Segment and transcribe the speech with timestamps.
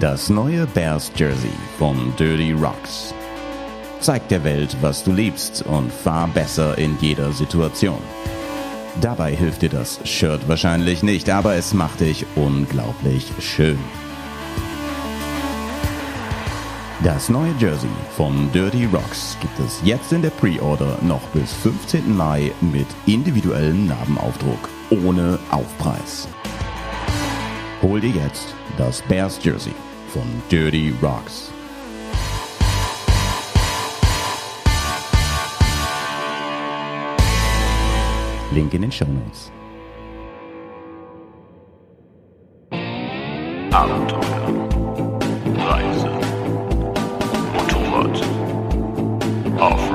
[0.00, 3.12] Das neue Bears Jersey von Dirty Rocks.
[4.00, 7.98] Zeig der Welt, was du liebst und fahr besser in jeder Situation.
[9.02, 13.78] Dabei hilft dir das Shirt wahrscheinlich nicht, aber es macht dich unglaublich schön.
[17.04, 22.16] Das neue Jersey von Dirty Rocks gibt es jetzt in der Pre-Order noch bis 15.
[22.16, 24.70] Mai mit individuellem Narbenaufdruck
[25.04, 26.26] ohne Aufpreis.
[27.82, 29.74] Hol dir jetzt das Bears Jersey
[30.12, 31.52] von Dirty Rocks.
[38.52, 39.52] Link in den Show Notes.
[43.70, 44.68] Abenteuer,
[45.56, 46.10] Reise,
[47.54, 48.20] Motorrad,
[49.60, 49.89] Offroad,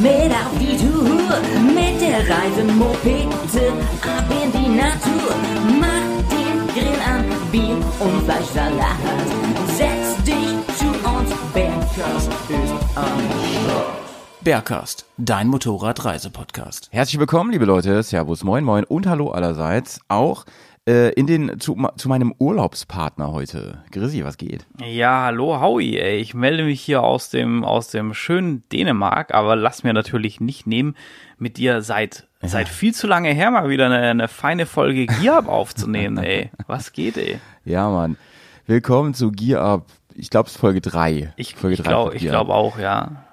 [0.00, 1.40] mit auf die Tour.
[1.74, 5.34] Mit der Reisemopete ab in die Natur.
[5.78, 8.96] Mach den Grill an, Bier und Fleischsalat.
[9.76, 13.20] Setz dich zu uns, Bergkast ist am
[13.64, 14.00] Start.
[14.42, 16.88] Bergcast, dein Motorradreisepodcast.
[16.90, 18.02] Herzlich willkommen, liebe Leute.
[18.02, 20.00] Servus, moin, moin und hallo allerseits.
[20.08, 20.46] Auch
[20.88, 23.84] äh, in den zu, zu meinem Urlaubspartner heute.
[23.90, 24.66] Grisi, was geht?
[24.84, 26.18] Ja, hallo Howie, ey.
[26.18, 30.66] Ich melde mich hier aus dem, aus dem schönen Dänemark, aber lass mir natürlich nicht
[30.66, 30.96] nehmen,
[31.38, 35.38] mit dir seit, seit viel zu lange her mal wieder eine, eine feine Folge Gear
[35.38, 36.50] Up aufzunehmen, ey.
[36.66, 37.40] Was geht, ey?
[37.64, 38.16] Ja, Mann.
[38.66, 39.86] Willkommen zu Gear Up.
[40.14, 41.32] Ich glaube, es ist Folge 3.
[41.36, 43.24] Ich, Folge ich glaube glaub auch, ja.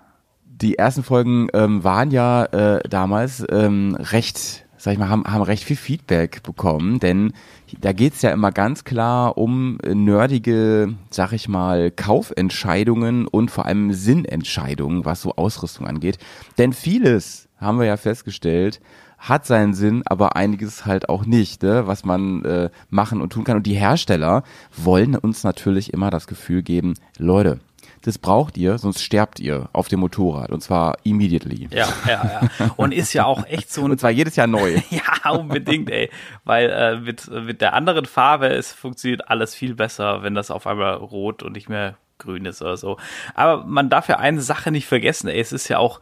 [0.46, 5.42] Die ersten Folgen ähm, waren ja äh, damals ähm, recht, sag ich mal, haben, haben
[5.42, 7.34] recht viel Feedback bekommen, denn
[7.82, 13.94] da geht's ja immer ganz klar um nerdige, sag ich mal, Kaufentscheidungen und vor allem
[13.94, 16.18] Sinnentscheidungen, was so Ausrüstung angeht.
[16.58, 18.80] Denn vieles, haben wir ja festgestellt,
[19.18, 23.44] hat seinen Sinn, aber einiges halt auch nicht, ne, was man äh, machen und tun
[23.44, 23.58] kann.
[23.58, 24.44] Und die Hersteller
[24.76, 27.60] wollen uns natürlich immer das Gefühl geben, Leute,
[28.04, 31.68] das braucht ihr, sonst sterbt ihr auf dem Motorrad und zwar immediately.
[31.72, 32.72] Ja, ja, ja.
[32.78, 34.80] Und ist ja auch echt so ein Und zwar jedes Jahr neu.
[34.90, 36.10] Ja, unbedingt, ey.
[36.44, 40.68] Weil äh, mit, mit der anderen Farbe es funktioniert alles viel besser, wenn das auf
[40.68, 42.98] einmal rot und nicht mehr grün ist oder so.
[43.36, 45.40] Aber man darf ja eine Sache nicht vergessen, ey.
[45.40, 46.00] Es ist ja auch,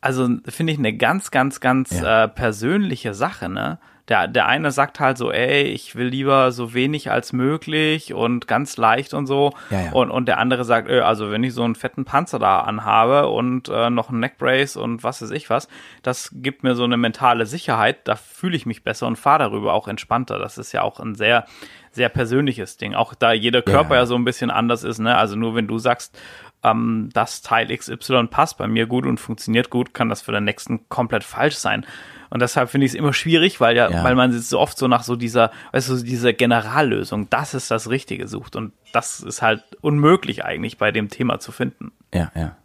[0.00, 2.24] also finde ich eine ganz, ganz, ganz Ja.
[2.24, 3.78] äh, persönliche Sache, ne?
[4.08, 8.46] Der, der eine sagt halt so, ey, ich will lieber so wenig als möglich und
[8.48, 9.52] ganz leicht und so.
[9.70, 9.92] Ja, ja.
[9.92, 13.28] Und, und der andere sagt, ey, also wenn ich so einen fetten Panzer da anhabe
[13.28, 15.68] und äh, noch einen Neckbrace und was weiß ich was,
[16.02, 19.74] das gibt mir so eine mentale Sicherheit, da fühle ich mich besser und fahre darüber
[19.74, 20.38] auch entspannter.
[20.38, 21.44] Das ist ja auch ein sehr,
[21.90, 22.94] sehr persönliches Ding.
[22.94, 24.00] Auch da jeder Körper Ja.
[24.00, 25.16] ja so ein bisschen anders ist, ne?
[25.16, 26.18] Also nur wenn du sagst,
[26.64, 30.44] ähm, das Teil XY passt bei mir gut und funktioniert gut, kann das für den
[30.44, 31.86] nächsten komplett falsch sein.
[32.30, 34.04] Und deshalb finde ich es immer schwierig, weil ja, Ja.
[34.04, 37.88] weil man so oft so nach so dieser, weißt du, dieser Generallösung, das ist das
[37.90, 38.56] Richtige sucht.
[38.56, 41.92] Und das ist halt unmöglich eigentlich bei dem Thema zu finden.
[42.12, 42.56] Ja, ja.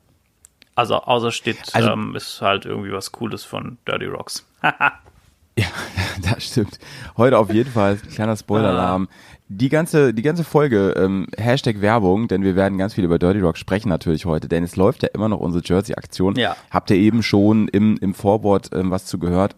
[0.75, 4.45] Also außer steht, Also- ähm, ist halt irgendwie was Cooles von Dirty Rocks.
[5.55, 5.67] Ja,
[6.23, 6.79] das stimmt.
[7.15, 9.07] Heute auf jeden Fall, kleiner Spoiler-Alarm.
[9.55, 13.39] Die ganze, die ganze Folge, ähm, Hashtag Werbung, denn wir werden ganz viel über Dirty
[13.39, 16.35] Rock sprechen natürlich heute, denn es läuft ja immer noch unsere Jersey-Aktion.
[16.37, 16.55] Ja.
[16.71, 19.55] Habt ihr eben schon im, im Vorwort ähm, was zu gehört?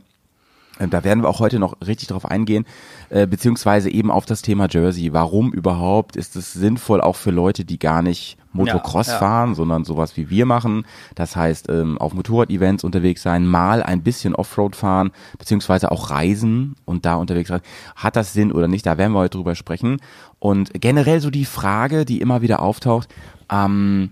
[0.81, 2.65] Ähm, Da werden wir auch heute noch richtig drauf eingehen,
[3.09, 5.13] äh, beziehungsweise eben auf das Thema Jersey.
[5.13, 9.19] Warum überhaupt ist es sinnvoll auch für Leute, die gar nicht Motocross Ja, ja.
[9.19, 10.85] fahren, sondern sowas wie wir machen.
[11.13, 16.75] Das heißt, ähm, auf Motorrad-Events unterwegs sein, mal ein bisschen Offroad fahren, beziehungsweise auch reisen
[16.85, 17.61] und da unterwegs sein.
[17.95, 18.85] Hat das Sinn oder nicht?
[18.85, 19.97] Da werden wir heute drüber sprechen.
[20.39, 23.09] Und generell so die Frage, die immer wieder auftaucht,
[23.51, 24.11] ähm,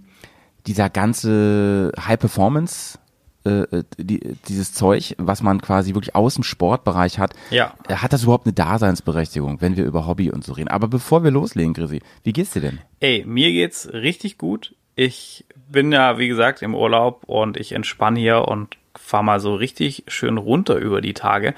[0.68, 3.00] dieser ganze High-Performance-
[3.46, 7.74] äh, die, dieses Zeug, was man quasi wirklich aus dem Sportbereich hat, Ja.
[7.88, 10.70] äh, hat das überhaupt eine Daseinsberechtigung, wenn wir über Hobby und so reden?
[10.70, 12.80] Aber bevor wir loslegen, Chrissy, wie geht's dir denn?
[13.00, 14.76] Ey, mir geht's richtig gut.
[14.96, 19.56] Ich bin ja, wie gesagt, im Urlaub und ich entspanne hier und fahre mal so
[19.56, 21.56] richtig schön runter über die Tage,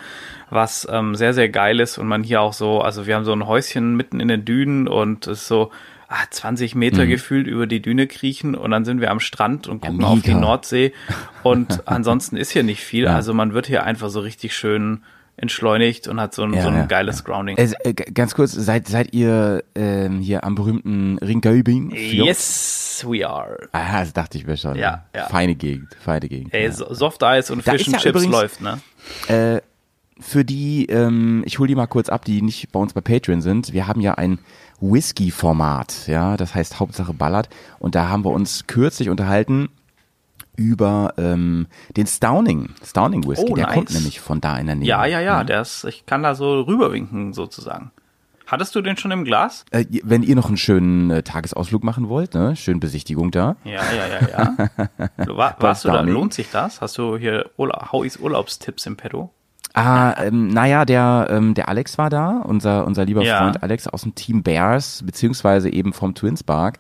[0.50, 3.34] was ähm, sehr, sehr geil ist und man hier auch so, also wir haben so
[3.34, 5.70] ein Häuschen mitten in den Dünen und es ist so
[6.30, 10.04] 20 Meter gefühlt über die Düne kriechen und dann sind wir am Strand und gucken
[10.04, 10.34] auf die.
[10.34, 10.94] Nordsee
[11.44, 13.16] und ansonsten ist hier nicht viel, Ja.
[13.16, 15.04] also man wird hier einfach so richtig schön
[15.38, 17.58] entschleunigt und hat so ein, Ja, so ein ja, geiles Grounding.
[17.58, 21.92] Äh, äh, ganz kurz, seid, seid ihr ähm, hier am berühmten Ringöbing?
[21.94, 23.68] Yes, we are.
[23.74, 24.78] Ah, das dachte ich mir schon.
[24.78, 25.26] Ja, ja.
[25.28, 26.54] Feine Gegend, feine Gegend.
[26.54, 26.72] Ey, ja.
[26.72, 28.80] so- Soft Eis und Fish and ja Chips übrigens- läuft, ne?
[29.28, 29.62] Äh,
[30.20, 33.42] für die, ähm, ich hole die mal kurz ab, die nicht bei uns bei Patreon
[33.42, 33.74] sind.
[33.74, 34.40] Wir haben ja ein
[34.80, 37.50] Whisky-Format, ja, das heißt Hauptsache Ballert.
[37.80, 39.70] Und da haben wir uns kürzlich unterhalten
[40.56, 41.68] über ähm,
[41.98, 43.52] den Stowning, Stowning Whisky.
[43.52, 43.76] Oh, der nice.
[43.76, 44.88] kommt nämlich von da in der Nähe.
[44.88, 47.92] Ja, ja, ja, der ist, ich kann da so rüberwinken sozusagen.
[48.48, 49.66] Hattest du den schon im Glas?
[49.72, 53.56] Äh, wenn ihr noch einen schönen äh, Tagesausflug machen wollt, ne, schön Besichtigung da.
[53.64, 54.56] Ja, ja, ja,
[55.18, 55.28] ja.
[55.36, 56.02] War, warst du da?
[56.02, 56.80] Lohnt sich das?
[56.80, 59.32] Hast du hier Urla Howies Urlaubstipps im Petto?
[59.76, 63.40] Ah, ähm, naja, der, ähm, der Alex war da, unser, unser lieber Ja.
[63.40, 66.80] Freund Alex aus dem Team Bears, beziehungsweise eben vom Twins Park,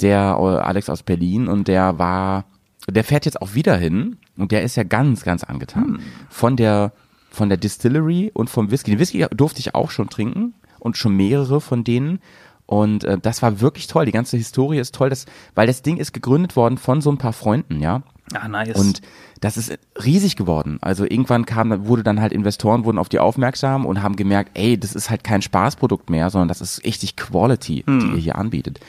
[0.00, 2.44] der äh, Alex aus Berlin und der war,
[2.88, 6.00] der fährt jetzt auch wieder hin und der ist ja ganz, ganz angetan Hm.
[6.30, 6.92] von der,
[7.30, 8.92] von der Distillery und vom Whisky.
[8.92, 12.20] Den Whisky durfte ich auch schon trinken und schon mehrere von denen.
[12.68, 14.04] Und äh, das war wirklich toll.
[14.04, 15.24] Die ganze Historie ist toll, das,
[15.54, 18.02] weil das Ding ist gegründet worden von so ein paar Freunden, ja.
[18.34, 18.78] Ah, nice.
[18.78, 19.00] Und
[19.40, 20.76] das ist riesig geworden.
[20.82, 24.78] Also irgendwann kam, wurde dann halt Investoren wurden auf die aufmerksam und haben gemerkt, ey,
[24.78, 28.80] das ist halt kein Spaßprodukt mehr, sondern das ist richtig Quality, die ihr hier anbietet.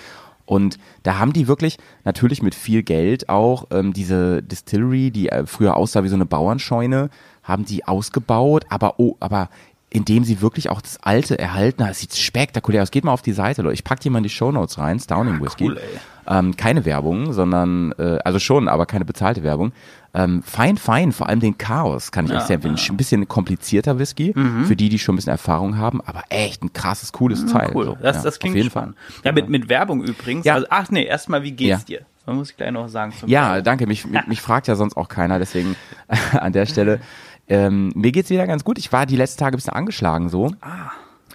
[0.45, 5.45] Und da haben die wirklich natürlich mit viel Geld auch ähm, diese Distillery, die äh,
[5.45, 7.11] früher aussah wie so eine Bauernscheune,
[7.43, 9.49] haben die ausgebaut, aber oh, aber
[9.89, 11.81] indem sie wirklich auch das Alte erhalten.
[11.83, 12.91] Es sieht spektakulär aus.
[12.91, 13.73] Geht mal auf die Seite, Leute.
[13.73, 15.65] Ich pack die mal in die Shownotes rein, Stowning Whisky.
[15.65, 15.99] cool, ey.
[16.31, 19.71] Ähm, keine Werbung, sondern, äh, also schon, aber keine bezahlte Werbung.
[20.13, 22.77] Ähm, fein, fein, vor allem den Chaos kann ich echt sehr empfehlen.
[22.89, 24.33] Ein bisschen komplizierter Whisky,
[24.65, 27.69] für die, die schon ein bisschen Erfahrung haben, aber echt ein krasses, cooles Teil.
[27.69, 27.75] Mhm.
[27.75, 27.85] cool.
[27.85, 28.95] So, Das, ja, das klingt auf jeden spannend.
[29.07, 29.21] Fall.
[29.25, 30.45] Ja, mit, mit Werbung übrigens.
[30.45, 30.55] Ja.
[30.55, 31.97] Also, ach nee, erstmal, wie geht's Ja.
[31.99, 32.01] dir?
[32.25, 33.11] Da muss ich gleich noch sagen.
[33.25, 33.63] Ja, Werbung.
[33.63, 33.87] danke.
[33.87, 35.75] Mich, mich, mich fragt ja sonst auch keiner, deswegen
[36.31, 36.99] an der Stelle.
[37.49, 38.77] Ähm, mir geht's wieder ganz gut.
[38.77, 40.51] Ich war die letzten Tage ein bisschen angeschlagen so.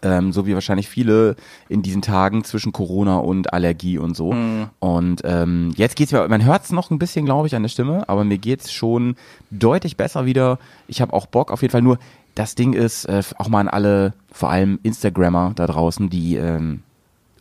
[0.02, 1.34] Ähm, so wie wahrscheinlich viele
[1.68, 4.34] in diesen Tagen zwischen Corona und Allergie und so.
[4.78, 8.08] Und ähm, jetzt geht's mir, man hört's noch ein bisschen, glaube ich, an der Stimme,
[8.08, 9.16] aber mir geht's schon
[9.50, 10.58] deutlich besser wieder.
[10.88, 11.82] Ich habe auch Bock auf jeden Fall.
[11.82, 11.98] Nur
[12.34, 16.82] das Ding ist äh, auch mal an alle, vor allem Instagrammer da draußen, die ähm,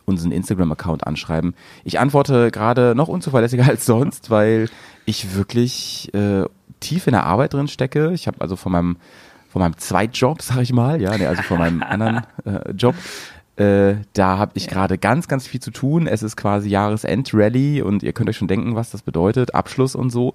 [0.06, 1.54] unseren Instagram-Account anschreiben.
[1.84, 4.68] Ich antworte gerade noch unzuverlässiger als sonst, weil
[5.04, 6.44] ich wirklich äh,
[6.84, 8.12] tief in der Arbeit drin stecke.
[8.12, 8.96] Ich habe also von meinem
[9.50, 12.96] von meinem Zweitjob, sag ich mal, ja, nee, also von meinem anderen äh, Job,
[13.56, 16.08] äh, da habe ich gerade ganz, ganz viel zu tun.
[16.08, 20.10] Es ist quasi Jahresend-Rally und ihr könnt euch schon denken, was das bedeutet, Abschluss und
[20.10, 20.34] so.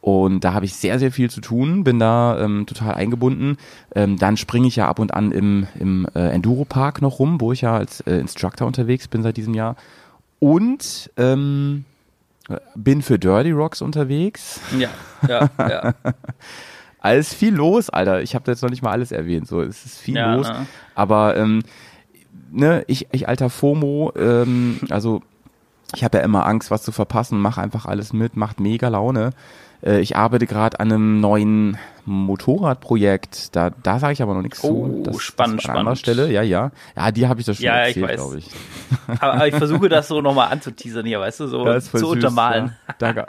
[0.00, 3.56] Und da habe ich sehr, sehr viel zu tun, bin da ähm, total eingebunden.
[3.94, 7.52] Ähm, dann springe ich ja ab und an im, im äh, Enduro-Park noch rum, wo
[7.52, 9.76] ich ja als äh, Instructor unterwegs bin seit diesem Jahr.
[10.38, 11.84] Und ähm,
[12.74, 14.60] bin für Dirty Rocks unterwegs.
[14.78, 14.88] Ja,
[15.28, 15.94] ja, ja.
[17.00, 18.22] Alles viel los, Alter.
[18.22, 19.46] Ich habe jetzt noch nicht mal alles erwähnt.
[19.46, 20.48] So, es ist viel Ja, los.
[20.48, 20.66] ne.
[20.96, 21.62] Aber ähm,
[22.50, 25.22] ne, ich, ich alter FOMO, ähm, also
[25.94, 29.30] ich habe ja immer Angst, was zu verpassen, mach einfach alles mit, macht mega Laune.
[29.84, 33.54] Äh, ich arbeite gerade an einem neuen Motorradprojekt.
[33.56, 35.18] Da, da sage ich aber noch nichts Oh, zu.
[35.18, 35.98] spannend, an anderer spannend.
[35.98, 36.70] Stelle, ja, ja.
[36.96, 38.16] Ja, die habe ich das schon Ja, ich erzählt, weiß.
[38.16, 38.50] glaube ich.
[39.20, 42.72] Aber, ich versuche das so nochmal anzuteasern hier, weißt du, so zu süß, untermalen.
[42.88, 42.94] Ja.
[42.98, 43.26] Danke,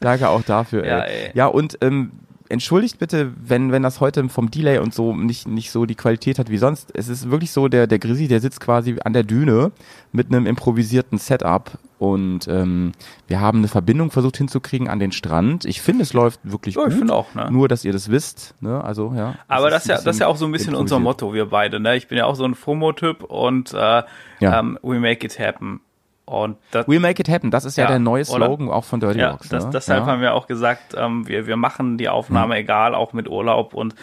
[0.00, 0.86] danke auch dafür.
[0.86, 1.26] Ja, ey.
[1.26, 1.30] ey.
[1.34, 2.12] ja und ähm,
[2.48, 6.38] entschuldigt bitte, wenn, wenn das heute vom Delay und so nicht, nicht so die Qualität
[6.38, 6.90] hat wie sonst.
[6.94, 9.72] Es ist wirklich so, der, der Grisi, der sitzt quasi an der Düne
[10.12, 12.92] mit einem improvisierten Setup und ähm,
[13.28, 15.64] wir haben eine Verbindung versucht hinzukriegen an den Strand.
[15.64, 16.92] Ich finde, es läuft wirklich Ja, gut.
[16.92, 17.48] ich finde auch, ne?
[17.50, 18.54] Nur, dass ihr das wisst.
[18.60, 18.82] Ne?
[18.82, 19.34] Also, ja.
[19.48, 20.98] Aber das ist ja, das ist ja auch so ein bisschen unser.
[20.98, 21.80] Motto, wir beide.
[21.80, 21.96] Ne?
[21.96, 24.58] Ich bin ja auch so ein FOMO-Typ und äh, Ja.
[24.58, 25.80] ähm, we make it happen.
[26.26, 27.50] Und das, We'll make it happen.
[27.50, 28.46] Das ist ja, Ja, der neue oder?
[28.46, 29.50] Slogan auch von Dirty ja, Rocks.
[29.50, 29.70] das, ne?
[29.74, 30.06] deshalb ja.
[30.06, 33.94] haben wir auch gesagt, ähm, wir, wir machen die Aufnahme egal, auch mit Urlaub und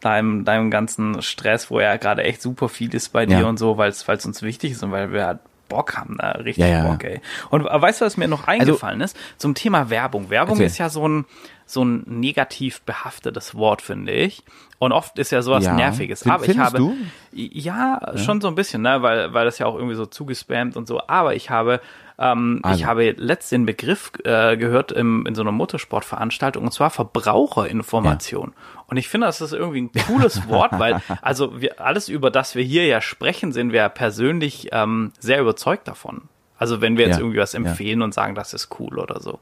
[0.00, 3.78] deinem, deinem ganzen Stress, wo ja gerade echt super viel ist bei dir und so,
[3.78, 5.38] weil es uns wichtig ist und weil wir halt
[5.70, 6.82] Bock haben, da richtig Ja, ja.
[6.90, 7.22] Bock, ey.
[7.48, 9.16] Und äh, weißt du, was mir noch eingefallen ist?
[9.38, 10.28] Zum Thema Werbung.
[10.28, 10.66] Werbung Erzähl.
[10.66, 11.24] ist ja so ein,
[11.72, 14.42] so ein negativ behaftetes Wort, finde ich.
[14.78, 15.74] Und oft ist ja sowas Ja.
[15.74, 16.22] Nerviges.
[16.22, 16.96] Fin- Aber ich habe, du?
[17.32, 20.86] ja, schon so ein bisschen, ne, weil, weil das ja auch irgendwie so zugespammt und
[20.88, 21.00] so.
[21.06, 21.80] Aber ich habe,
[22.18, 22.86] ähm, ich Also.
[22.86, 28.52] habe letzt den Begriff äh, gehört im, in so einer Motorsportveranstaltung und zwar Verbraucherinformation.
[28.86, 32.54] Und ich finde, das ist irgendwie ein cooles Wort, weil also wir, alles über das
[32.54, 36.22] wir hier ja sprechen, sind wir persönlich ähm, sehr überzeugt davon.
[36.58, 37.58] Also wenn wir jetzt Ja, irgendwie was ja.
[37.58, 39.38] empfehlen und sagen, das ist cool oder so.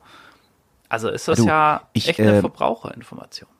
[0.89, 3.49] Also ist das Du, ja ich, echt eine äh, Verbraucherinformation.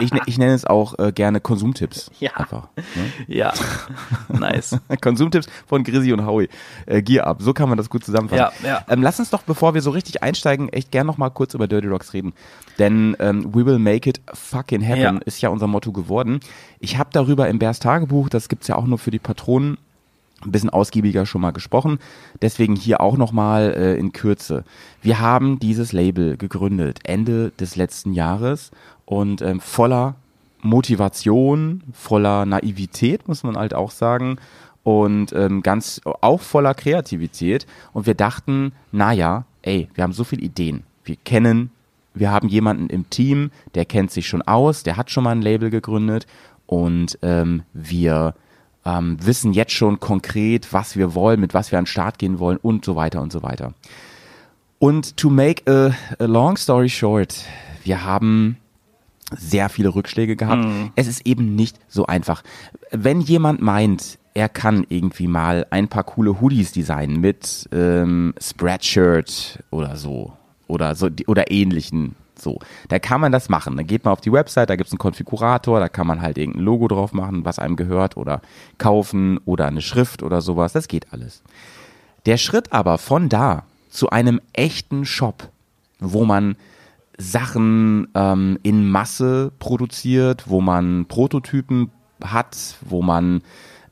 [0.00, 2.10] Ich, ne- ich nenne es auch äh, gerne Konsumtipps.
[2.20, 2.32] Ja.
[2.34, 2.68] Einfach.
[2.76, 2.84] Ne?
[3.26, 3.52] Ja,
[4.28, 4.78] nice.
[5.02, 6.48] Konsumtipps von Grisi und Howie.
[6.86, 7.40] Äh, Gear Up.
[7.42, 8.54] So kann man das gut zusammenfassen.
[8.64, 8.84] Ja, ja.
[8.88, 11.66] Ähm, lass uns doch, bevor wir so richtig einsteigen, echt gern noch mal kurz über
[11.68, 12.32] Dirty Rocks reden.
[12.78, 15.18] Denn ähm, We Will Make It Fucking Happen Ja.
[15.24, 16.40] ist ja unser Motto geworden.
[16.78, 19.78] Ich habe darüber im Bärs Tagebuch, das gibt's ja auch nur für die Patronen,
[20.44, 21.98] ein bisschen ausgiebiger schon mal gesprochen.
[22.42, 24.64] Deswegen hier auch nochmal äh, in Kürze.
[25.02, 28.70] Wir haben dieses Label gegründet Ende des letzten Jahres
[29.04, 30.16] und ähm, voller
[30.62, 34.36] Motivation, voller Naivität, muss man halt auch sagen.
[34.82, 37.66] Und ähm, ganz auch voller Kreativität.
[37.92, 40.84] Und wir dachten, naja, ey, wir haben so viele Ideen.
[41.04, 41.70] Wir kennen
[42.16, 45.42] wir haben jemanden im Team, der kennt sich schon aus, der hat schon mal ein
[45.42, 46.26] Label gegründet
[46.64, 48.34] und ähm, wir
[48.86, 52.38] ähm, wissen jetzt schon konkret, was wir wollen, mit was wir an den Start gehen
[52.38, 53.74] wollen und so weiter und so weiter.
[54.78, 55.90] Und to make a,
[56.22, 57.44] a long story short,
[57.82, 58.58] wir haben
[59.36, 60.64] sehr viele Rückschläge gehabt.
[60.94, 62.42] Es ist eben nicht so einfach.
[62.92, 69.64] Wenn jemand meint, er kann irgendwie mal ein paar coole Hoodies designen mit ähm, Spreadshirt
[69.70, 70.34] oder so
[70.68, 73.76] oder so oder ähnlichen so, da kann man das machen.
[73.76, 76.64] Dann geht man auf die Website, da gibt's einen Konfigurator, da kann man halt irgendein
[76.64, 78.40] Logo drauf machen, was einem gehört oder
[78.78, 80.72] kaufen oder eine Schrift oder sowas.
[80.72, 81.42] Das geht alles.
[82.26, 85.48] Der Schritt aber von da zu einem echten Shop,
[86.00, 86.56] wo man
[87.18, 91.90] Sachen ähm, in Masse produziert, wo man Prototypen
[92.22, 93.42] hat, wo man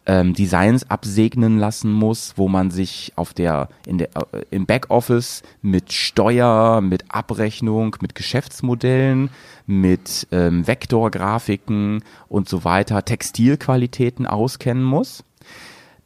[0.07, 5.43] ähm, Designs absegnen lassen muss, wo man sich auf der, in der äh, im Backoffice
[5.63, 9.31] mit Steuer, mit Abrechnung, mit Geschäftsmodellen,
[9.67, 15.25] mit ähm, Vektorgrafiken und so weiter, Textilqualitäten auskennen muss,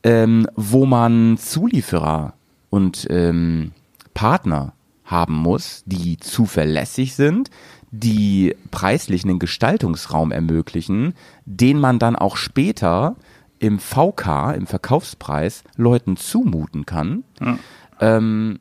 [0.04, 2.34] ähm, wo man Zulieferer
[2.70, 3.72] und ähm,
[4.14, 4.74] Partner
[5.04, 7.50] haben muss, die zuverlässig sind,
[7.90, 11.14] die preislich einen Gestaltungsraum ermöglichen,
[11.46, 13.16] den man dann auch später
[13.58, 17.24] im VK, im Verkaufspreis, Leuten zumuten kann.
[18.00, 18.58] Ähm,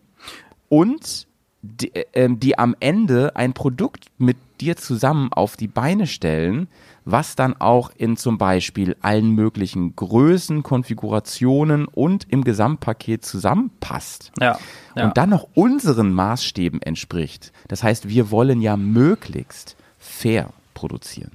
[0.69, 1.27] und
[1.61, 6.67] die, äh, ähm, die am Ende ein Produkt mit dir zusammen auf die Beine stellen,
[7.05, 14.57] was dann auch in zum Beispiel allen möglichen Größen, Konfigurationen und im Gesamtpaket zusammenpasst Ja.
[14.95, 15.05] ja.
[15.05, 17.53] und dann noch unseren Maßstäben entspricht.
[17.67, 21.31] Das heißt, wir wollen ja möglichst fair produzieren.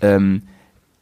[0.00, 0.42] Ähm,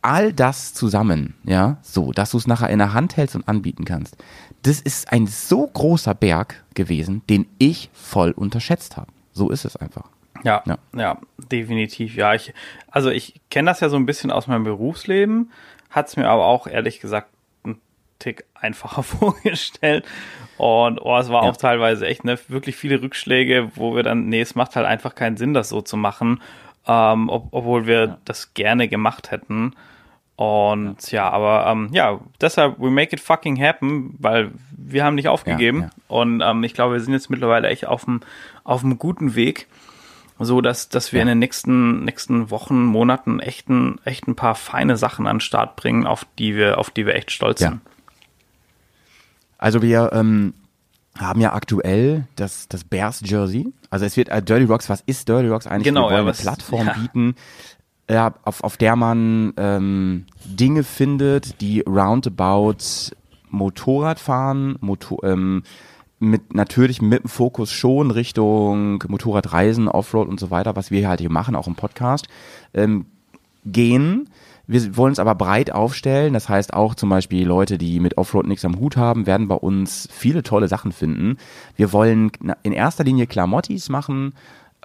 [0.04, 3.84] all das zusammen, ja, so, dass du es nachher in der Hand hältst und anbieten
[3.84, 4.16] kannst,
[4.62, 9.11] das ist ein so großer Berg gewesen, den ich voll unterschätzt habe.
[9.32, 10.08] So ist es einfach.
[10.44, 10.78] Ja, Ja.
[10.94, 11.18] ja,
[11.50, 12.16] definitiv.
[12.16, 12.52] Ja, ich,
[12.90, 15.50] also ich kenne das ja so ein bisschen aus meinem Berufsleben,
[15.90, 17.28] hat es mir aber auch ehrlich gesagt
[17.64, 17.80] einen
[18.18, 19.02] Tick einfacher
[19.44, 20.04] vorgestellt.
[20.58, 21.50] Und oh, es war Ja.
[21.50, 25.14] auch teilweise echt ne, wirklich viele Rückschläge, wo wir dann, nee, es macht halt einfach
[25.14, 26.40] keinen Sinn, das so zu machen,
[26.87, 29.75] ähm, ob, obwohl wir das gerne gemacht hätten.
[30.36, 35.28] Und ja, aber ähm, ja, deshalb, we make it fucking happen, weil wir haben nicht
[35.28, 35.82] aufgegeben.
[35.82, 35.90] ja.
[36.08, 38.20] Und ähm, ich glaube, wir sind jetzt mittlerweile echt auf dem
[38.64, 39.68] auf einem guten Weg,
[40.40, 41.22] so dass dass wir Ja.
[41.22, 45.40] in den nächsten nächsten Wochen, Monaten echt ein, echt ein paar feine Sachen an den
[45.40, 47.68] Start bringen, auf die wir auf die wir echt stolz Ja.
[47.70, 47.80] sind.
[49.58, 50.54] Also wir ähm,
[51.16, 53.72] haben ja aktuell das, das Bears Jersey.
[53.90, 55.84] Also es wird äh, Dirty Rocks, was ist Dirty Rocks eigentlich?
[55.84, 56.92] Genau, wir wollen ja, eine was- Plattform ja.
[56.94, 57.36] bieten,
[58.08, 63.12] ja, auf, auf der man ähm, Dinge findet, die roundabout
[63.50, 65.62] Motorrad fahren, Motor, ähm,
[66.18, 71.20] mit natürlich mit dem Fokus schon Richtung Motorradreisen, Offroad und so weiter, was wir halt
[71.20, 72.28] hier machen, auch im Podcast,
[72.73, 73.06] ähm,
[73.64, 74.28] gehen.
[74.66, 76.32] Wir wollen es aber breit aufstellen.
[76.32, 79.56] Das heißt auch zum Beispiel Leute, die mit Offroad nichts am Hut haben, werden bei
[79.56, 81.37] uns viele tolle Sachen finden.
[81.76, 82.32] Wir wollen
[82.62, 84.32] in erster Linie Klamottis machen,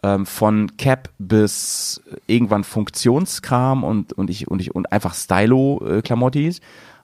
[0.03, 6.61] ähm, von Cap bis irgendwann Funktionskram und, und ich, und ich, und einfach Stylo-Klamottis.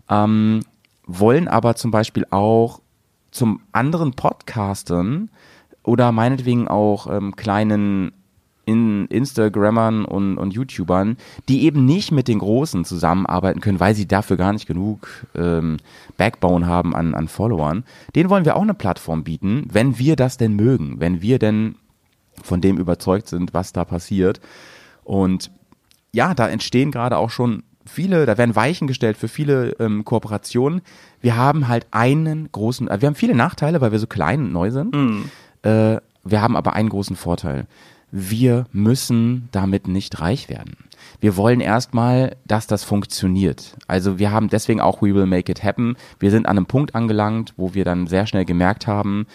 [0.09, 0.61] Ähm,
[1.07, 2.81] wollen aber zum Beispiel auch
[3.31, 5.29] zum anderen Podcastern
[5.83, 8.11] oder meinetwegen auch ähm, kleinen
[8.65, 14.07] in Instagrammern und, und YouTubern, die eben nicht mit den Großen zusammenarbeiten können, weil sie
[14.07, 15.77] dafür gar nicht genug ähm,
[16.17, 17.83] Backbone haben an, an Followern.
[18.15, 21.75] Denen wollen wir auch eine Plattform bieten, wenn wir das denn mögen, wenn wir denn
[22.43, 24.39] von dem überzeugt sind, was da passiert.
[25.03, 25.51] Und
[26.11, 30.81] ja, da entstehen gerade auch schon viele, da werden Weichen gestellt für viele ähm, Kooperationen.
[31.21, 34.51] Wir haben halt einen großen, äh, wir haben viele Nachteile, weil wir so klein und
[34.51, 34.95] neu sind.
[35.63, 37.67] Äh, wir haben aber einen großen Vorteil.
[38.11, 40.77] Wir müssen damit nicht reich werden.
[41.19, 43.75] Wir wollen erstmal, dass das funktioniert.
[43.87, 45.95] Also wir haben deswegen auch We Will Make It Happen.
[46.19, 49.27] Wir sind an einem Punkt angelangt, wo wir dann sehr schnell gemerkt haben,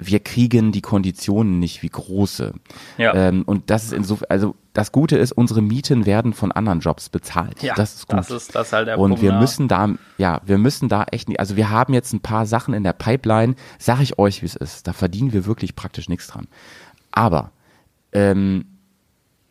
[0.00, 2.52] wir kriegen die Konditionen nicht wie große.
[2.98, 3.14] Ja.
[3.14, 7.08] Ähm, und das ist insofern, also das Gute ist, unsere Mieten werden von anderen Jobs
[7.08, 7.62] bezahlt.
[7.62, 8.18] Ja, das ist gut.
[8.18, 9.88] das ist- das ist halt der Und Punkt, wir müssen da,
[10.18, 12.92] ja, wir müssen da echt nicht, also wir haben jetzt ein paar Sachen in der
[12.92, 14.86] Pipeline, sag ich euch, wie es ist.
[14.86, 16.46] Da verdienen wir wirklich praktisch nichts dran.
[17.10, 17.50] Aber
[18.12, 18.64] ähm,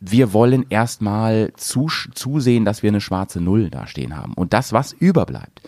[0.00, 4.32] wir wollen erstmal zu, zusehen, dass wir eine schwarze Null da stehen haben.
[4.34, 5.60] Und das, was überbleibt,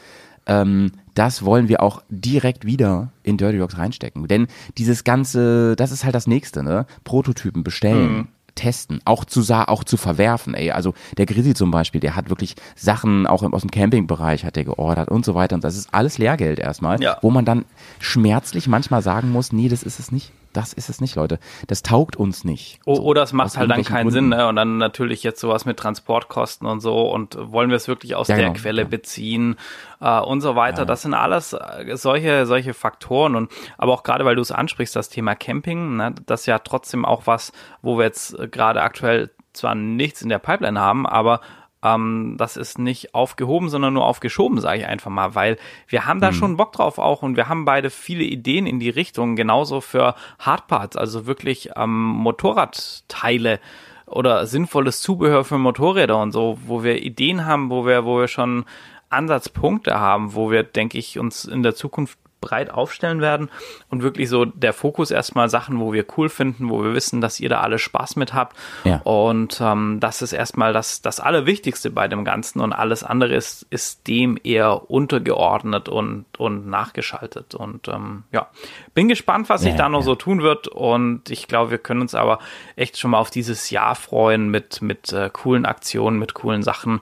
[0.51, 4.27] ähm, das wollen wir auch direkt wieder in Dirty Rocks reinstecken.
[4.29, 4.47] Denn
[4.79, 6.87] dieses ganze, das ist halt das nächste, ne?
[7.05, 8.29] Prototypen bestellen.
[8.57, 10.73] Testen, auch zu auch zu verwerfen, ey.
[10.73, 14.65] Also der Grizzly zum Beispiel, der hat wirklich Sachen auch aus dem Campingbereich hat er
[14.65, 15.55] geordert und so weiter.
[15.55, 17.17] Und das ist alles Lehrgeld erstmal, Ja.
[17.23, 17.65] wo man dann
[18.01, 20.33] schmerzlich manchmal sagen muss, nee, das ist es nicht.
[20.53, 21.39] Das ist es nicht, Leute.
[21.69, 22.81] Das taugt uns nicht.
[22.85, 24.39] So, oder es macht halt dann keinen Sinn, Gründen.
[24.45, 24.49] ne?
[24.49, 28.29] Und dann natürlich jetzt sowas mit Transportkosten und so und wollen wir es wirklich aus
[28.29, 28.59] Ja, der genau.
[28.59, 28.89] Quelle Ja.
[28.89, 29.57] beziehen
[30.01, 30.85] äh, und so weiter.
[30.87, 34.97] Das sind alles äh, solche solche Faktoren und aber auch gerade weil du es ansprichst,
[34.97, 36.15] das Thema Camping, ne?
[36.27, 37.53] das ist ja trotzdem auch was,
[37.83, 41.41] wo wir jetzt äh, gerade aktuell zwar nichts in der Pipeline haben, aber
[41.83, 45.57] ähm, das ist nicht aufgehoben, sondern nur aufgeschoben, sage ich einfach mal, weil
[45.89, 48.91] wir haben da schon Bock drauf auch und wir haben beide viele Ideen in die
[48.91, 53.61] Richtung, genauso für Hardparts, also wirklich ähm, Motorradteile
[54.07, 58.29] oder sinnvolles Zubehör für Motorräder und so, wo wir Ideen haben, wo wir, wo wir
[58.29, 58.65] schon
[59.09, 63.51] Ansatzpunkte haben, wo wir, denke ich, uns in der Zukunft breit aufstellen werden
[63.89, 67.41] und wirklich so der Fokus erstmal Sachen, wo wir cool finden, wo wir wissen, dass
[67.41, 68.57] ihr da alle Spaß mit habt.
[68.85, 69.01] Ja.
[69.05, 73.67] Und ähm, das ist erstmal das, das Allerwichtigste bei dem Ganzen und alles andere ist,
[73.71, 77.55] ist dem eher untergeordnet und, und nachgeschaltet.
[77.55, 78.49] Und ähm, ja,
[78.95, 80.05] bin gespannt, was sich Ja, da noch ja.
[80.05, 80.69] so tun wird.
[80.69, 82.39] Und ich glaube, wir können uns aber
[82.77, 87.01] echt schon mal auf dieses Jahr freuen mit, mit äh, coolen Aktionen, mit coolen Sachen.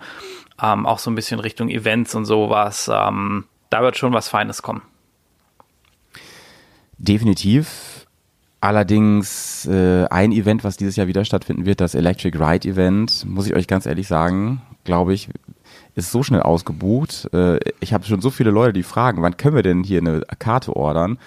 [0.60, 2.90] Ähm, auch so ein bisschen Richtung Events und sowas.
[2.92, 4.82] Ähm, da wird schon was Feines kommen.
[6.98, 8.06] Definitiv.
[8.60, 13.46] Allerdings äh, ein Event, was dieses Jahr wieder stattfinden wird, das Electric Ride Event, muss
[13.46, 15.28] ich euch ganz ehrlich sagen, glaube ich,
[15.94, 17.32] ist so schnell ausgebucht.
[17.32, 20.22] Äh, ich habe schon so viele Leute, die fragen, wann können wir denn hier eine
[20.40, 21.18] Karte ordern?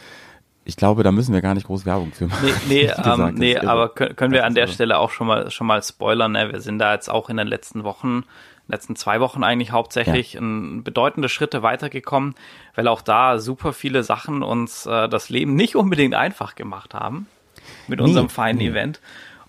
[0.65, 2.45] Ich glaube, da müssen wir gar nicht groß Werbung für machen.
[2.45, 4.67] Nee, nee, gesagt, ähm, das nee aber können, können wir an der.
[4.67, 6.33] Stelle auch schon mal schon mal spoilern.
[6.33, 6.51] Ne?
[6.51, 8.23] Wir sind da jetzt auch in den letzten Wochen,
[8.71, 12.35] letzten zwei Wochen eigentlich hauptsächlich in bedeutende Schritte weitergekommen,
[12.75, 17.27] weil auch da super viele Sachen uns äh, das Leben nicht unbedingt einfach gemacht haben
[17.87, 18.67] mit Nee, unserem feinen nee.
[18.69, 18.99] Event.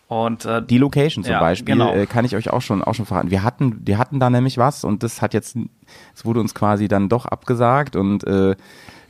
[0.09, 1.95] Und äh, Die Location zum Ja, Beispiel genau.
[1.95, 3.31] äh, kann ich euch auch schon auch schon verraten.
[3.31, 5.57] Wir hatten, wir hatten da nämlich was und das hat jetzt,
[6.14, 8.55] es wurde uns quasi dann doch abgesagt und äh,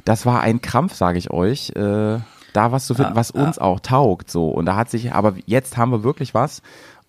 [0.05, 2.19] das war ein Krampf, sage ich euch, äh,
[2.53, 4.31] da was zu finden, was uns auch taugt.
[4.31, 6.63] So und da hat sich, aber jetzt haben wir wirklich was.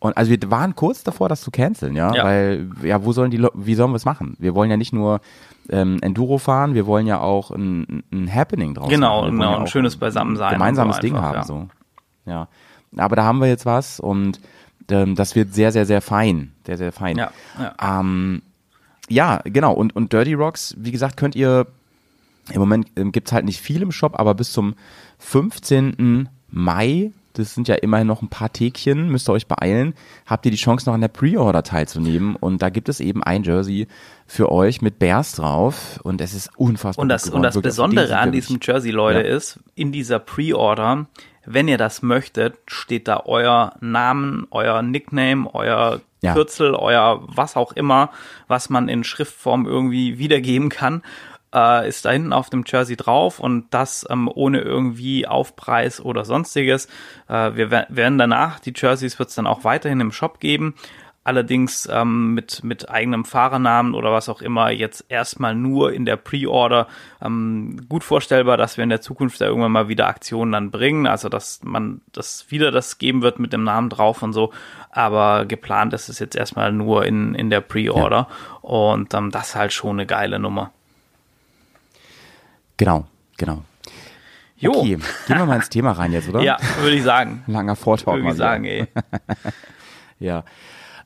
[0.04, 2.26] Und also wir waren kurz davor, das zu canceln, ja, Ja.
[2.26, 4.36] weil ja, wo sollen die, wie sollen wir es machen?
[4.38, 5.22] Wir wollen ja nicht nur
[5.70, 9.32] ähm, Enduro fahren, wir wollen ja auch ein, ein Happening draus Genau, machen.
[9.32, 11.44] Genau, ja ein schönes Beisammensein gemeinsames so Ding einfach, haben ja.
[11.44, 11.68] so.
[12.26, 12.48] Ja,
[12.98, 14.42] aber da haben wir jetzt was und
[14.92, 16.52] ähm, das wird sehr, sehr, sehr fein.
[16.66, 17.16] Sehr, sehr fein.
[17.16, 18.02] Ja, ja.
[18.02, 18.42] Ähm,
[19.08, 19.72] ja genau.
[19.72, 21.66] Und, und Dirty Rocks, wie gesagt, könnt ihr,
[22.52, 24.76] im Moment ähm, gibt's halt nicht viel im Shop, aber bis zum
[25.20, 26.28] 15.
[26.50, 29.94] Mai, das sind ja immerhin noch ein paar Tägchen, müsst ihr euch beeilen,
[30.26, 32.36] habt ihr die Chance noch an der Pre-Order teilzunehmen.
[32.36, 33.88] Und da gibt es eben ein Jersey
[34.28, 36.00] für euch mit Bears drauf.
[36.04, 39.36] Und es ist unfassbar Und das, und das Besondere an diesem Jersey, Leute, Ja.
[39.36, 41.08] ist, in dieser Pre-Order,
[41.46, 46.34] wenn ihr das möchtet, steht da euer Namen, euer Nickname, euer Ja.
[46.36, 48.10] Kürzel, euer was auch immer,
[48.48, 51.02] was man in Schriftform irgendwie wiedergeben kann,
[51.54, 56.26] äh, ist da hinten auf dem Jersey drauf und das ähm, ohne irgendwie Aufpreis oder
[56.26, 56.88] sonstiges.
[57.28, 60.76] Äh, wir wer- werden danach, die Jerseys wird es dann auch weiterhin im Shop geben.
[61.26, 66.18] Allerdings ähm, mit, mit eigenem Fahrernamen oder was auch immer jetzt erstmal nur in der
[66.18, 66.88] Pre-Order.
[67.22, 71.08] Ähm, gut vorstellbar, dass wir in der Zukunft da irgendwann mal wieder Aktionen dann bringen.
[71.08, 74.52] Also dass man das wieder das geben wird mit dem Namen drauf und so.
[74.92, 78.28] Aber geplant ist es jetzt erstmal nur in, in der Pre-Order.
[78.60, 80.72] Und ähm, das ist halt schon eine geile Nummer.
[82.78, 83.06] Genau,
[83.38, 83.64] genau.
[84.58, 84.72] Jo.
[84.72, 86.42] Okay, gehen wir mal ins Thema rein jetzt, oder?
[86.42, 87.44] Ja, würde ich sagen.
[87.48, 88.88] Langer Vortalk Würde ich sagen, ey.
[90.20, 90.46] Ja.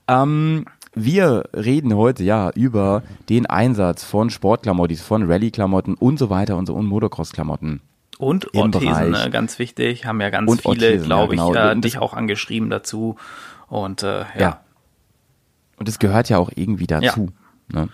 [0.07, 6.55] Ähm, wir reden heute ja über den Einsatz von Sportklamotten, von Rallye-Klamotten und so weiter
[6.55, 7.81] und so und Motocross-Klamotten.
[8.19, 10.05] Und Orthesen, ne, ganz wichtig.
[10.05, 11.67] Haben ja ganz Und viele, glaube ja, ich, genau.
[11.69, 13.15] äh, Und das- dich auch angeschrieben dazu.
[13.67, 14.25] Und äh, ja.
[14.39, 14.59] Ja.
[15.77, 17.31] Und es gehört ja auch irgendwie dazu.
[17.71, 17.89] Ne?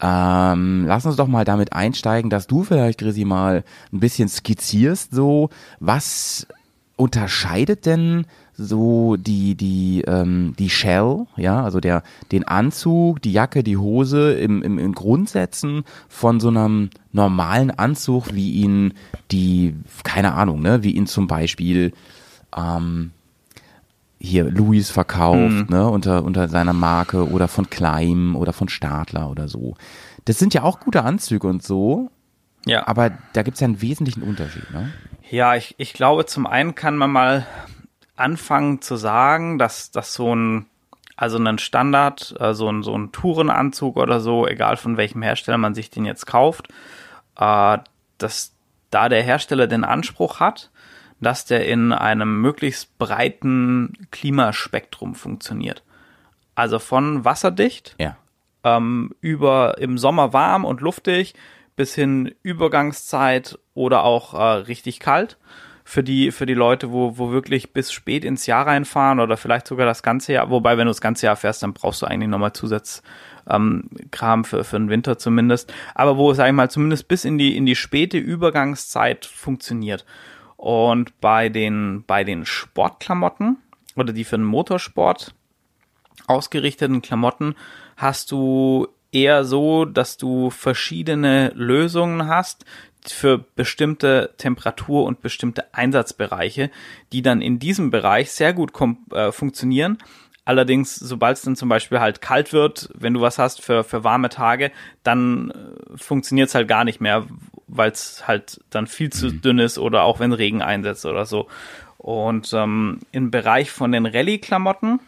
[0.00, 5.14] Ähm, lass uns doch mal damit einsteigen, dass du vielleicht, Grisi, mal ein bisschen skizzierst,
[5.14, 5.48] so,
[5.80, 6.46] was
[6.96, 8.26] unterscheidet denn
[8.58, 14.32] so die, die, ähm, die Shell, ja, also der, den Anzug, die Jacke, die Hose
[14.32, 18.94] im, im, in Grundsätzen von so einem normalen Anzug, wie ihn
[19.30, 21.92] die, keine Ahnung, ne, wie ihn zum Beispiel,
[22.56, 23.12] ähm,
[24.18, 29.48] hier Louis verkauft, ne, unter, unter seiner Marke oder von Kleim oder von Stadler oder
[29.48, 29.74] so.
[30.24, 32.10] Das sind ja auch gute Anzüge und so,
[32.64, 32.86] ja.
[32.86, 34.92] aber da gibt's ja einen wesentlichen Unterschied, ne?
[35.28, 37.46] Ja, ich, ich glaube, zum einen kann man mal
[38.14, 40.66] anfangen zu sagen, dass, dass so ein,
[41.16, 45.58] also ein Standard, äh, so ein, so ein Tourenanzug oder so, egal von welchem Hersteller
[45.58, 46.68] man sich den jetzt kauft,
[47.38, 47.78] äh,
[48.18, 48.54] dass
[48.90, 50.70] da der Hersteller den Anspruch hat,
[51.20, 55.82] dass der in einem möglichst breiten Klimaspektrum funktioniert.
[56.54, 58.16] Also von wasserdicht Ja.
[58.64, 61.34] ähm, über im Sommer warm und luftig
[61.76, 65.36] bis hin Übergangszeit oder auch äh, richtig kalt
[65.84, 69.68] für die, für die Leute, wo, wo wirklich bis spät ins Jahr reinfahren oder vielleicht
[69.68, 70.50] sogar das ganze Jahr.
[70.50, 73.02] Wobei, wenn du das ganze Jahr fährst, dann brauchst du eigentlich nochmal Zusatz,
[73.48, 75.72] ähm, für, für den Winter zumindest.
[75.94, 80.04] Aber wo, sag ich mal, zumindest bis in die, in die späte Übergangszeit funktioniert.
[80.66, 83.58] Und bei den, bei den Sportklamotten
[83.94, 85.32] oder die für den Motorsport
[86.26, 87.54] ausgerichteten Klamotten
[87.96, 92.64] hast du eher so, dass du verschiedene Lösungen hast
[93.06, 96.72] für bestimmte Temperatur und bestimmte Einsatzbereiche,
[97.12, 98.72] die dann in diesem Bereich sehr gut
[99.12, 99.98] äh, funktionieren.
[100.44, 104.02] Allerdings, sobald es dann zum Beispiel halt kalt wird, wenn du was hast für, für
[104.02, 104.72] warme Tage,
[105.04, 107.24] dann äh, funktioniert es halt gar nicht mehr,
[107.66, 109.40] weil es halt dann viel zu Mhm.
[109.42, 111.48] dünn ist oder auch wenn Regen einsetzt oder so.
[111.98, 115.00] Und ähm, im Bereich von den Rallye-Klamotten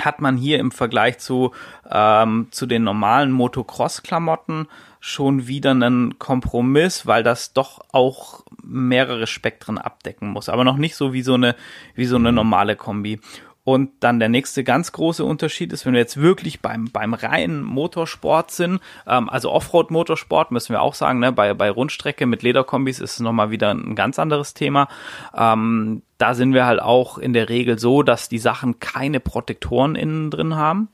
[0.00, 1.52] hat man hier im Vergleich zu,
[1.90, 4.68] ähm, zu den normalen Motocross-Klamotten
[5.00, 10.94] schon wieder einen Kompromiss, weil das doch auch mehrere Spektren abdecken muss, aber noch nicht
[10.94, 11.56] so wie so eine,
[11.94, 13.20] wie so eine normale Kombi.
[13.64, 17.62] Und dann der nächste ganz große Unterschied ist, wenn wir jetzt wirklich beim, beim reinen
[17.62, 22.98] Motorsport sind, ähm, also Offroad-Motorsport müssen wir auch sagen, ne, bei, bei Rundstrecke mit Lederkombis
[22.98, 24.88] ist es nochmal wieder ein ganz anderes Thema.
[25.36, 29.94] Ähm, da sind wir halt auch in der Regel so, dass die Sachen keine Protektoren
[29.94, 30.88] innen drin haben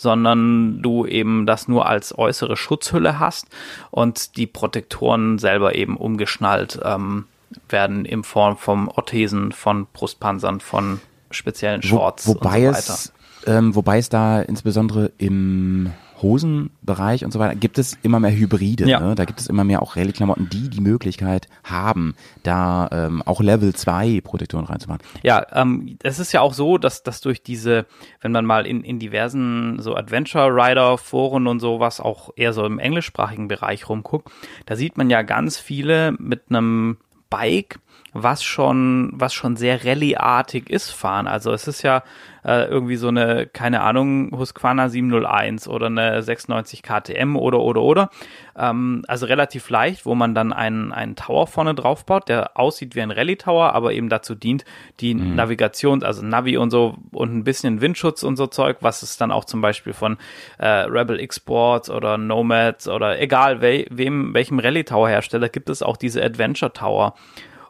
[0.00, 3.48] sondern du eben das nur als äußere Schutzhülle hast
[3.90, 7.24] und die Protektoren selber eben umgeschnallt ähm,
[7.68, 13.12] werden in Form von Orthesen, von Brustpanzern, von speziellen Wo, Shorts wobei und so es,
[13.46, 18.88] ähm, wobei es da insbesondere im Hosenbereich und so weiter gibt es immer mehr Hybride.
[18.88, 19.00] Ja.
[19.00, 19.14] Ne?
[19.14, 23.74] Da gibt es immer mehr auch Rallye-Klamotten, die die Möglichkeit haben, da ähm, auch Level
[23.74, 25.02] 2 Protektoren reinzumachen.
[25.22, 27.86] Ja, ähm, es ist ja auch so, dass, dass durch diese,
[28.20, 32.64] wenn man mal in, in diversen so Adventure Rider Foren und sowas auch eher so
[32.64, 34.30] im englischsprachigen Bereich rumguckt,
[34.66, 36.98] da sieht man ja ganz viele mit einem
[37.30, 37.78] Bike,
[38.12, 41.26] was schon, was schon sehr Rallye-artig ist, fahren.
[41.26, 42.02] Also es ist ja
[42.44, 48.10] äh, irgendwie so eine, keine Ahnung, Husqvarna 701 oder eine 96 KTM oder, oder, oder.
[48.56, 52.94] Ähm, also relativ leicht, wo man dann einen, einen Tower vorne drauf baut, der aussieht
[52.94, 54.64] wie ein Rallye-Tower, aber eben dazu dient,
[55.00, 59.16] die Navigation, also Navi und so und ein bisschen Windschutz und so Zeug, was es
[59.16, 60.16] dann auch zum Beispiel von
[60.58, 66.22] äh, Rebel X-Sports oder Nomads oder egal we wem, welchem Rallye-Tower-Hersteller gibt es auch diese
[66.24, 67.20] Adventure Tower oh,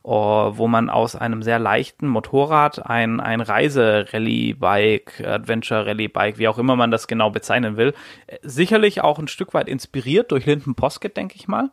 [0.08, 6.90] wo man aus einem sehr leichten Motorrad ein, ein Reise-Rallye-Bike, Adventure-Rallye-Bike, wie auch immer man
[6.90, 7.94] das genau bezeichnen will,
[8.26, 11.70] äh, sicherlich auch ein Stück weit inspiriert durch Linden Posket, denke ich mal.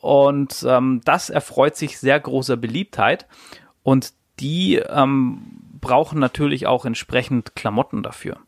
[0.00, 3.26] Und ähm, das erfreut sich sehr großer Beliebtheit.
[3.82, 5.42] Und die ähm,
[5.80, 8.38] brauchen natürlich auch entsprechend Klamotten dafür.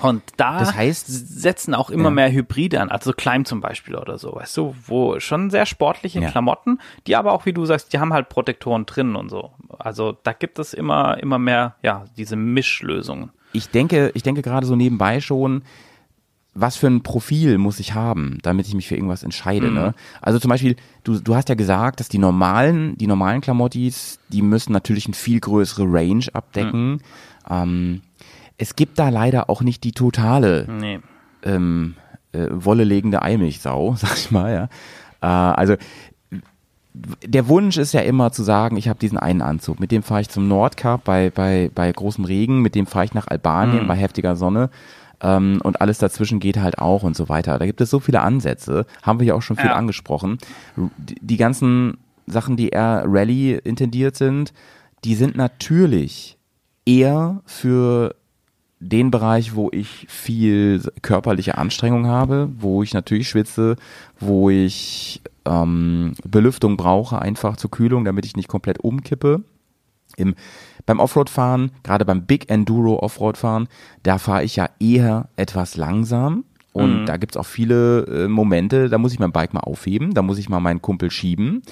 [0.00, 0.58] Und da Mhm.
[0.58, 2.10] Das heißt- setzen auch immer Ja.
[2.10, 6.20] mehr Hybride an, also Climb zum Beispiel oder so, weißt du, wo schon sehr sportliche
[6.20, 6.30] Ja.
[6.30, 9.52] Klamotten, die aber auch, wie du sagst, die haben halt Protektoren drin und so.
[9.78, 13.30] Also da gibt es immer, immer mehr, ja, diese Mischlösungen.
[13.52, 15.62] Ich denke, ich denke gerade so nebenbei schon,
[16.54, 19.70] was für ein Profil muss ich haben, damit ich mich für irgendwas entscheide.
[19.70, 19.94] Ne?
[20.20, 24.42] Also zum Beispiel, du, du hast ja gesagt, dass die normalen, die normalen Klamottis, die
[24.42, 27.00] müssen natürlich eine viel größere Range abdecken.
[27.48, 28.02] Ähm,
[28.58, 30.98] es gibt da leider auch nicht die totale Nee.
[31.44, 31.94] ähm,
[32.32, 34.64] äh, wollelegende Eimilchsau, sag ich mal, ja.
[35.50, 35.74] Äh, also
[37.24, 40.22] der Wunsch ist ja immer zu sagen, ich habe diesen einen Anzug, mit dem fahre
[40.22, 43.94] ich zum Nordkap bei, bei, bei großem Regen, mit dem fahre ich nach Albanien bei
[43.94, 44.70] heftiger Sonne
[45.20, 47.58] ähm, und alles dazwischen geht halt auch und so weiter.
[47.58, 49.74] Da gibt es so viele Ansätze, haben wir ja auch schon viel Ja.
[49.76, 50.38] angesprochen.
[50.96, 54.52] Die, die ganzen Sachen, die eher Rallye intendiert sind,
[55.04, 56.36] die sind natürlich
[56.84, 58.16] eher für
[58.80, 63.76] den Bereich, wo ich viel körperliche Anstrengung habe, wo ich natürlich schwitze,
[64.20, 69.42] wo ich ähm, Belüftung brauche, einfach zur Kühlung, damit ich nicht komplett umkippe.
[70.16, 70.34] Im,
[70.86, 73.68] beim Offroad-Fahren, gerade beim Big Enduro Offroad-Fahren,
[74.02, 76.44] da fahre ich ja eher etwas langsam.
[76.72, 80.22] Und da gibt's auch viele äh, Momente, da muss ich mein Bike mal aufheben, da
[80.22, 81.62] muss ich mal meinen Kumpel schieben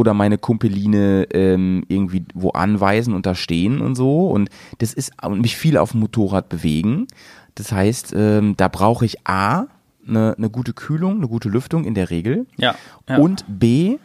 [0.00, 4.28] oder meine Kumpeline ähm, irgendwie wo anweisen und da stehen und so.
[4.28, 7.06] Und das ist und mich viel auf dem Motorrad bewegen.
[7.54, 9.66] Das heißt, ähm, da brauche ich A,
[10.08, 12.46] eine, eine gute Kühlung, eine gute Lüftung in der Regel.
[12.56, 12.74] Ja,
[13.08, 13.18] ja.
[13.18, 13.98] Und B,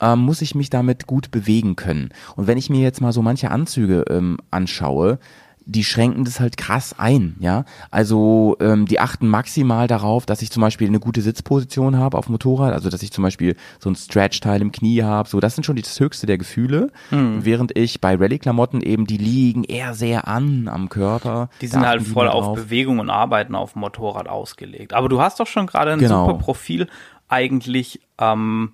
[0.00, 2.10] ähm, muss ich mich damit gut bewegen können.
[2.34, 5.20] Und wenn ich mir jetzt mal so manche Anzüge ähm, anschaue,
[5.68, 7.64] die schränken das halt krass ein, ja.
[7.90, 12.26] Also ähm, die achten maximal darauf, dass ich zum Beispiel eine gute Sitzposition habe auf
[12.26, 15.28] dem Motorrad, also dass ich zum Beispiel so ein Stretch-Teil im Knie habe.
[15.28, 16.92] So, das sind schon das höchste der Gefühle.
[17.10, 17.44] Hm.
[17.44, 21.50] Während ich bei Rallye-Klamotten eben, die liegen eher sehr an am Körper.
[21.60, 22.54] Die sind halt voll auf.
[22.54, 24.94] Bewegung und Arbeiten auf dem Motorrad ausgelegt.
[24.94, 26.26] Aber du hast doch schon gerade ein Genau.
[26.28, 26.86] super Profil
[27.28, 28.72] eigentlich ähm,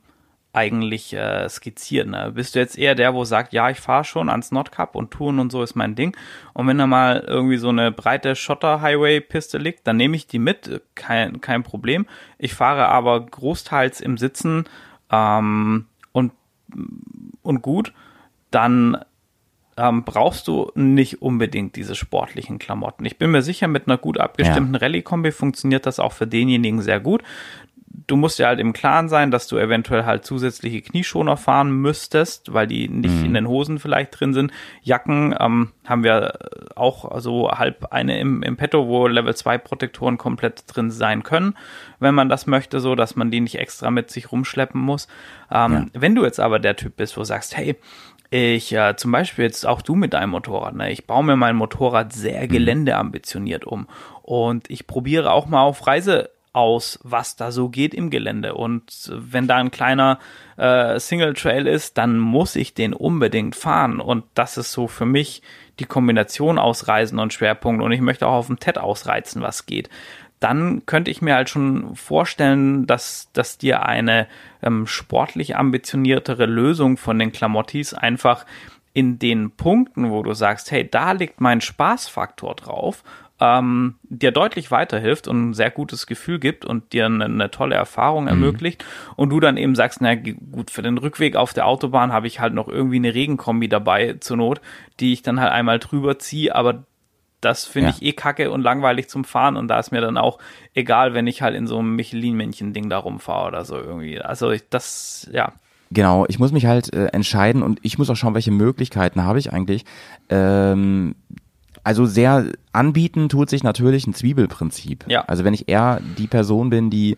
[0.52, 2.08] eigentlich äh, skizziert.
[2.08, 2.32] Ne?
[2.34, 5.38] Bist du jetzt eher der, wo sagt, ja, ich fahre schon ans Nordkap und Touren
[5.38, 6.14] und so ist mein Ding.
[6.52, 10.82] Und wenn da mal irgendwie so eine breite Schotter-Highway-Piste liegt, dann nehme ich die mit,
[10.94, 12.06] kein, kein Problem.
[12.38, 14.64] Ich fahre aber großteils im Sitzen
[15.10, 16.32] ähm, und,
[17.42, 17.94] und gut,
[18.50, 19.02] dann
[19.76, 23.04] ähm, brauchst du nicht unbedingt diese sportlichen Klamotten.
[23.06, 24.80] Ich bin mir sicher, mit einer gut abgestimmten Ja.
[24.80, 27.22] Rallye-Kombi funktioniert das auch für denjenigen sehr gut.
[28.06, 32.52] Du musst ja halt im Klaren sein, dass du eventuell halt zusätzliche Knieschoner fahren müsstest,
[32.52, 34.52] weil die nicht in den Hosen vielleicht drin sind.
[34.82, 36.38] Jacken ähm, haben wir
[36.74, 41.54] auch so halb eine im, im Petto, wo Level 2 Protektoren komplett drin sein können,
[42.00, 45.08] wenn man das möchte, so dass man die nicht extra mit sich rumschleppen muss.
[45.50, 47.76] Ähm, Wenn du jetzt aber der Typ bist, wo du sagst, hey,
[48.30, 50.90] ich, äh, zum Beispiel jetzt auch du mit deinem Motorrad, ne?
[50.90, 53.86] ich baue mir mein Motorrad sehr geländeambitioniert um
[54.22, 58.54] und ich probiere auch mal auf Reise aus, was da so geht im Gelände.
[58.54, 60.18] Und wenn da ein kleiner
[60.56, 64.00] äh, Single Trail ist, dann muss ich den unbedingt fahren.
[64.00, 65.42] Und das ist so für mich
[65.78, 67.82] die Kombination aus Reisen und Schwerpunkt.
[67.82, 69.88] Und ich möchte auch auf dem TED ausreizen, was geht.
[70.40, 74.26] Dann könnte ich mir halt schon vorstellen, dass, dass dir eine
[74.60, 78.44] ähm, sportlich ambitioniertere Lösung von den Klamottis einfach
[78.92, 83.02] in den Punkten, wo du sagst, hey, da liegt mein Spaßfaktor drauf,
[83.44, 87.74] ähm, dir deutlich weiterhilft und ein sehr gutes Gefühl gibt und dir eine, eine tolle
[87.74, 88.84] Erfahrung ermöglicht
[89.16, 92.38] und du dann eben sagst, na gut, für den Rückweg auf der Autobahn habe ich
[92.38, 94.60] halt noch irgendwie eine Regenkombi dabei zur Not,
[95.00, 96.84] die ich dann halt einmal drüber ziehe, aber
[97.40, 97.94] das finde Ja.
[97.96, 100.38] ich eh kacke und langweilig zum Fahren und da ist mir dann auch
[100.74, 104.20] egal, wenn ich halt in so einem Michelin-Männchen-Ding da rumfahre oder so irgendwie.
[104.20, 105.52] Also ich, das, ja,
[105.94, 109.38] Genau, ich muss mich halt äh, entscheiden und ich muss auch schauen, welche Möglichkeiten habe
[109.38, 109.84] ich eigentlich.
[110.30, 111.16] Ähm,
[111.84, 115.04] also sehr anbieten tut sich natürlich ein Zwiebelprinzip.
[115.08, 115.22] Ja.
[115.22, 117.16] Also wenn ich eher die Person bin, die,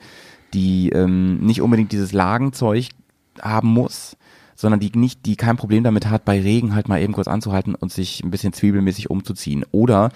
[0.52, 2.88] die ähm, nicht unbedingt dieses Lagenzeug
[3.40, 4.16] haben muss,
[4.54, 7.74] sondern die nicht, die kein Problem damit hat, bei Regen halt mal eben kurz anzuhalten
[7.74, 9.64] und sich ein bisschen zwiebelmäßig umzuziehen.
[9.72, 10.10] Oder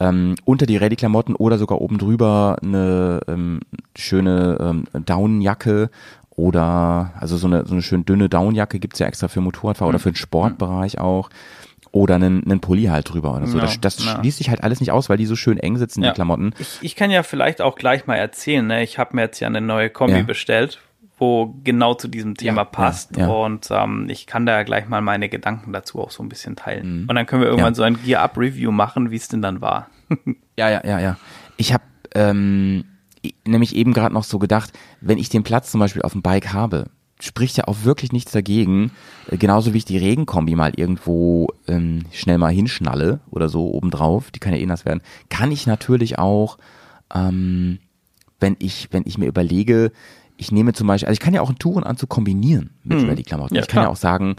[0.00, 3.60] ähm, unter die Ready-Klamotten oder sogar oben drüber eine ähm,
[3.94, 5.90] schöne ähm, Downjacke
[6.30, 9.98] oder also so eine, so eine schön dünne Downjacke gibt's ja extra für Motorradfahrer oder
[10.00, 11.30] für den Sportbereich auch.
[11.94, 13.56] Oder einen, einen Pulli halt drüber oder so.
[13.58, 14.16] Ja, das das ja.
[14.18, 16.10] schließt sich halt alles nicht aus, weil die so schön eng sitzen, Ja.
[16.10, 16.52] die Klamotten.
[16.58, 18.82] Ich, ich kann ja vielleicht auch gleich mal erzählen, ne?
[18.82, 20.22] ich habe mir jetzt ja eine neue Kombi Ja.
[20.24, 20.80] bestellt,
[21.18, 23.32] wo genau zu diesem Thema Ja, passt ja, ja.
[23.32, 26.56] und ähm, ich kann da ja gleich mal meine Gedanken dazu auch so ein bisschen
[26.56, 27.06] teilen.
[27.08, 27.74] Und dann können wir irgendwann Mhm.
[27.74, 27.76] Ja.
[27.76, 29.88] so ein Gear-Up-Review machen, wie es denn dann war.
[30.58, 31.16] Ja, ja, ja, ja.
[31.56, 31.84] Ich habe
[32.16, 32.84] ähm,
[33.46, 36.52] nämlich eben gerade noch so gedacht, wenn ich den Platz zum Beispiel auf dem Bike
[36.52, 38.90] habe, spricht ja auch wirklich nichts dagegen,
[39.30, 44.30] äh, genauso wie ich die Regenkombi mal irgendwo ähm, schnell mal hinschnalle oder so obendrauf,
[44.30, 46.58] die kann ja eh nass werden, kann ich natürlich auch,
[47.14, 47.78] ähm,
[48.40, 49.92] wenn ich, wenn ich mir überlege,
[50.36, 53.54] ich nehme zum Beispiel, also ich kann ja auch einen Tourenanzug kombinieren mit Rallye-Klamotten.
[53.54, 53.92] Ja, ich kann ja klar.
[53.92, 54.36] auch sagen,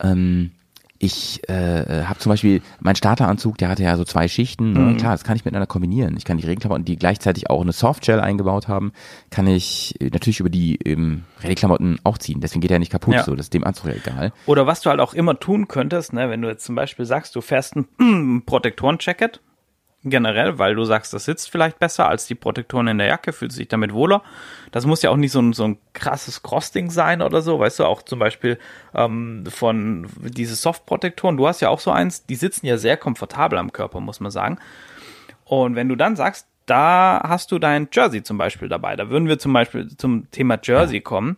[0.00, 0.52] ähm,
[0.98, 4.72] ich äh, habe zum Beispiel mein Starteranzug, der hatte ja so zwei Schichten.
[4.72, 4.78] Ne?
[4.80, 4.96] Mhm.
[4.96, 6.16] Klar, das kann ich miteinander kombinieren.
[6.16, 8.92] Ich kann die Regenklamotten, die gleichzeitig auch eine Softshell eingebaut haben,
[9.30, 12.40] kann ich äh, natürlich über die ähm, Regenklamotten auch ziehen.
[12.40, 13.14] Deswegen geht er nicht kaputt.
[13.14, 13.24] Ja.
[13.24, 14.32] So, das ist dem Anzug ja egal.
[14.46, 17.36] Oder was du halt auch immer tun könntest, ne, wenn du jetzt zum Beispiel sagst,
[17.36, 19.40] du fährst ein Protektoren-Jacket,
[20.10, 23.52] generell, weil du sagst, das sitzt vielleicht besser als die Protektoren in der Jacke, fühlt
[23.52, 24.22] sich damit wohler.
[24.72, 27.80] Das muss ja auch nicht so ein, so ein krasses Crossding sein oder so, weißt
[27.80, 28.58] du, auch zum Beispiel
[28.94, 33.58] ähm, von diese Soft-Protektoren, du hast ja auch so eins, die sitzen ja sehr komfortabel
[33.58, 34.58] am Körper, muss man sagen.
[35.44, 39.28] Und wenn du dann sagst, da hast du dein Jersey zum Beispiel dabei, da würden
[39.28, 41.36] wir zum Beispiel zum Thema Jersey kommen,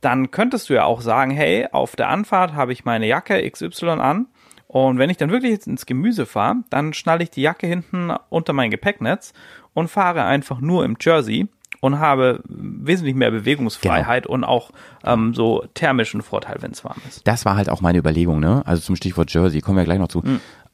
[0.00, 3.90] dann könntest du ja auch sagen, hey, auf der Anfahrt habe ich meine Jacke XY
[3.90, 4.26] an
[4.72, 8.12] und wenn ich dann wirklich jetzt ins Gemüse fahre, dann schnalle ich die Jacke hinten
[8.28, 9.32] unter mein Gepäcknetz
[9.74, 11.48] und fahre einfach nur im Jersey
[11.80, 14.70] und habe wesentlich mehr Bewegungsfreiheit und auch
[15.04, 17.26] ähm, so thermischen Vorteil, wenn es warm ist.
[17.26, 18.62] Das war halt auch meine Überlegung, ne?
[18.64, 20.22] Also zum Stichwort Jersey, kommen wir gleich noch zu.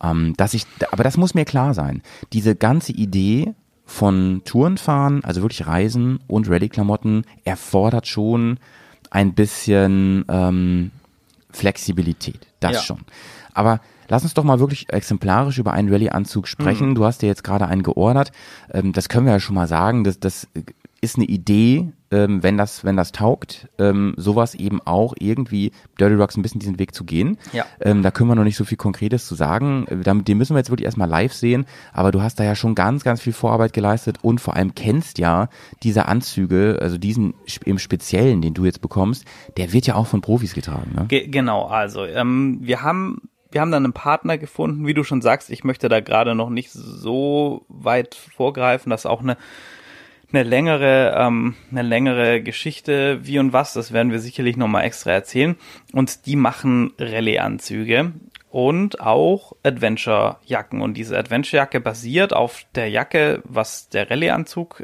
[0.02, 2.02] Ähm, dass ich, aber das muss mir klar sein.
[2.34, 3.54] Diese ganze Idee
[3.86, 8.58] von Tourenfahren, also wirklich Reisen und Rallye-Klamotten, erfordert schon
[9.10, 10.90] ein bisschen ähm,
[11.50, 12.46] Flexibilität.
[12.60, 12.82] Das Ja.
[12.82, 13.00] schon.
[13.56, 16.94] Aber lass uns doch mal wirklich exemplarisch über einen Rallye-Anzug sprechen.
[16.94, 18.32] Du hast dir jetzt gerade einen geordert.
[18.72, 20.04] Ähm, das können wir ja schon mal sagen.
[20.04, 20.46] Das, das
[21.00, 26.14] ist eine Idee, ähm, wenn das, wenn das taugt, ähm, sowas eben auch irgendwie Dirty
[26.14, 27.38] Rocks ein bisschen diesen Weg zu gehen.
[27.52, 27.64] Ja.
[27.80, 29.86] Ähm, da können wir noch nicht so viel Konkretes zu sagen.
[29.88, 31.66] Äh, Damit, den müssen wir jetzt wirklich erstmal live sehen.
[31.92, 35.18] Aber du hast da ja schon ganz, ganz viel Vorarbeit geleistet und vor allem kennst
[35.18, 35.48] ja
[35.82, 39.24] diese Anzüge, also diesen im Speziellen, den du jetzt bekommst,
[39.56, 40.92] der wird ja auch von Profis getragen.
[40.94, 41.06] Ne?
[41.08, 45.22] Ge genau, also ähm, wir haben wir haben dann einen Partner gefunden, wie du schon
[45.22, 49.36] sagst, ich möchte da gerade noch nicht so weit vorgreifen, dass auch eine
[50.32, 55.12] eine längere, ähm, eine längere Geschichte, wie und was, das werden wir sicherlich nochmal extra
[55.12, 55.56] erzählen.
[55.92, 58.12] Und die machen Rallye-Anzüge
[58.50, 60.80] und auch Adventure-Jacken.
[60.80, 64.82] Und diese Adventure-Jacke basiert auf der Jacke, was der Rallye-Anzug,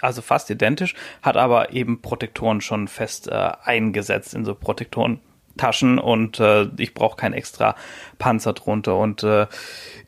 [0.00, 5.20] also fast identisch, hat aber eben Protektoren schon fest äh, eingesetzt in so Protektoren.
[5.56, 7.74] Taschen und äh, ich brauche kein extra
[8.18, 8.96] Panzer drunter.
[8.96, 9.46] Und äh,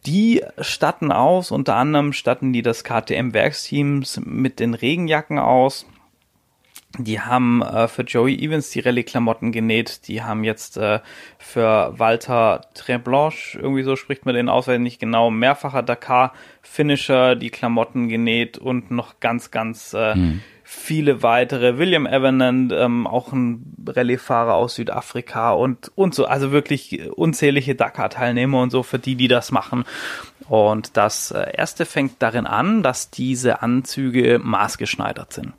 [0.07, 5.87] die statten aus, unter anderem statten die das KTM-Werksteams mit den Regenjacken aus.
[6.99, 10.07] Die haben äh, für Joey Evans die Rallye-Klamotten genäht.
[10.07, 11.01] Die haben jetzt äh,
[11.39, 17.51] für Walter Treblanche, irgendwie so spricht man den aus, weil nicht genau, mehrfacher Dakar-Finisher die
[17.51, 20.41] Klamotten genäht und noch ganz, ganz äh, Hm.
[20.75, 21.79] Viele weitere.
[21.79, 26.27] William Evanand, ähm, auch ein Rallye-Fahrer aus Südafrika und, und so.
[26.27, 29.85] Also wirklich unzählige Dakar-Teilnehmer und so für die, die das machen.
[30.49, 35.53] Und das äh, erste fängt darin an, dass diese Anzüge maßgeschneidert sind.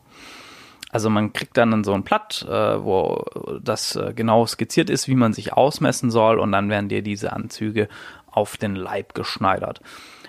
[0.92, 3.26] Also man kriegt dann so ein Blatt, äh, wo
[3.62, 7.34] das äh, genau skizziert ist, wie man sich ausmessen soll und dann werden dir diese
[7.34, 7.90] Anzüge
[8.28, 9.82] auf den Leib geschneidert.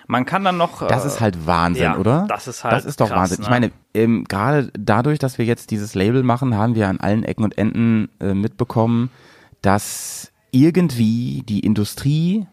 [0.07, 0.87] Man kann dann noch.
[0.87, 2.25] Das äh, ist halt Wahnsinn, ja, oder?
[2.29, 3.39] das ist halt Das ist doch krass, Wahnsinn.
[3.41, 3.51] Ich ne?
[3.51, 7.43] meine, ähm, gerade dadurch, dass wir jetzt dieses Label machen, haben wir an allen Ecken
[7.43, 9.09] und Enden äh, mitbekommen,
[9.61, 12.47] dass irgendwie die Industrie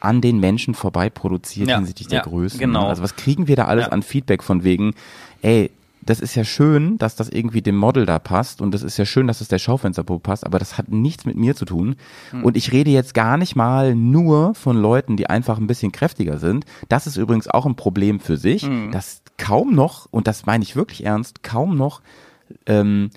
[0.00, 2.58] an den Menschen vorbei produziert Ja, hinsichtlich der ja, Größen.
[2.58, 2.86] genau.
[2.88, 3.92] Also was kriegen wir da alles Ja.
[3.92, 4.94] an Feedback von wegen,
[5.42, 5.70] ey,
[6.06, 9.04] das ist ja schön, dass das irgendwie dem Model da passt und das ist ja
[9.04, 11.96] schön, dass es der Schaufensterpuppe passt, aber das hat nichts mit mir zu tun.
[12.30, 12.44] Hm.
[12.44, 16.38] Und ich rede jetzt gar nicht mal nur von Leuten, die einfach ein bisschen kräftiger
[16.38, 16.64] sind.
[16.88, 18.92] Das ist übrigens auch ein Problem für sich, Hm.
[18.92, 22.00] dass kaum noch, und das meine ich wirklich ernst, kaum noch
[22.66, 23.10] ähm,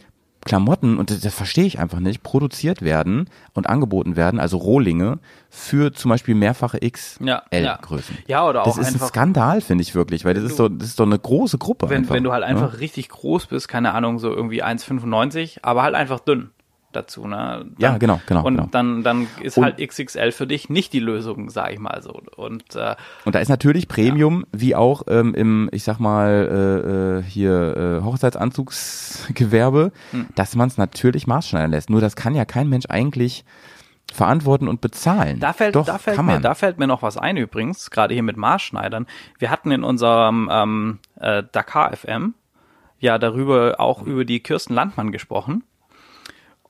[0.45, 5.19] Klamotten, und das, das verstehe ich einfach nicht, produziert werden und angeboten werden, also Rohlinge,
[5.49, 7.75] für zum Beispiel mehrfache Ja, ja.
[7.75, 8.17] XL-Größen.
[8.28, 9.08] Ja, oder Das auch ist ein einfach.
[9.10, 11.89] Skandal, finde ich wirklich, weil das ist doch, das ist doch eine große Gruppe.
[11.89, 12.47] wenn, einfach, wenn du halt ne?
[12.47, 16.52] einfach richtig groß bist, keine Ahnung, so irgendwie 1,95, aber halt einfach dünn
[16.91, 17.36] dazu, ne?
[17.38, 18.67] Dann, Ja, genau, genau, Und genau.
[18.71, 22.21] dann, dann ist Und- halt XXL für dich nicht die Lösung, sag ich mal so.
[22.36, 27.19] Und äh, Und da ist natürlich Premium, wie auch ähm, im, ich sag mal, äh,
[27.19, 30.28] äh, hier äh, Hochzeitsanzugsgewerbe, Hm.
[30.36, 31.89] dass man es natürlich maßschneidern lässt.
[31.89, 33.43] Nur das kann ja kein Mensch eigentlich
[34.12, 35.39] verantworten und bezahlen.
[35.39, 38.23] Da fällt, Doch, da, fällt mir, da fällt mir noch was ein übrigens, gerade hier
[38.23, 39.06] mit Maßschneidern.
[39.38, 42.34] Wir hatten in unserem ähm, äh, Dakar FM
[42.97, 45.63] ja darüber auch über die Kirsten Landmann gesprochen.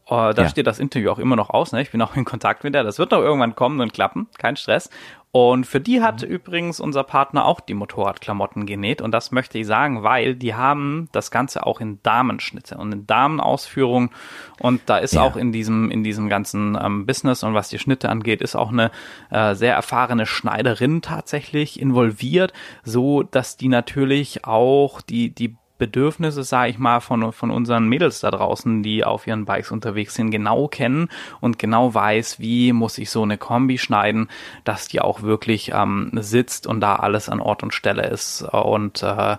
[0.10, 0.50] Äh, da Ja.
[0.50, 1.72] steht das Interview auch immer noch aus.
[1.72, 1.82] Ne?
[1.82, 2.84] Ich bin auch in Kontakt mit der.
[2.84, 4.28] Das wird noch irgendwann kommen und klappen.
[4.38, 4.90] Kein Stress.
[5.32, 9.00] Und für die hat übrigens unser Partner auch die Motorradklamotten genäht.
[9.00, 13.06] Und das möchte ich sagen, weil die haben das Ganze auch in Damenschnitte und in
[13.06, 14.10] Damenausführung.
[14.60, 15.22] Und da ist Ja.
[15.22, 18.72] auch in diesem, in diesem ganzen ähm, Business und was die Schnitte angeht, ist auch
[18.72, 18.90] eine
[19.30, 22.52] äh, sehr erfahrene Schneiderin tatsächlich involviert,
[22.84, 28.20] so dass die natürlich auch die, die Bedürfnisse, sage ich mal, von, von unseren Mädels
[28.20, 31.10] da draußen, die auf ihren Bikes unterwegs sind, genau kennen
[31.42, 34.30] und genau weiß, wie muss ich so eine Kombi schneiden,
[34.64, 38.44] dass die auch wirklich ähm, sitzt und da alles an Ort und Stelle ist.
[38.44, 39.38] Und äh,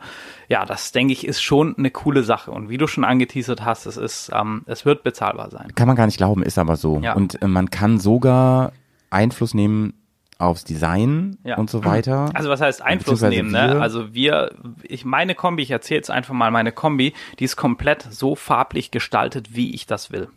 [0.49, 2.51] ja, das denke ich ist schon eine coole Sache.
[2.51, 5.73] Und wie du schon angeteasert hast, es ist, ähm, es wird bezahlbar sein.
[5.77, 6.99] Kann man gar nicht glauben, ist aber so.
[7.01, 7.13] Ja.
[7.13, 8.73] Und äh, man kann sogar
[9.11, 9.95] Einfluss nehmen
[10.41, 11.57] aufs Design Ja.
[11.59, 12.31] und so weiter.
[12.35, 13.81] Also was heißt Einfluss nehmen, ne?
[13.81, 18.07] Also wir, ich meine Kombi, ich erzähle jetzt einfach mal meine Kombi, die ist komplett
[18.11, 20.29] so farblich gestaltet, wie ich das will.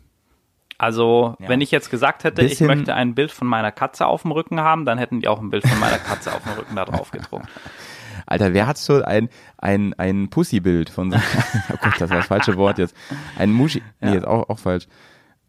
[0.76, 4.22] Also, wenn ich jetzt gesagt hätte, ich Bisschen- möchte ein Bild von meiner Katze auf
[4.22, 6.74] dem Rücken haben, dann hätten die auch ein Bild von meiner Katze auf dem Rücken
[6.76, 7.46] da drauf gedruckt.
[8.26, 11.16] Alter, wer hat schon ein, ein, ein Pussy-Bild von so,
[11.72, 12.96] oh Gott, das war das falsche Wort jetzt.
[13.38, 14.14] Ein Muschi, nee, Ja.
[14.14, 14.86] jetzt auch, auch falsch.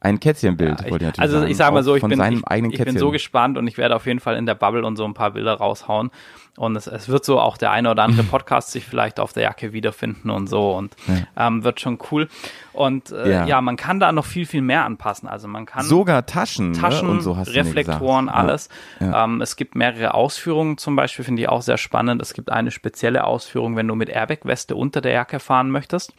[0.01, 1.51] Ein Kätzchenbild, Ja, wollte ich ich, natürlich also sagen.
[1.51, 4.05] ich sage mal so, ich bin, ich, ich bin so gespannt und ich werde auf
[4.05, 6.11] jeden Fall in der Bubble und so ein paar Bilder raushauen.
[6.57, 9.43] Und es, es wird so auch der eine oder andere Podcast sich vielleicht auf der
[9.43, 10.95] Jacke wiederfinden und so und
[11.35, 12.29] ähm, wird schon cool.
[12.71, 13.45] Und äh, Ja.
[13.45, 13.61] ja.
[13.61, 15.27] man kann da noch viel, viel mehr anpassen.
[15.27, 17.13] Also man kann Sogar Taschen, Taschen, ne?
[17.15, 18.27] und so hast Reflektoren.
[18.27, 18.33] Ja.
[18.33, 18.69] alles.
[19.01, 22.21] Ähm, es gibt mehrere Ausführungen zum Beispiel, finde ich auch sehr spannend.
[22.21, 26.13] Es gibt eine spezielle Ausführung, wenn du mit Airbag-Weste unter der Jacke fahren möchtest.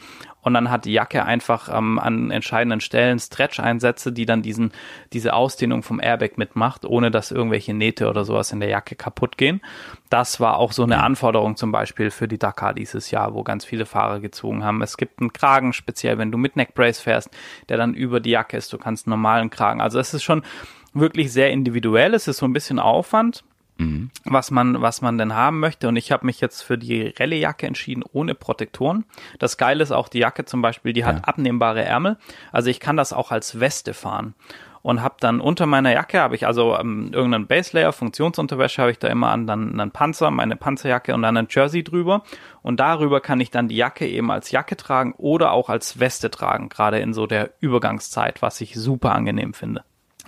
[0.47, 4.71] Und dann hat die Jacke einfach ähm, an entscheidenden Stellen Stretch-Einsätze, die dann diesen,
[5.13, 9.39] diese Ausdehnung vom Airbag mitmacht, ohne dass irgendwelche Nähte oder sowas in der Jacke kaputt
[9.39, 9.61] gehen.
[10.09, 13.65] Das war auch so eine Anforderung zum Beispiel für die Dakar dieses Jahr, wo ganz
[13.65, 14.83] viele Fahrer gezogen haben.
[14.83, 17.31] Es gibt einen Kragen, speziell wenn du mit Neckbrace fährst,
[17.69, 18.73] der dann über die Jacke ist.
[18.73, 19.81] Du kannst einen normalen Kragen.
[19.81, 20.43] Also es ist schon
[20.95, 22.15] wirklich sehr individuell.
[22.15, 23.43] Es ist so ein bisschen Aufwand,
[24.25, 25.89] was man, was man denn haben möchte.
[25.89, 29.05] Und ich habe mich jetzt für die Rallye-Jacke entschieden, ohne Protektoren.
[29.39, 32.17] Das Geile ist auch die Jacke zum Beispiel, die hat abnehmbare Ärmel.
[32.53, 34.35] Also ich kann das auch als Weste fahren.
[34.87, 39.01] und habe dann unter meiner Jacke habe ich also ähm, irgendeinen Baselayer, Funktionsunterwäsche habe ich
[39.01, 42.23] da immer an, dann einen Panzer, meine Panzerjacke und dann ein Jersey drüber
[42.63, 46.31] und darüber kann ich dann die Jacke eben als Jacke tragen oder auch als Weste
[46.31, 49.83] tragen, gerade in so der Übergangszeit, was ich super angenehm finde.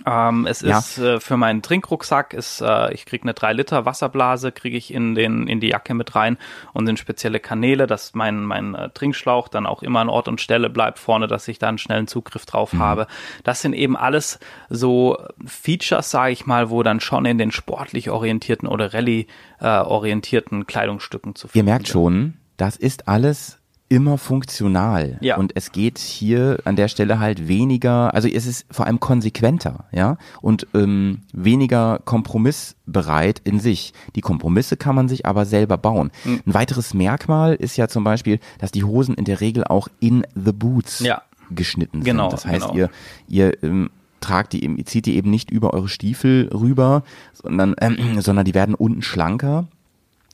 [0.05, 0.79] Ähm, es Ja.
[0.79, 4.93] ist äh, für meinen Trinkrucksack ist, äh, ich krieg eine 3 Liter Wasserblase, kriege ich
[4.93, 6.37] in den in die Jacke mit rein
[6.73, 10.39] und in spezielle Kanäle, dass mein mein äh, Trinkschlauch dann auch immer an Ort und
[10.41, 12.79] Stelle bleibt vorne, dass ich da einen schnellen Zugriff drauf Mhm.
[12.79, 13.07] habe.
[13.43, 14.39] Das sind eben alles
[14.69, 19.27] so Features, sage ich mal, wo dann schon in den sportlich orientierten oder Rallye
[19.59, 21.93] äh, orientierten Kleidungsstücken zu Ihr finden merkt sind.
[21.93, 23.58] schon, das ist alles
[23.89, 25.17] immer funktional.
[25.21, 25.37] Ja.
[25.37, 29.85] Und es geht hier an der Stelle halt weniger, also es ist vor allem konsequenter,
[29.91, 33.93] ja, und ähm, weniger kompromissbereit in sich.
[34.15, 36.11] Die Kompromisse kann man sich aber selber bauen.
[36.23, 36.39] Hm.
[36.45, 40.25] Ein weiteres Merkmal ist ja zum Beispiel, dass die Hosen in der Regel auch in
[40.35, 41.23] the boots Ja.
[41.49, 42.33] geschnitten Genau, sind.
[42.33, 42.75] Das heißt, genau.
[42.77, 42.89] ihr,
[43.27, 43.89] ihr ähm,
[44.21, 48.53] tragt die eben, zieht die eben nicht über eure Stiefel rüber, sondern, ähm, sondern die
[48.53, 49.67] werden unten schlanker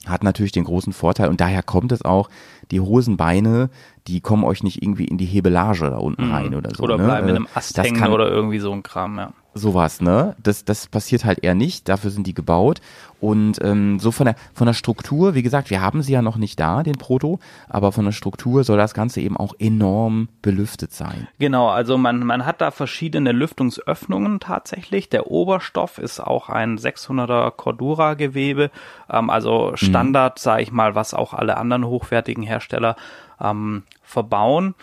[0.06, 2.30] hat natürlich den großen Vorteil und daher kommt es auch,
[2.72, 3.70] die Hosenbeine,
[4.08, 6.84] die kommen euch nicht irgendwie in die Hebelage da unten rein oder so.
[6.84, 6.84] Mhm.
[6.84, 7.04] Oder ne?
[7.06, 9.32] bleiben in Äh, einem Ast das hängen kann, oder irgendwie so ein Kram, ja.
[9.54, 10.36] sowas, ne?
[10.42, 12.82] Das, das passiert halt eher nicht, dafür sind die gebaut.
[13.20, 16.38] Und ähm, so von der von der Struktur, wie gesagt, wir haben sie ja noch
[16.38, 20.94] nicht da, den Proto, aber von der Struktur soll das Ganze eben auch enorm belüftet
[20.94, 21.28] sein.
[21.40, 25.10] Genau, also man, man hat da verschiedene Lüftungsöffnungen tatsächlich.
[25.10, 28.70] Der Oberstoff ist auch ein 600er Cordura-Gewebe,
[29.10, 32.96] ähm, also Standard, sage ich mal, was auch alle anderen hochwertigen Hersteller
[33.42, 34.76] ähm, verbauen.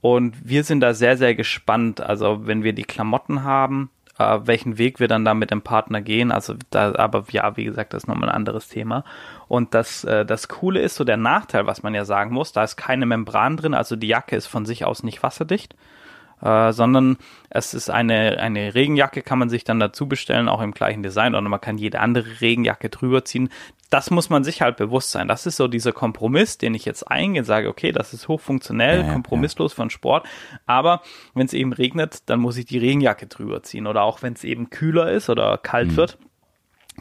[0.00, 2.00] Und wir sind da sehr, sehr gespannt.
[2.00, 6.00] Also wenn wir die Klamotten haben, äh, welchen Weg wir dann da mit dem Partner
[6.02, 6.30] gehen.
[6.30, 9.04] Also da, aber ja, wie gesagt, das ist nochmal ein anderes Thema.
[9.48, 12.62] Und das, äh, das Coole ist so der Nachteil, was man ja sagen muss, da
[12.62, 15.74] ist keine Membran drin, also die Jacke ist von sich aus nicht wasserdicht.
[16.42, 17.18] Äh, sondern
[17.50, 21.34] es ist eine, eine Regenjacke, kann man sich dann dazu bestellen, auch im gleichen Design,
[21.34, 23.50] oder man kann jede andere Regenjacke drüber ziehen.
[23.90, 25.26] Das muss man sich halt bewusst sein.
[25.26, 29.06] Das ist so dieser Kompromiss, den ich jetzt eingehe, sage, okay, das ist hochfunktionell, Ja,
[29.06, 30.26] ja, kompromisslos von Sport,
[30.64, 31.02] aber
[31.34, 33.86] wenn es eben regnet, dann muss ich die Regenjacke drüber ziehen.
[33.86, 36.18] Oder auch wenn es eben kühler ist oder kalt wird,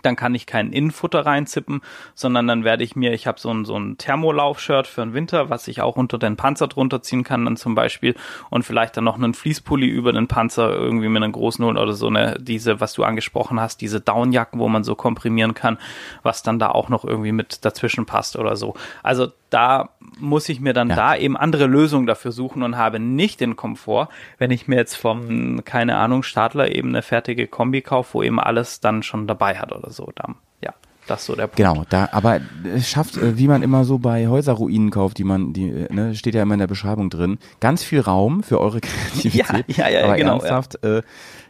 [0.02, 1.82] dann kann ich kein Innenfutter reinzippen,
[2.16, 5.50] sondern dann werde ich mir, ich habe so ein, so ein Thermolaufshirt für den Winter,
[5.50, 8.16] was ich auch unter den Panzer drunter ziehen kann dann zum Beispiel
[8.50, 11.94] und vielleicht dann noch einen Fließpulli über den Panzer irgendwie mit einem großen holen oder
[11.94, 15.78] so eine, diese, was du angesprochen hast, diese Downjacken, wo man so komprimieren kann,
[16.24, 18.76] was dann da auch noch irgendwie mit dazwischen passt oder so.
[19.04, 19.90] Also da
[20.20, 20.96] muss ich mir dann Ja.
[20.96, 24.96] da eben andere Lösungen dafür suchen und habe nicht den Komfort, wenn ich mir jetzt
[24.96, 29.56] vom, keine Ahnung, Stadler eben eine fertige Kombi kaufe, wo eben alles dann schon dabei
[29.58, 30.12] hat oder so.
[30.16, 30.74] Dann, ja,
[31.08, 31.58] das ist so der Punkt.
[31.58, 32.42] Genau, da, aber
[32.76, 36.16] es schafft, äh, wie man immer so bei Häuserruinen kauft, die man, die, äh, ne,
[36.16, 39.66] steht ja immer in der Beschreibung drin, ganz viel Raum für eure Kreativität.
[39.68, 41.02] Ja, ja, ja, aber genau, ernsthaft, äh,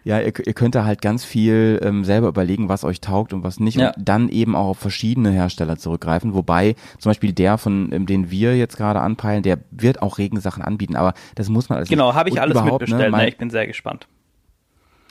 [0.09, 3.43] ja, ihr, ihr könnt da halt ganz viel ähm, selber überlegen, was euch taugt und
[3.43, 3.93] was nicht Ja.
[3.95, 8.31] und dann eben auch auf verschiedene Hersteller zurückgreifen, wobei zum Beispiel der, von ähm, den
[8.31, 12.15] wir jetzt gerade anpeilen, der wird auch Regensachen anbieten, aber das muss man alles Genau,
[12.15, 13.01] habe ich alles überhaupt, mitbestellt.
[13.01, 14.07] Ne, Ne, mal- ich bin sehr gespannt.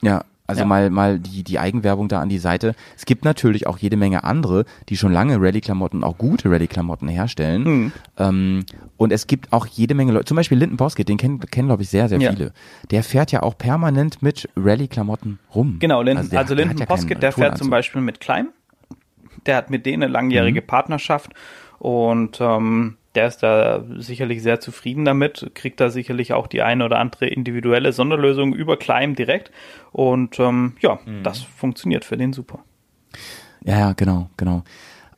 [0.02, 0.66] ja, also Ja.
[0.66, 2.74] mal mal die die Eigenwerbung da an die Seite.
[2.96, 7.64] Es gibt natürlich auch jede Menge andere, die schon lange Rallye-Klamotten, auch gute Rallye-Klamotten herstellen.
[7.64, 7.92] Hm.
[8.16, 8.64] Ähm,
[8.96, 11.82] und es gibt auch jede Menge Leute, zum Beispiel Linden Boskett, den kennen, kennen glaube
[11.84, 12.32] ich sehr, sehr Ja.
[12.32, 12.52] viele.
[12.90, 15.76] Der fährt ja auch permanent mit Rallye-Klamotten rum.
[15.78, 17.70] Genau, Linden, also, der- der Linden hat ja der fährt zum.
[17.70, 18.48] Beispiel mit Klein.
[19.46, 21.32] Der hat mit denen eine langjährige Partnerschaft
[21.78, 26.84] und ähm, der ist da sicherlich sehr zufrieden damit, kriegt da sicherlich auch die eine
[26.84, 29.50] oder andere individuelle Sonderlösung über Klein direkt
[29.90, 32.60] und ähm, ja, das funktioniert für den super.
[33.64, 34.62] Ja, ja, genau, genau.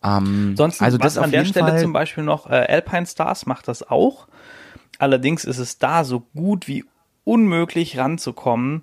[0.03, 3.45] Ähm, Sonst also was das an der Stelle Fall, zum Beispiel noch, äh, Alpine Stars
[3.45, 4.29] macht das auch.
[4.99, 6.87] Allerdings ist es da so gut wie
[7.25, 8.83] unmöglich ranzukommen,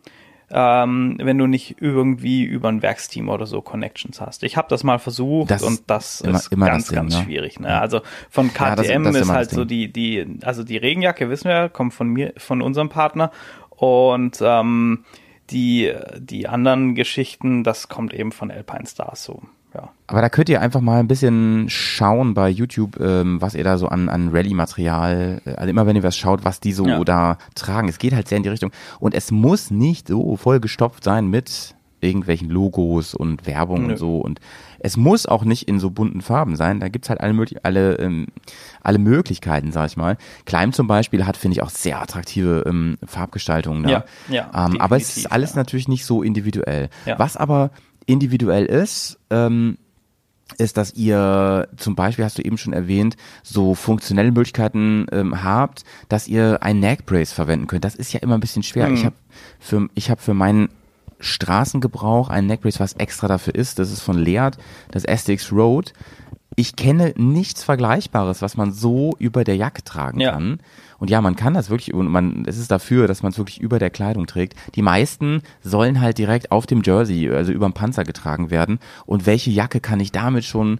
[0.50, 4.44] ähm, wenn du nicht irgendwie über ein Werksteam oder so Connections hast.
[4.44, 7.18] Ich habe das mal versucht Das und das immer- ist immer ganz, das Ding, ganz
[7.18, 7.24] ne?
[7.24, 7.60] schwierig.
[7.60, 7.80] Ne?
[7.82, 11.70] Also von Ja, das- KTM ist halt so die, die, also die Regenjacke, wissen wir,
[11.70, 13.32] kommt von mir, von unserem Partner
[13.72, 15.04] und ähm,
[15.50, 19.42] die, die anderen Geschichten, das kommt eben von Alpine Stars so.
[19.74, 19.90] Ja.
[20.08, 23.78] Aber da könnt ihr einfach mal ein bisschen schauen bei YouTube, ähm, was ihr da
[23.78, 27.04] so an, an Rallye-Material, äh, also immer wenn ihr was schaut, was die so Ja.
[27.04, 27.90] da tragen.
[27.90, 28.72] Es geht halt sehr in die Richtung.
[29.00, 33.92] Und es muss nicht so voll gestopft sein mit irgendwelchen Logos und Werbung Nö.
[33.94, 34.18] und so.
[34.20, 34.40] Und
[34.80, 36.80] es muss auch nicht in so bunten Farben sein.
[36.80, 38.28] Da gibt's halt alle, möglich alle, ähm,
[38.82, 40.18] alle Möglichkeiten, sag ich mal.
[40.46, 43.84] Kleim zum Beispiel hat, finde ich, auch sehr attraktive ähm, Farbgestaltungen.
[43.84, 43.90] Da.
[43.90, 45.58] Ja, ja, ähm, aber es ist alles ja.
[45.58, 46.90] natürlich nicht so individuell.
[47.06, 47.18] Ja.
[47.18, 47.72] Was aber
[48.08, 49.78] individuell ist, ähm,
[50.58, 55.84] ist, dass ihr zum Beispiel, hast du eben schon erwähnt, so funktionelle Möglichkeiten ähm, habt,
[56.10, 57.84] dass ihr ein Neck Brace verwenden könnt.
[57.84, 58.88] Das ist ja immer ein bisschen schwer.
[58.88, 58.96] Mhm.
[58.96, 59.16] Ich habe
[59.60, 60.70] für, ich hab für meinen
[61.20, 63.80] Straßengebrauch ein Neckbrace, was extra dafür ist.
[63.80, 64.58] Das ist von Lead,
[64.92, 65.94] das STX Road.
[66.60, 70.32] Ich kenne nichts Vergleichbares, was man so über der Jacke tragen Ja.
[70.32, 70.58] kann.
[70.98, 73.62] Und ja, man kann das wirklich, und man, es ist dafür, dass man es wirklich
[73.62, 74.56] über der Kleidung trägt.
[74.74, 78.80] Die meisten sollen halt direkt auf dem Jersey, also über dem Panzer getragen werden.
[79.06, 80.80] Und welche Jacke kann ich damit schon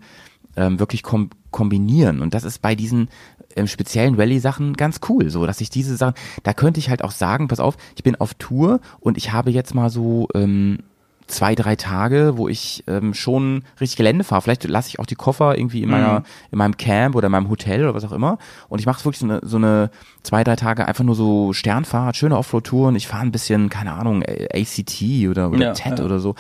[0.56, 2.22] ähm, wirklich kom kombinieren?
[2.22, 3.10] Und das ist bei diesen
[3.56, 7.12] ähm, speziellen Rallye-Sachen ganz cool, so dass ich diese Sachen, da könnte ich halt auch
[7.12, 10.80] sagen, pass auf, ich bin auf Tour und ich habe jetzt mal so ähm,
[11.28, 14.42] zwei, drei Tage, wo ich ähm, schon richtig Gelände fahre.
[14.42, 17.50] Vielleicht lasse ich auch die Koffer irgendwie in meiner, in meinem Camp oder in meinem
[17.50, 18.38] Hotel oder was auch immer.
[18.70, 19.92] Und ich mache wirklich so eine, so eine
[20.24, 22.96] zwei, drei Tage einfach nur so Sternfahrt, schöne Offroad-Touren.
[22.96, 26.06] Ich fahre ein bisschen, keine Ahnung, ACT oder, oder Ja, TED ja.
[26.06, 26.36] oder so.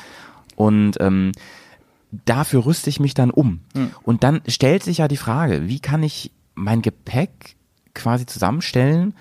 [0.55, 1.33] Und ähm,
[2.25, 3.59] dafür rüste ich mich dann um.
[4.03, 7.55] Und dann stellt sich ja die Frage, wie kann ich mein Gepäck
[7.93, 9.13] quasi zusammenstellen,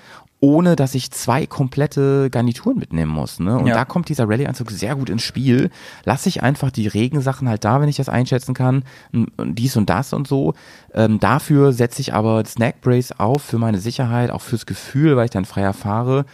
[0.47, 3.41] ohne dass ich zwei komplette Garnituren mitnehmen muss.
[3.41, 3.59] Ne?
[3.59, 3.75] Und Ja.
[3.75, 5.71] da kommt dieser Rallye-Anzug sehr gut ins Spiel.
[6.05, 10.13] Lass ich einfach die Regensachen halt da, wenn ich das einschätzen kann, dies und das
[10.13, 10.55] und so.
[10.95, 15.25] Ähm, dafür setze ich aber Snack Brace auf für meine Sicherheit, auch fürs Gefühl, weil
[15.25, 16.27] ich dann freier fahre.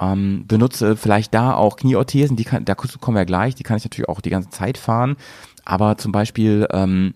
[0.00, 3.84] Ähm, benutze vielleicht da auch Knieorthesen, die kann, da kommen wir gleich, die kann ich
[3.84, 5.16] natürlich auch die ganze Zeit fahren.
[5.66, 7.12] Aber zum Beispiel ähm,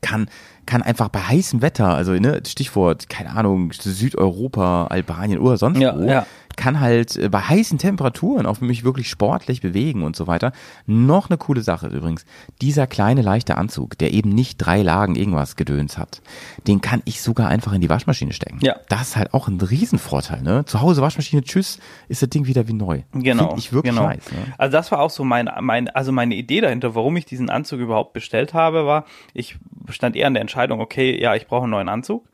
[0.00, 0.28] kann,
[0.66, 5.96] kann einfach bei heißem Wetter, also ne, Stichwort, keine Ahnung, Südeuropa, Albanien oder sonst Ja,
[5.98, 6.26] wo, ja.
[6.56, 10.52] Kann halt äh, bei heißen Temperaturen auch mich wirklich sportlich bewegen und so weiter.
[10.86, 12.24] Noch eine coole Sache übrigens,
[12.60, 16.22] dieser kleine leichte Anzug, der eben nicht drei Lagen irgendwas gedöns hat,
[16.66, 18.58] den kann ich sogar einfach in die Waschmaschine stecken.
[18.62, 18.76] Ja.
[18.88, 20.64] Das ist halt auch ein Riesenvorteil, ne?
[20.64, 21.78] Zu Hause Waschmaschine, tschüss,
[22.08, 23.02] ist das Ding wieder wie neu.
[23.12, 23.48] Genau.
[23.48, 24.08] Find ich wirklich genau.
[24.08, 24.32] nice.
[24.32, 24.38] Ne?
[24.58, 27.80] Also das war auch so mein, mein, also meine Idee dahinter, warum ich diesen Anzug
[27.80, 29.04] überhaupt bestellt habe, war,
[29.34, 29.56] ich
[29.90, 32.26] stand eher an der Entscheidung, okay, ja, ich brauche einen neuen Anzug.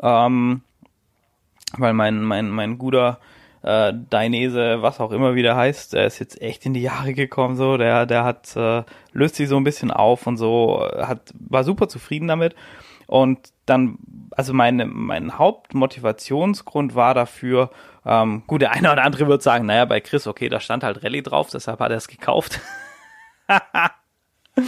[0.00, 0.62] Ähm,
[1.78, 3.18] weil mein, mein, mein guter
[3.64, 7.56] äh, Dainese, was auch immer wieder heißt, der ist jetzt echt in die Jahre gekommen,
[7.56, 11.32] so, der, der hat, äh, löst sich so ein bisschen auf und so, äh, hat,
[11.38, 12.54] war super zufrieden damit.
[13.06, 13.98] Und dann,
[14.30, 17.70] also meine, mein Hauptmotivationsgrund war dafür,
[18.06, 21.02] ähm, gut, der eine oder andere wird sagen, naja, bei Chris, okay, da stand halt
[21.02, 22.60] Rallye drauf, deshalb hat er es gekauft.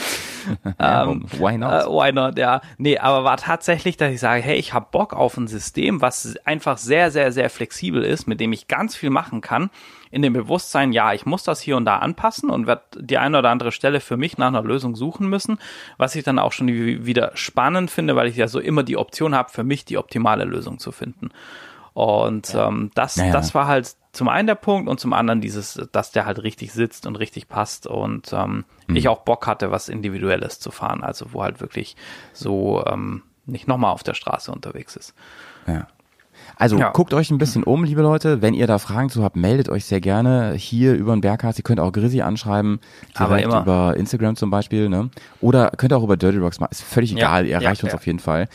[0.80, 1.72] Ja, why not?
[1.72, 2.60] Äh, why not, ja.
[2.78, 6.36] Nee, aber war tatsächlich, dass ich sage, hey, ich habe Bock auf ein System, was
[6.44, 9.70] einfach sehr, sehr, sehr flexibel ist, mit dem ich ganz viel machen kann.
[10.12, 13.38] In dem Bewusstsein, ja, ich muss das hier und da anpassen und werde die eine
[13.40, 15.58] oder andere Stelle für mich nach einer Lösung suchen müssen,
[15.98, 18.96] was ich dann auch schon wie- wieder spannend finde, weil ich ja so immer die
[18.96, 21.30] Option habe, für mich die optimale Lösung zu finden.
[21.92, 23.32] Und ähm, das, Naja.
[23.32, 26.72] das war halt zum einen der Punkt und zum anderen dieses, dass der halt richtig
[26.72, 28.96] sitzt und richtig passt und ähm, Mhm.
[28.96, 31.96] ich auch Bock hatte, was Individuelles zu fahren, also wo halt wirklich
[32.32, 35.14] so ähm, nicht nochmal auf der Straße unterwegs ist.
[35.66, 35.88] Ja.
[36.56, 36.88] Also Ja.
[36.90, 38.40] guckt euch ein bisschen um, liebe Leute.
[38.40, 41.58] Wenn ihr da Fragen zu habt, meldet euch sehr gerne hier über den Berghast.
[41.58, 42.80] Ihr könnt auch Grizzly anschreiben,
[43.14, 44.88] Aber direkt über Instagram zum Beispiel.
[44.88, 45.10] Ne?
[45.40, 46.70] Oder könnt auch über Dirty Rocks machen.
[46.72, 47.98] Ist völlig Ja, egal, ihr ja, erreicht uns ja.
[47.98, 48.48] auf jeden Fall.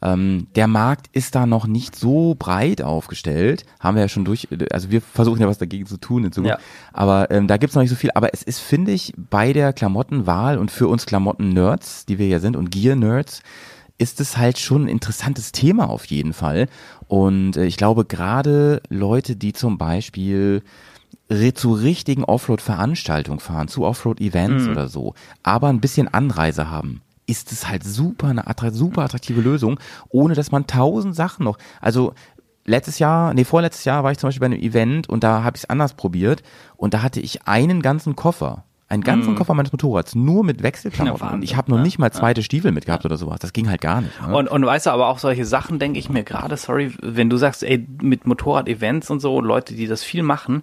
[0.00, 3.64] Ähm, der Markt ist da noch nicht so breit aufgestellt.
[3.80, 6.58] Haben wir ja schon durch, also wir versuchen ja was dagegen zu tun in Zukunft.
[6.58, 6.64] Ja.
[6.92, 8.10] Aber ähm, da gibt's noch nicht so viel.
[8.14, 12.38] Aber es ist, finde ich, bei der Klamottenwahl und für uns Klamotten-Nerds, die wir ja
[12.38, 13.42] sind und Gear-Nerds,
[13.98, 16.68] ist es halt schon ein interessantes Thema auf jeden Fall.
[17.08, 20.62] Und äh, ich glaube, gerade Leute, die zum Beispiel
[21.54, 27.68] zu richtigen Offroad-Veranstaltungen fahren, zu Offroad-Events oder so, aber ein bisschen Anreise haben, ist es
[27.68, 29.78] halt super eine attra super attraktive Lösung,
[30.08, 32.14] ohne dass man tausend Sachen noch, also
[32.64, 35.56] letztes Jahr, nee, vorletztes Jahr war ich zum Beispiel bei einem Event und da habe
[35.56, 36.42] ich es anders probiert
[36.76, 38.64] und da hatte ich einen ganzen Koffer.
[38.90, 41.26] Einen ganzen Koffer meines Motorrads, nur mit Wechselklamotten.
[41.26, 43.38] Ja, und ich habe noch ja, nicht mal zweite Stiefel mitgehabt oder sowas.
[43.38, 44.18] Das ging halt gar nicht.
[44.26, 44.34] Ne?
[44.34, 47.36] Und, und weißt du, aber auch solche Sachen denke ich mir gerade, sorry, wenn du
[47.36, 50.62] sagst, ey, mit Motorrad-Events und so, Leute, die das viel machen,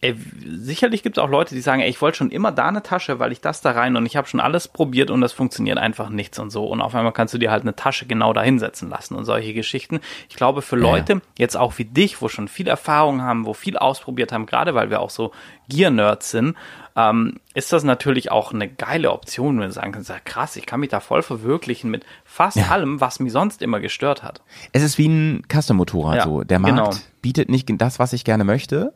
[0.00, 0.16] ey,
[0.58, 3.18] sicherlich gibt es auch Leute, die sagen, ey, ich wollte schon immer da eine Tasche,
[3.18, 6.10] weil ich das da rein und ich habe schon alles probiert und das funktioniert einfach
[6.10, 6.66] nichts und so.
[6.66, 9.54] Und auf einmal kannst du dir halt eine Tasche genau da hinsetzen lassen und solche
[9.54, 10.00] Geschichten.
[10.28, 13.78] Ich glaube, für Leute, jetzt auch wie dich, wo schon viel Erfahrung haben, wo viel
[13.78, 15.32] ausprobiert haben, gerade weil wir auch so
[15.68, 16.56] Gear-Nerds sind,
[16.96, 20.64] ähm, ist das natürlich auch eine geile Option, wenn du sagen kannst, ja, krass, ich
[20.66, 24.42] kann mich da voll verwirklichen mit fast allem, was mich sonst immer gestört hat.
[24.72, 26.42] Es ist wie ein Custom-Motorrad Ja, so.
[26.42, 26.90] Der Markt genau.
[27.22, 28.94] bietet nicht das, was ich gerne möchte.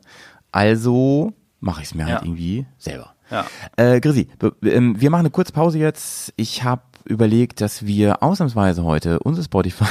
[0.53, 2.25] Also mache ich es mir halt Ja.
[2.25, 3.15] irgendwie selber.
[3.31, 3.47] Ja.
[3.77, 4.29] Äh, Grisi,
[4.65, 6.33] ähm, wir machen eine kurze Pause jetzt.
[6.37, 9.85] Ich habe überlegt, dass wir ausnahmsweise heute unser Spotify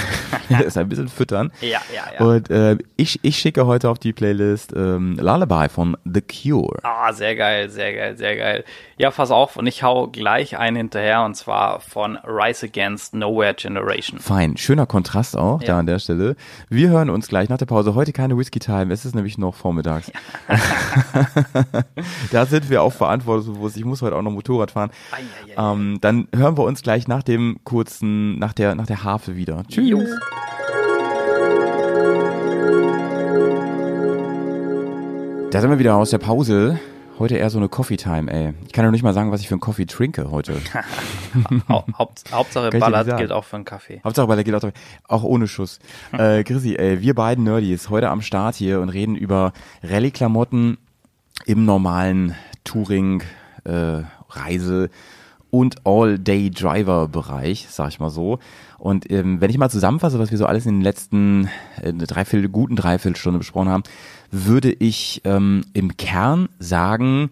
[0.66, 1.52] ist ein bisschen füttern.
[1.62, 2.26] Ja, ja, ja.
[2.26, 6.80] Und äh, ich, ich schicke heute auf die Playlist ähm, Lullaby von The Cure.
[6.84, 8.64] Ah, sehr geil, sehr geil, sehr geil.
[8.98, 13.54] Ja, pass auf, und ich hau gleich einen hinterher, und zwar von Rise Against Nowhere
[13.54, 14.20] Generation.
[14.20, 15.68] Fein, schöner Kontrast auch Ja.
[15.68, 16.36] da an der Stelle.
[16.70, 17.96] Wir hören uns gleich nach der Pause.
[17.96, 20.12] Heute keine Whisky Time, es ist nämlich noch vormittags.
[22.32, 23.78] da sind wir auch verantwortungsbewusst.
[23.78, 24.92] Ich muss heute auch noch Motorrad fahren.
[25.12, 25.18] Ei,
[25.56, 29.36] ei, Ähm, dann hören wir uns gleich nach dem kurzen, nach der, nach der Harfe
[29.36, 29.64] wieder.
[29.68, 29.90] Tschüss.
[29.90, 30.00] Jo.
[35.52, 36.80] Da sind wir wieder aus der Pause.
[37.18, 38.54] Heute eher so eine Coffee Time, ey.
[38.68, 40.54] Ich kann ja nicht mal sagen, was ich für einen Coffee trinke heute.
[41.70, 44.00] Hau- Haupt, Hauptsache Ballert gilt auch für einen Kaffee.
[44.04, 44.70] Hauptsache der geht auch,
[45.08, 45.80] auch ohne Schuss.
[46.14, 49.52] Äh, Chrissy, ey, wir beiden Nerdies heute am Start hier und reden über
[49.84, 50.78] Rallye-Klamotten
[51.46, 53.24] im normalen Touring,
[53.66, 54.90] äh, Reise
[55.52, 58.40] und All-Day-Driver-Bereich, sag ich mal so.
[58.78, 61.50] Und ähm, wenn ich mal zusammenfasse, was wir so alles in den letzten
[61.82, 63.84] äh, dreiviertel, guten Dreiviertelstunde besprochen haben,
[64.32, 67.30] würde ich ähm, im Kern sagen,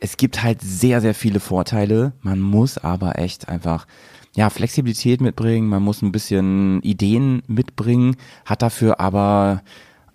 [0.00, 2.12] es gibt halt sehr, sehr viele Vorteile.
[2.22, 3.86] Man muss aber echt einfach
[4.34, 9.62] ja, Flexibilität mitbringen, man muss ein bisschen Ideen mitbringen, hat dafür aber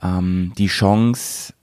[0.02, 1.54] ähm, die Chance,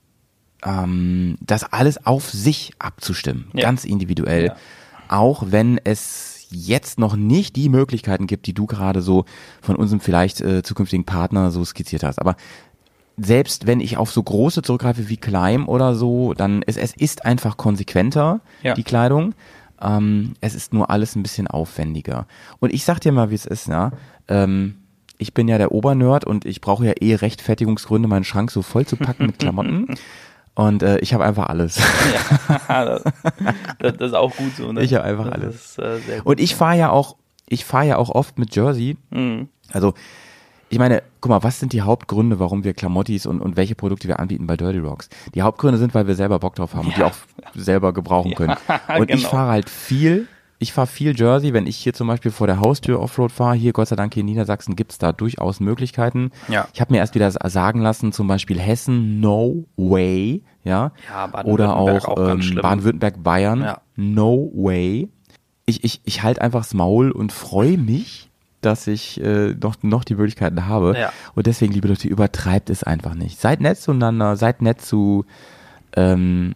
[0.63, 3.63] ähm, das alles auf sich abzustimmen, Ja.
[3.63, 4.47] ganz individuell.
[4.47, 4.55] Ja.
[5.13, 9.25] Auch wenn es jetzt noch nicht die Möglichkeiten gibt, die du gerade so
[9.61, 12.19] von unserem vielleicht äh, zukünftigen Partner so skizziert hast.
[12.19, 12.35] Aber
[13.17, 17.25] selbst wenn ich auf so große zurückgreife wie Climb oder so, dann es, es ist
[17.25, 18.73] einfach konsequenter, Ja.
[18.73, 19.35] die Kleidung.
[19.81, 22.25] Ähm, es ist nur alles ein bisschen aufwendiger.
[22.59, 23.91] Und ich sag dir mal, wie es ist, ja.
[24.27, 24.77] Ähm,
[25.19, 28.85] ich bin ja der Obernerd und ich brauche ja eh Rechtfertigungsgründe, meinen Schrank so voll
[28.85, 29.87] zu packen mit Klamotten.
[30.55, 31.75] Und äh, ich habe einfach alles.
[32.67, 33.03] das,
[33.79, 34.83] das, das ist auch gut so, ne?
[34.83, 35.55] Ich hab einfach das alles.
[35.55, 35.79] Ist,
[36.09, 36.21] äh.
[36.23, 37.15] Und ich fahre ja auch,
[37.47, 38.97] ich fahre ja auch oft mit Jersey.
[39.09, 39.49] Mhm.
[39.71, 39.93] Also,
[40.69, 44.07] ich meine, guck mal, was sind die Hauptgründe, warum wir Klamottis und, und welche Produkte
[44.07, 45.09] wir anbieten bei Dirty Rocks?
[45.33, 47.13] Die Hauptgründe sind, weil wir selber Bock drauf haben und die auch
[47.55, 48.55] selber gebrauchen können.
[48.97, 49.29] Und ich genau.
[49.29, 50.27] fahre halt viel,
[50.63, 53.73] ich fahre viel Jersey, wenn ich hier zum Beispiel vor der Haustür Offroad fahre, hier
[53.73, 56.31] Gott sei Dank hier in Niedersachsen gibt's da durchaus Möglichkeiten.
[56.47, 56.67] Ja.
[56.73, 60.91] Ich habe mir erst wieder sagen lassen, zum Beispiel Hessen, no way, ja.
[61.09, 62.59] Ja, Oder auch, auch ähm.
[62.61, 63.81] Baden-Württemberg, Bayern, Ja.
[63.95, 65.09] no way.
[65.65, 68.29] Ich, ich, ich halte einfach das Maul und freue mich,
[68.61, 70.97] dass ich äh, noch, noch die Möglichkeiten habe.
[70.97, 71.11] Ja.
[71.35, 73.39] Und deswegen, liebe Leute, übertreibt es einfach nicht.
[73.39, 75.25] Seid nett zueinander, seid nett zu,
[75.95, 76.53] ähm,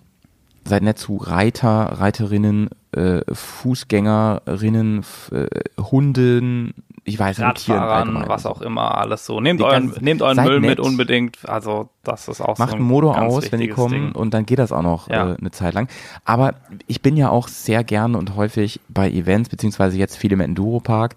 [0.66, 5.46] seid nett zu Reiter, Reiterinnen, äh, Fußgängerinnen, äh,
[5.82, 6.74] Hunden,
[7.04, 9.40] ich weiß nicht, Tieren was auch immer, alles so.
[9.40, 10.70] Nehmt Die euren, ganzen- nehmt euren Müll nett.
[10.72, 11.48] mit unbedingt.
[11.48, 14.12] Also, das ist auch Macht so einen Motor ganz aus, wenn die kommen Ding.
[14.12, 15.32] und dann geht das auch noch Ja.
[15.32, 15.88] äh, eine Zeit lang.
[16.26, 16.56] Aber
[16.88, 21.16] ich bin ja auch sehr gerne und häufig bei Events, beziehungsweise jetzt viel im Enduro-Park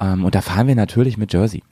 [0.00, 1.62] ähm, und da fahren wir natürlich mit Jersey.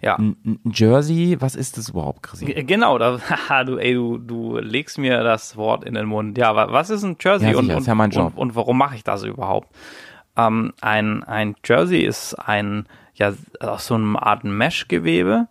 [0.00, 0.16] Ja.
[0.16, 2.44] Ein, Jersey, was ist das überhaupt, Chrissy?
[2.46, 6.38] G- Genau, da, haha, du, ey, du, du legst mir das Wort in den Mund.
[6.38, 8.32] Ja, wa- was ist ein Jersey Ja, sicher, und, ist und, ja mein Job.
[8.36, 9.68] und, und warum mache ich das überhaupt?
[10.36, 15.48] Ähm, ein, ein Jersey ist ein, ja, aus so einer Art Mesh-Gewebe,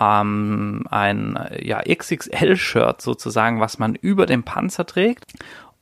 [0.00, 5.32] ähm, ein ja, XXL-Shirt sozusagen, was man über dem Panzer trägt.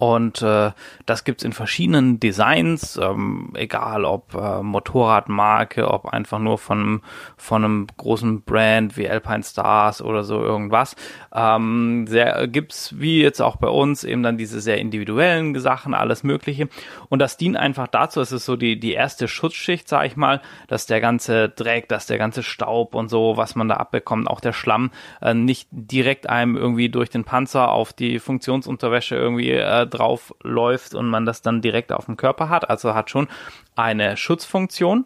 [0.01, 0.71] Und äh,
[1.07, 7.03] das gibt's in verschiedenen Designs, ähm, egal ob äh, Motorradmarke, ob einfach nur von,
[7.37, 10.95] von einem großen Brand wie Alpine Stars oder so irgendwas.
[11.35, 16.23] Ähm, sehr, gibt's wie jetzt auch bei uns eben dann diese sehr individuellen Sachen, alles
[16.23, 16.69] Mögliche.
[17.09, 20.41] Und das dient einfach dazu, es ist so die, die erste Schutzschicht, sag ich mal,
[20.69, 24.39] dass der ganze Dreck, dass der ganze Staub und so, was man da abbekommt, auch
[24.39, 29.88] der Schlamm, äh, nicht direkt einem irgendwie durch den Panzer auf die Funktionsunterwäsche irgendwie äh,
[29.89, 32.69] drauf läuft und man das dann direkt auf dem Körper hat.
[32.71, 33.29] Also hat schon
[33.77, 35.05] eine Schutzfunktion.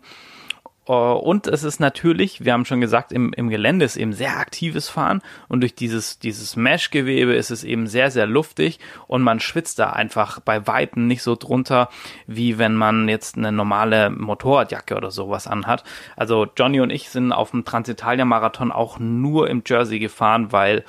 [0.88, 4.38] Äh, Und es ist natürlich, wir haben schon gesagt, im, im Gelände ist eben sehr
[4.38, 9.38] aktives Fahren und durch dieses, dieses Mesh-Gewebe ist es eben sehr, sehr luftig und man
[9.38, 11.88] schwitzt da einfach bei Weitem nicht so drunter,
[12.26, 15.84] wie wenn man jetzt eine normale Motorradjacke oder sowas anhat.
[16.16, 20.84] Also Johnny und ich sind auf dem Transitalia-Marathon auch nur im Jersey gefahren, weil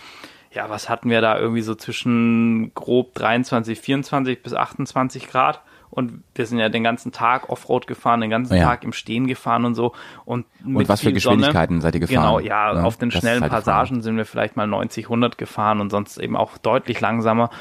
[0.53, 5.61] ja, was hatten wir da irgendwie so zwischen grob 23, 24 bis 28 Grad?
[5.89, 8.63] Und wir sind ja den ganzen Tag Offroad gefahren, den ganzen Ja.
[8.63, 9.93] Tag im Stehen gefahren und so.
[10.25, 12.23] Und, mit was für Geschwindigkeiten Sonne, seid ihr gefahren?
[12.23, 13.51] Genau, ja, Ja, auf den schnellen halt.
[13.51, 17.51] Passagen sind wir vielleicht mal 90, 100 gefahren und sonst eben auch deutlich langsamer.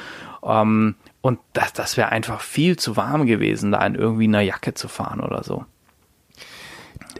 [0.42, 4.72] Ähm, und das, das wäre einfach viel zu warm gewesen, da in irgendwie einer Jacke
[4.72, 5.66] zu fahren oder so.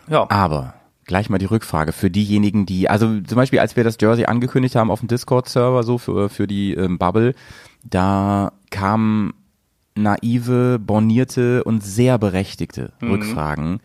[0.09, 0.75] Ja, Aber
[1.13, 4.77] gleich mal die Rückfrage für diejenigen, die, also zum Beispiel, als wir das Jersey angekündigt
[4.77, 7.35] haben auf dem Discord-Server, so für, für die ähm, Bubble,
[7.85, 9.35] da kamen
[9.95, 13.81] naive, bornierte und sehr berechtigte Rückfragen,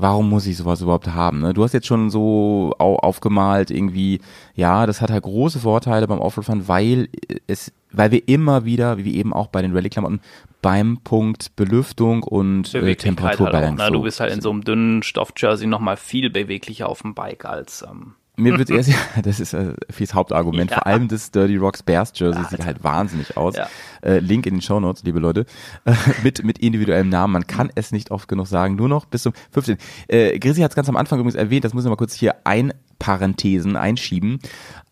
[0.00, 1.40] warum muss ich sowas überhaupt haben?
[1.40, 1.52] Ne?
[1.52, 4.20] Du hast jetzt schon so au aufgemalt, irgendwie,
[4.54, 7.08] ja, das hat halt große Vorteile beim Auflauffahren, weil
[7.46, 10.20] es, weil wir immer wieder, wie eben auch bei den Rallye-Klamotten,
[10.62, 13.82] beim Punkt Belüftung und äh, halt auch, Temperaturbalance.
[13.82, 13.90] ne?
[13.90, 17.82] Du bist halt in so einem dünnen Stoff-Jersey nochmal viel beweglicher auf dem Bike als
[17.88, 18.90] ähm, Mir wird erst,
[19.22, 20.78] das ist äh, Fies Hauptargument, Ja.
[20.78, 23.56] vor allem das Dirty Rocks Bears Jersey sieht halt wahnsinnig aus.
[23.56, 23.68] Ja.
[24.02, 25.46] Äh, Link in den Show Notes, liebe Leute,
[25.84, 27.32] äh, mit, mit individuellem Namen.
[27.32, 29.76] Man kann es nicht oft genug sagen, nur noch bis zum 15.
[30.08, 32.34] Äh, Grisi hat es ganz am Anfang übrigens erwähnt, das muss ich mal kurz hier
[32.44, 34.38] einparenthesen, einschieben.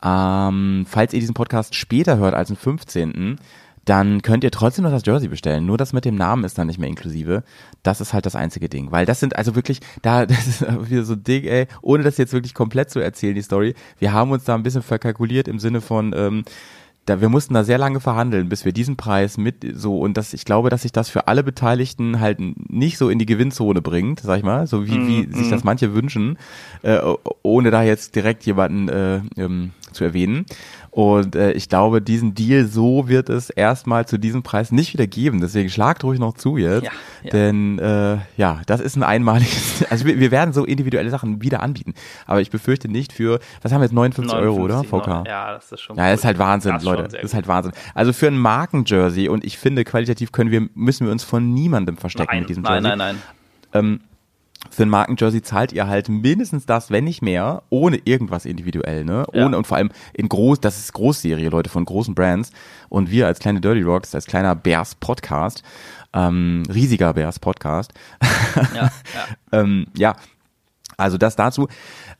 [0.02, 3.38] Ähm, falls ihr diesen Podcast später hört als am 15.,
[3.88, 5.64] dann könnt ihr trotzdem noch das Jersey bestellen.
[5.64, 7.42] Nur das mit dem Namen ist dann nicht mehr inklusive.
[7.82, 8.92] Das ist halt das einzige Ding.
[8.92, 12.18] Weil das sind also wirklich, da, das ist wieder so ein Ding, ey, ohne das
[12.18, 13.74] jetzt wirklich komplett zu erzählen, die Story.
[13.98, 16.44] Wir haben uns da ein bisschen verkalkuliert im Sinne von, ähm,
[17.06, 20.34] da, wir mussten da sehr lange verhandeln, bis wir diesen Preis mit so und das,
[20.34, 24.20] ich glaube, dass sich das für alle Beteiligten halt nicht so in die Gewinnzone bringt,
[24.20, 26.36] sag ich mal, so wie, wie sich das manche wünschen,
[26.82, 26.98] äh,
[27.42, 30.44] ohne da jetzt direkt jemanden äh, ähm, zu erwähnen.
[30.98, 35.06] Und äh, ich glaube, diesen Deal so wird es erstmal zu diesem Preis nicht wieder
[35.06, 35.40] geben.
[35.40, 36.86] Deswegen schlagt ruhig noch zu jetzt.
[36.86, 36.90] Ja,
[37.22, 37.30] ja.
[37.30, 39.84] Denn äh, ja, das ist ein einmaliges.
[39.90, 41.94] Also wir, wir werden so individuelle Sachen wieder anbieten.
[42.26, 44.82] Aber ich befürchte nicht für, was haben wir jetzt, 59, Euro, oder?
[44.82, 45.28] 59, VK.
[45.28, 47.04] Ja, das ist schon Ja, das ist halt Wahnsinn, Das Leute.
[47.04, 47.72] Das ist halt Wahnsinn.
[47.94, 51.96] Also für ein Markenjersey und ich finde, qualitativ können wir, müssen wir uns von niemandem
[51.96, 52.98] verstecken Nein, mit diesem nein, Jersey.
[52.98, 53.20] nein,
[53.70, 54.00] nein.
[54.70, 59.24] Für ein Markenjersey zahlt ihr halt mindestens das, wenn nicht mehr, ohne irgendwas individuell, ne?
[59.32, 59.44] Ja.
[59.44, 62.50] Ohne und vor allem in groß, das ist Großserie, Leute, von großen Brands.
[62.88, 65.62] Und wir als kleine Dirty Rocks, als kleiner Bears Podcast,
[66.12, 67.92] ähm, riesiger Bears Podcast,
[68.74, 68.90] Ja, ja.
[69.52, 70.16] ähm, ja,
[70.96, 71.68] also das dazu.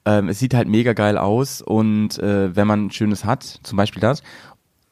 [0.05, 4.01] Ähm, es sieht halt mega geil aus und äh, wenn man schönes hat, zum Beispiel
[4.01, 4.23] das.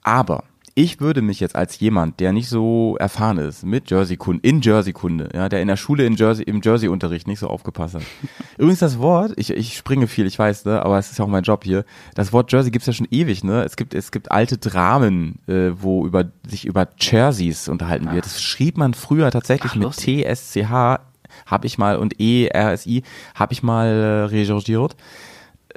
[0.03, 0.42] Aber
[0.78, 5.30] ich würde mich jetzt als jemand, der nicht so erfahren ist mit Jersey-Kunde, in Jersey-Kunde,
[5.34, 8.02] ja, der in der Schule in Jersey, im Jersey-Unterricht nicht so aufgepasst hat.
[8.58, 11.30] Übrigens das Wort, ich, ich springe viel, ich weiß, ne, aber es ist ja auch
[11.30, 11.86] mein Job hier.
[12.14, 13.64] Das Wort Jersey gibt's ja schon ewig, ne?
[13.64, 18.26] Es gibt, es gibt alte Dramen, äh, wo über sich über Jerseys unterhalten wird.
[18.26, 19.92] Das schrieb man früher tatsächlich Ach, mit.
[19.92, 21.00] TSCH
[21.46, 23.02] habe ich mal und ERSI
[23.34, 24.94] habe ich mal äh, recherchiert.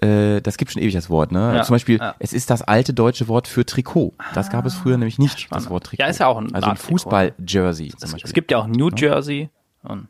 [0.01, 1.55] Äh, das gibt schon ewig das Wort, ne?
[1.55, 2.15] Ja, Zum Beispiel, ja.
[2.19, 4.13] es ist das alte deutsche Wort für Trikot.
[4.33, 5.65] Das gab es früher nämlich nicht, spannend.
[5.65, 6.03] das Wort Trikot.
[6.03, 7.91] Ja, ist ja auch ein Also ein Trikot, Fußball-Jersey
[8.23, 9.49] es gibt ja auch New Jersey
[9.83, 10.07] und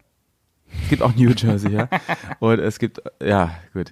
[0.83, 1.89] Es gibt auch New Jersey, ja.
[2.39, 3.91] Und es gibt, ja, gut.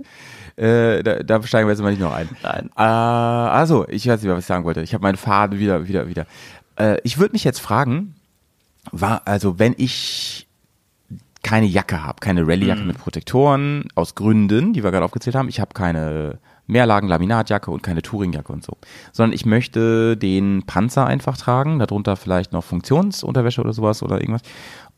[0.55, 2.29] Äh, da, da steigen wir jetzt mal nicht noch ein.
[2.43, 2.69] Nein.
[2.77, 4.81] Äh, also, ich weiß nicht mehr, was ich sagen wollte.
[4.81, 6.25] Ich habe meinen Faden wieder, wieder, wieder.
[6.77, 8.15] Äh, ich würde mich jetzt fragen,
[8.91, 10.46] war, also wenn ich
[11.47, 15.61] keine Jacke habe, keine Rallye-Jacke mit Protektoren, aus Gründen, die wir gerade aufgezählt haben, ich
[15.61, 18.73] habe keine Mehrlagen-Laminatjacke und keine Touringjacke und so,
[19.13, 24.41] sondern ich möchte den Panzer einfach tragen, darunter vielleicht noch Funktionsunterwäsche oder sowas oder irgendwas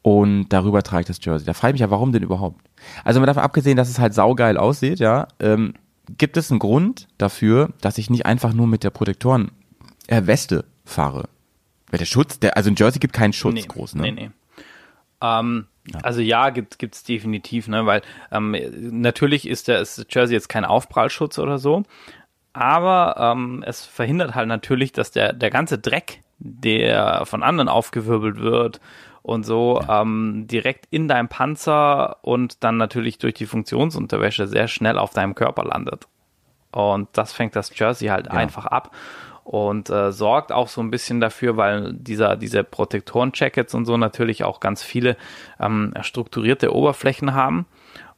[0.01, 1.45] und darüber trage ich das Jersey.
[1.45, 2.59] Da frage ich mich ja, warum denn überhaupt?
[3.03, 5.73] Also mal davon abgesehen, dass es halt saugeil aussieht, ja, ähm,
[6.17, 9.51] gibt es einen Grund dafür, dass ich nicht einfach nur mit der Protektoren
[10.07, 11.25] äh, Weste fahre?
[11.91, 14.01] Weil der Schutz, der, also ein Jersey gibt keinen Schutz nee, groß, ne?
[14.01, 14.29] nee, nee.
[15.21, 15.67] Ähm,
[16.03, 18.01] Also ja, gibt gibt's definitiv, ne, weil
[18.31, 18.55] ähm,
[19.01, 21.83] natürlich ist der ist Jersey jetzt kein Aufprallschutz oder so,
[22.53, 28.39] aber ähm, es verhindert halt natürlich, dass der der ganze Dreck, der von anderen aufgewirbelt
[28.39, 28.79] wird
[29.23, 34.97] und so ähm, direkt in deinem Panzer und dann natürlich durch die Funktionsunterwäsche sehr schnell
[34.97, 36.07] auf deinem Körper landet.
[36.71, 38.91] Und das fängt das Jersey halt einfach ab
[39.51, 44.43] und äh, sorgt auch so ein bisschen dafür, weil dieser diese Protektoren-Jackets und so natürlich
[44.43, 45.17] auch ganz viele
[45.59, 47.65] ähm, strukturierte Oberflächen haben.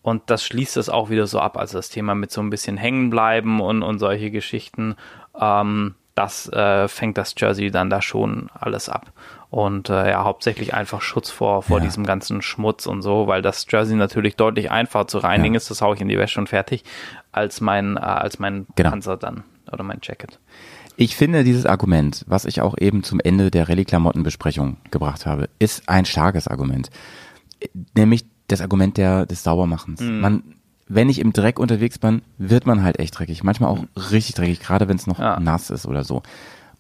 [0.01, 1.55] Und das schließt es auch wieder so ab.
[1.57, 4.95] Also das Thema mit so ein bisschen hängen bleiben und, und solche Geschichten,
[5.39, 9.13] ähm, das äh, fängt das Jersey dann da schon alles ab.
[9.49, 11.86] Und äh, ja, hauptsächlich einfach Schutz vor, vor Ja.
[11.86, 15.57] diesem ganzen Schmutz und so, weil das Jersey natürlich deutlich einfacher zu reinigen Ja.
[15.59, 16.84] ist, das haue ich in die Wäsche und fertig,
[17.32, 18.89] als mein, äh, als mein Genau.
[18.89, 20.38] Panzer dann oder mein Jacket.
[21.02, 25.89] Ich finde dieses Argument, was ich auch eben zum Ende der Rallye-Klamottenbesprechung gebracht habe, ist
[25.89, 26.91] ein starkes Argument.
[27.97, 29.99] Nämlich das Argument der, des Saubermachens.
[29.99, 30.20] Mhm.
[30.20, 30.43] Man,
[30.88, 33.43] wenn ich im Dreck unterwegs bin, wird man halt echt dreckig.
[33.43, 35.24] Manchmal auch richtig dreckig, gerade wenn es noch Mhm.
[35.24, 35.39] Ja.
[35.39, 36.22] nass ist oder so.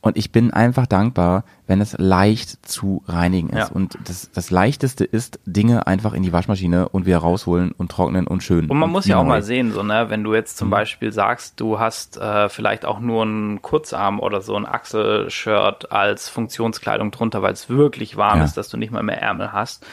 [0.03, 3.69] Und ich bin einfach dankbar, wenn es leicht zu reinigen ist.
[3.69, 3.75] Ja.
[3.75, 8.25] Und das, das Leichteste ist, Dinge einfach in die Waschmaschine und wieder rausholen und trocknen
[8.25, 8.67] und schön.
[8.67, 9.29] Und man muss ja auch neu.
[9.29, 10.57] mal sehen, so, ne, wenn du jetzt Mhm.
[10.57, 15.91] zum Beispiel sagst, du hast äh, vielleicht auch nur einen Kurzarm oder so ein Achselshirt
[15.91, 18.45] als Funktionskleidung drunter, weil es wirklich warm Ja.
[18.45, 19.85] ist, dass du nicht mal mehr Ärmel hast.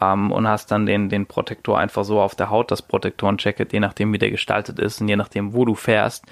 [0.00, 3.80] Ähm, und hast dann den, den Protektor einfach so auf der Haut, das Protektorenjacket, je
[3.80, 6.24] nachdem wie der gestaltet ist und je nachdem wo du fährst,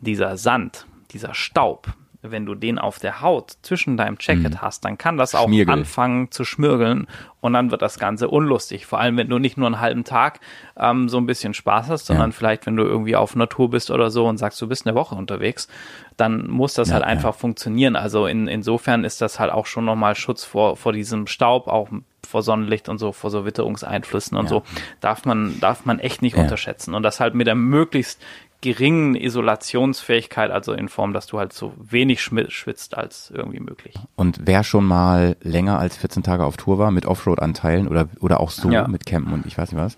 [0.00, 1.86] dieser Sand, dieser Staub,
[2.26, 5.74] wenn du den auf der Haut zwischen deinem Jacket hast, dann kann das auch Schmiergel.
[5.74, 7.06] anfangen zu schmirgeln
[7.40, 8.86] und dann wird das Ganze unlustig.
[8.86, 10.40] Vor allem, wenn du nicht nur einen halben Tag
[10.78, 12.36] ähm, so ein bisschen Spaß hast, sondern Ja.
[12.36, 15.14] vielleicht, wenn du irgendwie auf Natur bist oder so und sagst, du bist eine Woche
[15.14, 15.68] unterwegs,
[16.16, 17.08] dann muss das Ja, halt ja.
[17.10, 17.96] einfach funktionieren.
[17.96, 21.88] Also in, insofern ist das halt auch schon nochmal Schutz vor, vor diesem Staub, auch
[22.26, 24.62] vor Sonnenlicht und so, vor so Witterungseinflüssen und so,
[25.00, 26.94] darf man, darf man echt nicht unterschätzen.
[26.94, 28.18] Und das halt mit der möglichst
[28.64, 33.94] geringen Isolationsfähigkeit, also in Form, dass du halt so wenig schwitzt als irgendwie möglich.
[34.16, 38.40] Und wer schon mal länger als 14 Tage auf Tour war mit Offroad-Anteilen oder, oder
[38.40, 38.88] auch so Ja.
[38.88, 39.96] mit Campen und ich weiß nicht was,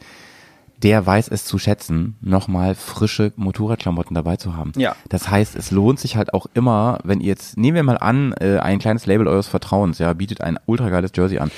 [0.83, 4.73] der weiß es zu schätzen, nochmal frische Motorradklamotten dabei zu haben.
[4.77, 4.95] Ja.
[5.09, 8.35] Das heißt, es lohnt sich halt auch immer, wenn ihr jetzt, nehmen wir mal an,
[8.41, 11.51] äh, ein kleines Label eures Vertrauens, ja, bietet ein ultra geiles Jersey an.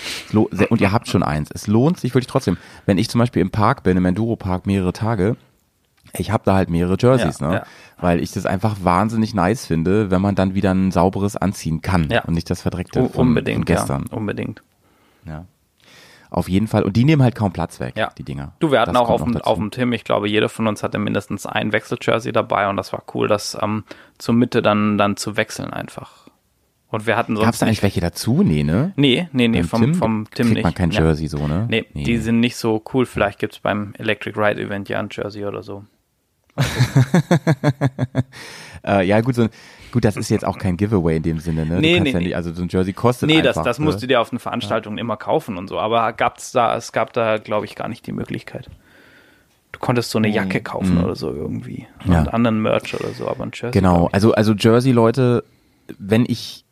[0.68, 1.48] Und ihr habt schon eins.
[1.52, 2.58] Es lohnt sich wirklich trotzdem.
[2.86, 5.36] Wenn ich zum Beispiel im Park bin, im Enduro-Park mehrere Tage,
[6.16, 7.54] ich habe da halt mehrere Jerseys, Ja, ne?
[7.56, 7.62] ja.
[8.00, 12.08] Weil ich das einfach wahnsinnig nice finde, wenn man dann wieder ein sauberes anziehen kann
[12.10, 12.24] Ja.
[12.24, 14.04] und nicht das verdreckte U- von, unbedingt, von gestern.
[14.10, 14.62] ja, unbedingt.
[15.26, 15.44] Ja.
[16.30, 16.82] Auf jeden Fall.
[16.82, 18.10] Und die nehmen halt kaum Platz weg, Ja.
[18.18, 18.52] die Dinger.
[18.58, 20.98] Du, wir hatten Das auch auf auf dem Tim, ich glaube, jeder von uns hatte
[20.98, 23.84] mindestens ein Wechseljersey dabei und das war cool, das ähm,
[24.18, 26.28] zur Mitte dann, dann zu wechseln einfach.
[26.90, 28.42] Und wir hatten sonst Gab's da eigentlich welche dazu?
[28.42, 28.92] Nee, ne?
[28.96, 30.64] Nee, nee, nee, Beim vom, vom Tim kriegt nicht.
[30.64, 30.96] man kein Nee.
[30.96, 31.66] Jersey so, ne?
[31.68, 33.04] Nee, die sind nicht so cool.
[33.06, 35.84] Vielleicht gibt's beim Electric Ride Event ja ein Jersey oder so.
[38.84, 39.50] Äh, ja, gut, so ein,
[39.92, 41.80] gut, das ist jetzt auch kein Giveaway in dem Sinne, ne?
[41.80, 43.64] Nee, nee, ja nicht, also so ein Jersey kostet Nee, das, einfach.
[43.64, 43.84] das ne?
[43.84, 45.78] musst du dir auf den Veranstaltungen immer kaufen und so.
[45.78, 48.70] Aber gab's da, es gab da, glaube ich, gar nicht die Möglichkeit.
[49.72, 51.86] Du konntest so eine Jacke kaufen oder so irgendwie.
[52.04, 52.12] Mhm.
[52.12, 52.20] Ja.
[52.20, 53.72] Und anderen Merch oder so, aber ein Jersey.
[53.72, 55.44] Genau, also, also Jersey, Leute,
[55.98, 56.64] wenn ich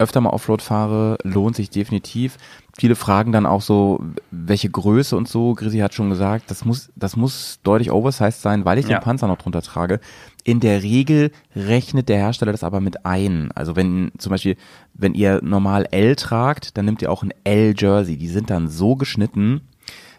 [0.00, 2.36] öfter mal Offroad fahre, lohnt sich definitiv.
[2.78, 5.54] Viele fragen dann auch so, welche Größe und so.
[5.54, 8.98] Grisi hat schon gesagt, das muss, das muss deutlich oversized sein, weil ich Ja.
[8.98, 10.00] den Panzer noch drunter trage.
[10.44, 13.52] In der Regel rechnet der Hersteller das aber mit ein.
[13.54, 14.56] Also wenn zum Beispiel,
[14.94, 18.16] wenn ihr normal L tragt, dann nimmt ihr auch ein L-Jersey.
[18.16, 19.60] Die sind dann so geschnitten,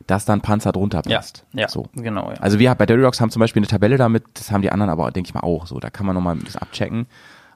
[0.05, 1.45] dass dann Panzer drunter Ja, passt.
[1.53, 1.87] ja, so.
[1.95, 2.37] genau, ja.
[2.37, 4.91] Also wir bei Dirty Rocks haben zum Beispiel eine Tabelle damit, das haben die anderen
[4.91, 5.79] aber, denke ich mal, auch so.
[5.79, 7.07] Da kann man nochmal ein bisschen abchecken.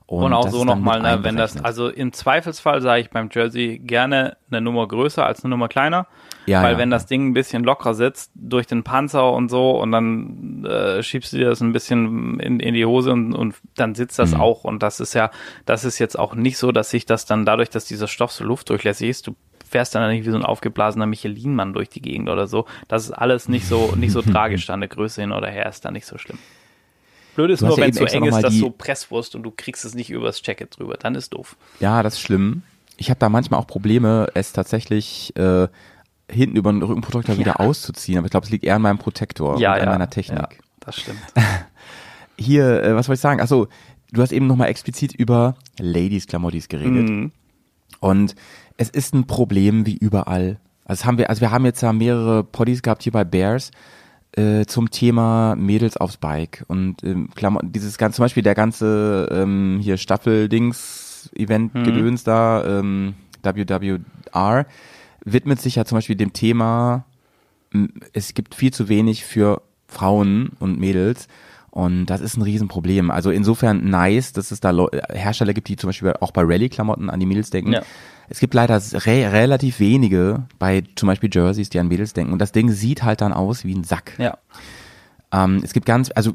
[0.08, 3.30] Und, auch das so dann nochmal, ne, wenn das, also im Zweifelsfall sage ich beim
[3.32, 6.06] Jersey gerne eine Nummer größer als eine Nummer kleiner.
[6.46, 6.98] Ja, weil ja, wenn ja.
[6.98, 11.34] das Ding ein bisschen lockerer sitzt durch den Panzer und so und dann äh, schiebst
[11.34, 14.24] du dir das ein bisschen in, in die Hose und, und dann sitzt Mhm.
[14.24, 14.64] das auch.
[14.64, 15.32] Und das ist ja,
[15.66, 18.44] das ist jetzt auch nicht so, dass sich das dann dadurch, dass dieser Stoff so
[18.44, 19.36] luftdurchlässig ist, du
[19.68, 22.66] fährst dann nicht wie so ein aufgeblasener Michelin-Mann durch die Gegend oder so.
[22.88, 25.84] Das ist alles nicht so, nicht so tragisch, da eine Größe hin oder her ist
[25.84, 26.38] da nicht so schlimm.
[27.36, 29.44] Blöd ist Du nur, ja wenn es so eng ist, dass die- so Presswurst und
[29.44, 30.96] du kriegst es nicht übers Jacket drüber.
[30.98, 31.56] Dann ist doof.
[31.80, 32.64] Ja, das ist schlimm.
[32.98, 35.68] Ich habe da manchmal auch Probleme, es tatsächlich äh,
[36.32, 38.18] hinten über den Rückenprotektor wieder auszuziehen.
[38.18, 40.40] Aber ich glaube, es liegt eher an meinem Protektor und an meiner Technik.
[40.40, 41.20] Ja, das stimmt.
[42.38, 43.42] Hier, äh, was wollte ich sagen?
[43.42, 43.68] Achso,
[44.12, 47.10] du hast eben nochmal explizit über Ladies-Klamottis geredet.
[47.10, 47.32] Mhm.
[48.00, 48.36] Und
[48.78, 50.60] es ist ein Problem wie überall.
[50.86, 53.72] Also haben wir, also wir haben jetzt ja mehrere Poddies gehabt hier bei Bears
[54.36, 59.30] äh, zum Thema Mädels aufs Bike und ähm, Klamotten, dieses ganze, zum Beispiel der ganze
[59.32, 64.66] ähm, hier Staffel-Dings-Event-Gedöns da, ähm, WWR,
[65.24, 67.06] widmet sich ja zum Beispiel dem Thema,
[68.14, 71.28] es gibt viel zu wenig für Frauen und Mädels.
[71.72, 73.12] Und das ist ein Riesenproblem.
[73.12, 74.72] Also insofern nice, dass es da
[75.10, 77.74] Hersteller gibt, die zum Beispiel auch bei Rallye-Klamotten an die Mädels denken.
[77.74, 77.82] Ja.
[78.30, 82.34] Es gibt leider re relativ wenige bei zum Beispiel Jerseys, die an Mädels denken.
[82.34, 84.14] Und das Ding sieht halt dann aus wie ein Sack.
[84.18, 84.38] Ja.
[85.32, 86.34] Ähm, es gibt ganz, also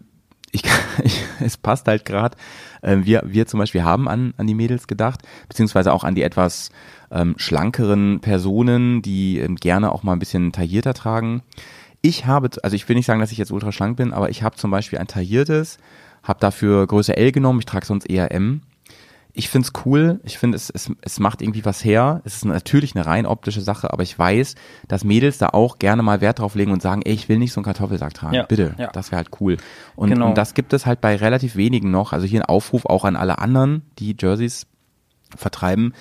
[0.52, 0.62] ich,
[1.04, 2.36] ich es passt halt gerade.
[2.82, 6.22] Ähm, wir, wir zum Beispiel haben an, an die Mädels gedacht, beziehungsweise auch an die
[6.22, 6.70] etwas
[7.10, 11.42] ähm, schlankeren Personen, die ähm, gerne auch mal ein bisschen taillierter tragen.
[12.02, 14.42] Ich habe, also ich will nicht sagen, dass ich jetzt ultra schlank bin, aber ich
[14.42, 15.78] habe zum Beispiel ein tailliertes,
[16.22, 18.62] habe dafür Größe L genommen, ich trage sonst eher M.
[19.32, 22.20] Ich find's cool, ich finde, es, es, es macht irgendwie was her.
[22.24, 24.56] Es ist natürlich eine rein optische Sache, aber ich weiß,
[24.88, 27.52] dass Mädels da auch gerne mal Wert drauf legen und sagen, ey, ich will nicht
[27.52, 28.34] so einen Kartoffelsack tragen.
[28.34, 28.88] Ja, Bitte, ja.
[28.92, 29.56] das wäre halt cool.
[29.94, 30.28] Und, Genau.
[30.28, 32.12] und das gibt es halt bei relativ wenigen noch.
[32.12, 34.66] Also hier ein Aufruf auch an alle anderen, die Jerseys
[35.36, 35.94] vertreiben.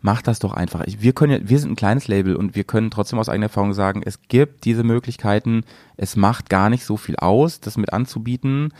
[0.00, 0.84] Macht das doch einfach.
[0.86, 3.72] Wir können, ja, wir sind ein kleines Label und wir können trotzdem aus eigener Erfahrung
[3.72, 5.64] sagen, es gibt diese Möglichkeiten.
[5.96, 8.72] Es macht gar nicht so viel aus, das mit anzubieten.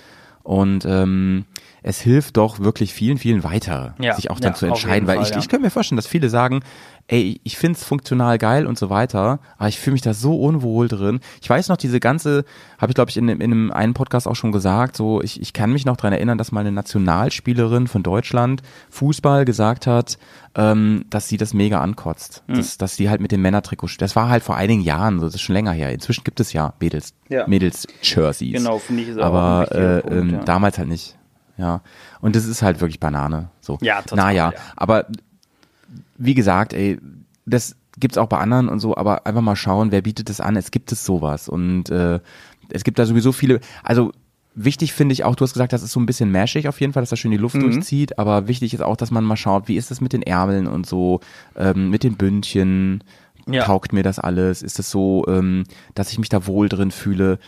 [0.45, 1.45] Und ähm,
[1.87, 5.07] es hilft doch wirklich vielen, vielen weiter, Ja, sich auch dann ja, zu entscheiden.
[5.07, 5.39] Weil Fall, ich, ja.
[5.39, 6.63] ich könnte mir vorstellen, dass viele sagen,
[7.07, 10.89] ey, ich find's funktional geil und so weiter, aber ich fühle mich da so unwohl
[10.89, 11.21] drin.
[11.41, 12.45] Ich weiß noch, diese ganze,
[12.81, 15.53] habe ich glaube ich in, in einem einen Podcast auch schon gesagt, so ich, ich
[15.53, 20.19] kann mich noch dran erinnern, dass mal eine Nationalspielerin von Deutschland Fußball gesagt hat,
[20.57, 22.43] ähm, dass sie das mega ankotzt.
[22.49, 22.57] Hm.
[22.57, 25.37] Dass, dass sie halt mit dem Männertrikot, das war halt vor einigen Jahren, so das
[25.37, 25.93] ist schon länger her.
[25.93, 27.47] Inzwischen gibt es ja Mädels, Ja.
[27.47, 28.55] Mädels Jerseys.
[28.55, 30.45] Genau, finde ich ist aber wichtiger äh, Punkt, ähm, ja.
[30.45, 31.16] damals halt nicht.
[31.57, 31.81] Ja.
[32.21, 33.49] Und das ist halt wirklich Banane.
[33.61, 33.79] So.
[33.83, 34.59] Ja, total, Naja, ja.
[34.77, 35.07] aber
[36.19, 36.99] wie gesagt, ey,
[37.45, 40.57] das gibt's auch bei anderen und so, aber einfach mal schauen, wer bietet es an.
[40.57, 42.21] Es gibt es sowas und äh,
[42.71, 44.13] es gibt da sowieso viele, also
[44.55, 46.93] wichtig finde ich auch, du hast gesagt, das ist so ein bisschen mashig auf jeden
[46.93, 47.43] Fall, dass da schön die Mhm.
[47.43, 50.23] Luft durchzieht, aber wichtig ist auch, dass man mal schaut, wie ist das mit den
[50.23, 51.21] Ärmeln und so,
[51.57, 53.05] ähm, mit den Bündchen,
[53.49, 53.63] Ja.
[53.65, 57.39] taugt mir das alles, ist es so, ähm, dass ich mich da wohl drin fühle.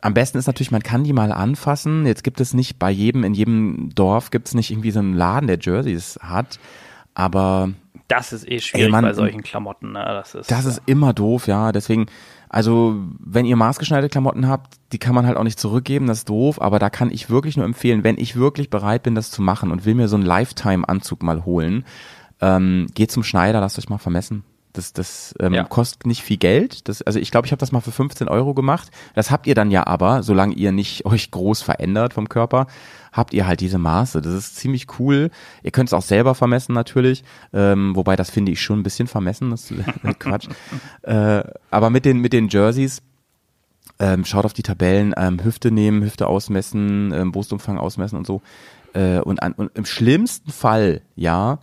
[0.00, 2.06] Am besten ist natürlich, man kann die mal anfassen.
[2.06, 5.14] Jetzt gibt es nicht bei jedem, in jedem Dorf gibt es nicht irgendwie so einen
[5.14, 6.60] Laden, der Jerseys hat.
[7.14, 7.70] Aber
[8.06, 9.92] Das ist eh schwierig Mann, bei solchen Klamotten.
[9.92, 10.04] Ne?
[10.04, 11.72] Das ist, das ist immer doof, ja.
[11.72, 12.06] Deswegen,
[12.48, 16.28] also wenn ihr maßgeschneiderte Klamotten habt, die kann man halt auch nicht zurückgeben, das ist
[16.28, 16.60] doof.
[16.62, 19.70] Aber da kann ich wirklich nur empfehlen, wenn ich wirklich bereit bin, das zu machen
[19.72, 21.84] und will mir so einen Lifetime-Anzug mal holen,
[22.40, 24.44] ähm, geht zum Schneider, lasst euch mal vermessen.
[24.78, 25.64] Das, das ähm, Ja.
[25.64, 26.88] kostet nicht viel Geld.
[26.88, 28.90] Das, also ich glaube, ich habe das mal für 15 Euro gemacht.
[29.14, 32.66] Das habt ihr dann ja aber, solange ihr nicht euch groß verändert vom Körper,
[33.12, 34.22] habt ihr halt diese Maße.
[34.22, 35.30] Das ist ziemlich cool.
[35.62, 39.08] Ihr könnt es auch selber vermessen natürlich, ähm, wobei das finde ich schon ein bisschen
[39.08, 39.50] vermessen.
[39.50, 39.82] Das ist
[40.20, 40.48] Quatsch.
[41.02, 43.02] äh, aber mit den mit den Jerseys
[43.98, 48.42] ähm, schaut auf die Tabellen, ähm, Hüfte nehmen, Hüfte ausmessen, ähm, Brustumfang ausmessen und so.
[48.94, 51.58] Äh, und, an, und im schlimmsten Fall, ja,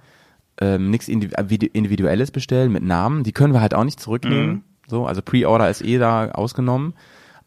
[0.61, 3.23] ähm, nichts Individuelles bestellen mit Namen.
[3.23, 4.63] Die können wir halt auch nicht zurücknehmen.
[4.87, 6.93] So, also Pre-Order ist eh da ausgenommen.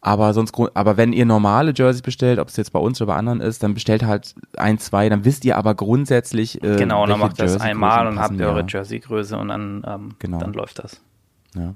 [0.01, 3.17] Aber sonst, aber wenn ihr normale Jerseys bestellt, ob es jetzt bei uns oder bei
[3.17, 7.19] anderen ist, dann bestellt halt ein, zwei, dann wisst ihr aber grundsätzlich, äh, Genau, dann
[7.19, 8.65] macht das einmal und habt ihr eure.
[8.65, 10.39] Jerseygröße und dann, ähm, Genau.
[10.39, 11.01] dann läuft das.
[11.53, 11.73] Ja.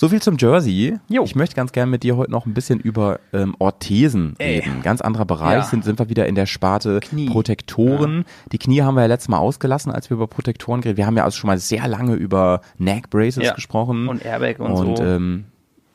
[0.00, 0.96] So viel zum Jersey.
[1.08, 1.24] Jo.
[1.24, 4.60] Ich möchte ganz gerne mit dir heute noch ein bisschen über ähm, Orthesen Ey.
[4.60, 4.80] reden.
[4.82, 5.54] Ganz anderer Bereich.
[5.54, 5.62] Ja.
[5.64, 7.26] Sind, sind wir wieder in der Sparte Knie.
[7.28, 8.24] Protektoren.
[8.52, 10.98] Die Knie haben wir ja letztes Mal ausgelassen, als wir über Protektoren geredet.
[10.98, 13.54] Wir haben ja also schon mal sehr lange über Neck Braces Ja.
[13.54, 14.06] gesprochen.
[14.06, 15.02] Und Airbag und, Und so.
[15.04, 15.46] ähm,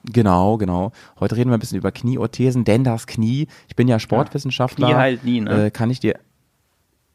[0.04, 0.92] genau, genau.
[1.22, 4.88] Heute reden wir ein bisschen über Knieorthesen, denn das Knie, ich bin ja Sportwissenschaftler.
[4.88, 5.68] Knie halt nie, ne?
[5.68, 6.20] Äh, kann ich dir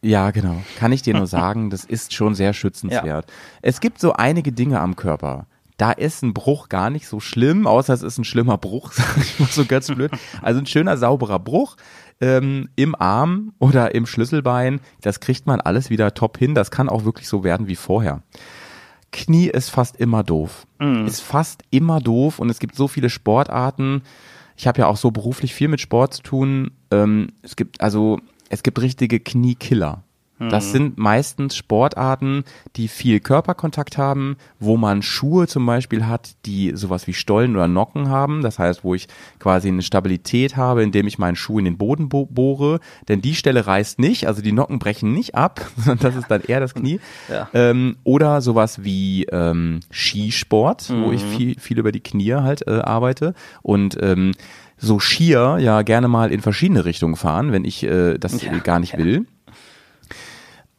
[0.01, 0.63] ja, genau.
[0.79, 3.31] Kann ich dir nur sagen, das ist schon sehr schützenswert.
[3.61, 5.48] Es gibt so einige Dinge am Körper.
[5.79, 9.17] Da ist ein Bruch gar nicht so schlimm, außer es ist ein schlimmer Bruch, sag
[9.17, 10.11] ich mal so ganz blöd.
[10.43, 11.77] Also ein schöner, sauberer Bruch
[12.21, 16.55] ähm, im Arm oder im Schlüsselbein, das kriegt man alles wieder top hin.
[16.55, 18.23] Das kann auch wirklich so werden wie vorher.
[19.13, 20.67] Knie ist fast immer doof.
[21.07, 24.03] Ist fast immer doof und es gibt so viele Sportarten.
[24.57, 26.73] Ich habe ja auch so beruflich viel mit Sport zu tun.
[26.91, 28.19] Ähm, es gibt also
[28.51, 30.03] es gibt richtige Kniekiller.
[30.39, 32.45] Das sind meistens Sportarten,
[32.77, 37.67] die viel Körperkontakt haben, wo man Schuhe zum Beispiel hat, die sowas wie Stollen oder
[37.67, 38.43] Nocken haben.
[38.43, 39.09] Das heißt, wo ich
[39.41, 42.79] quasi eine Stabilität habe, indem ich meinen Schuh in den Boden bo bohre.
[43.09, 46.43] Denn die Stelle reißt nicht, also die Nocken brechen nicht ab, sondern das ist dann
[46.43, 47.01] eher das Knie.
[47.29, 47.49] Ja.
[47.53, 52.79] Ähm, oder sowas wie ähm, Skisport, wo ich viel, viel über die Knie halt äh,
[52.79, 53.35] arbeite.
[53.63, 54.33] Und ähm,
[54.77, 58.79] so Skier ja gerne mal in verschiedene Richtungen fahren, wenn ich äh, das Ja, gar
[58.79, 58.99] nicht ja.
[58.99, 59.27] will.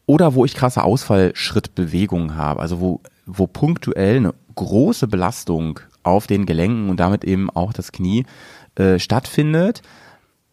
[0.10, 6.48] Oder wo ich krasse Ausfallschrittbewegungen habe, also wo, wo punktuell eine große Belastung auf den
[6.48, 8.26] Gelenken und damit eben auch das Knie
[8.74, 9.84] äh, stattfindet.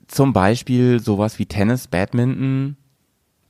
[0.09, 2.77] Zum Beispiel sowas wie Tennis, Badminton,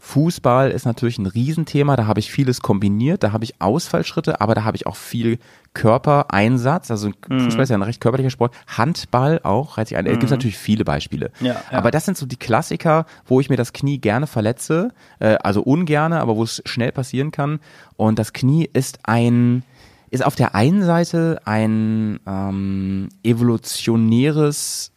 [0.07, 4.55] Fußball ist natürlich ein Riesenthema, da habe ich vieles kombiniert, da habe ich Ausfallschritte, aber
[4.55, 5.41] da habe ich auch viel
[5.75, 7.41] Körpereinsatz, also Mhm.
[7.41, 10.31] Fußball ist ja ein recht körperlicher Sport, Handball auch, reizt sich ein, da gibt es
[10.31, 11.33] natürlich viele Beispiele.
[11.41, 11.79] Ja, ja.
[11.79, 15.61] Aber das sind so die Klassiker, wo ich mir das Knie gerne verletze, äh, also
[15.63, 17.59] ungerne, aber wo es schnell passieren kann.
[17.97, 19.65] Und das Knie ist ein,
[20.11, 24.93] ist auf der einen Seite ein ähm, evolutionäres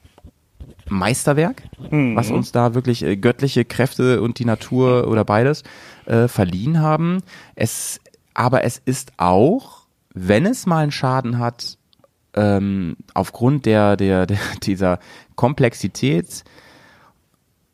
[0.87, 1.63] Meisterwerk,
[2.15, 5.63] was uns da wirklich äh, göttliche Kräfte und die Natur oder beides
[6.05, 7.21] äh, verliehen haben.
[7.55, 7.99] Es,
[8.33, 11.77] aber es ist auch, wenn es mal einen Schaden hat,
[12.33, 14.99] ähm, aufgrund der, der, der dieser
[15.35, 16.43] Komplexität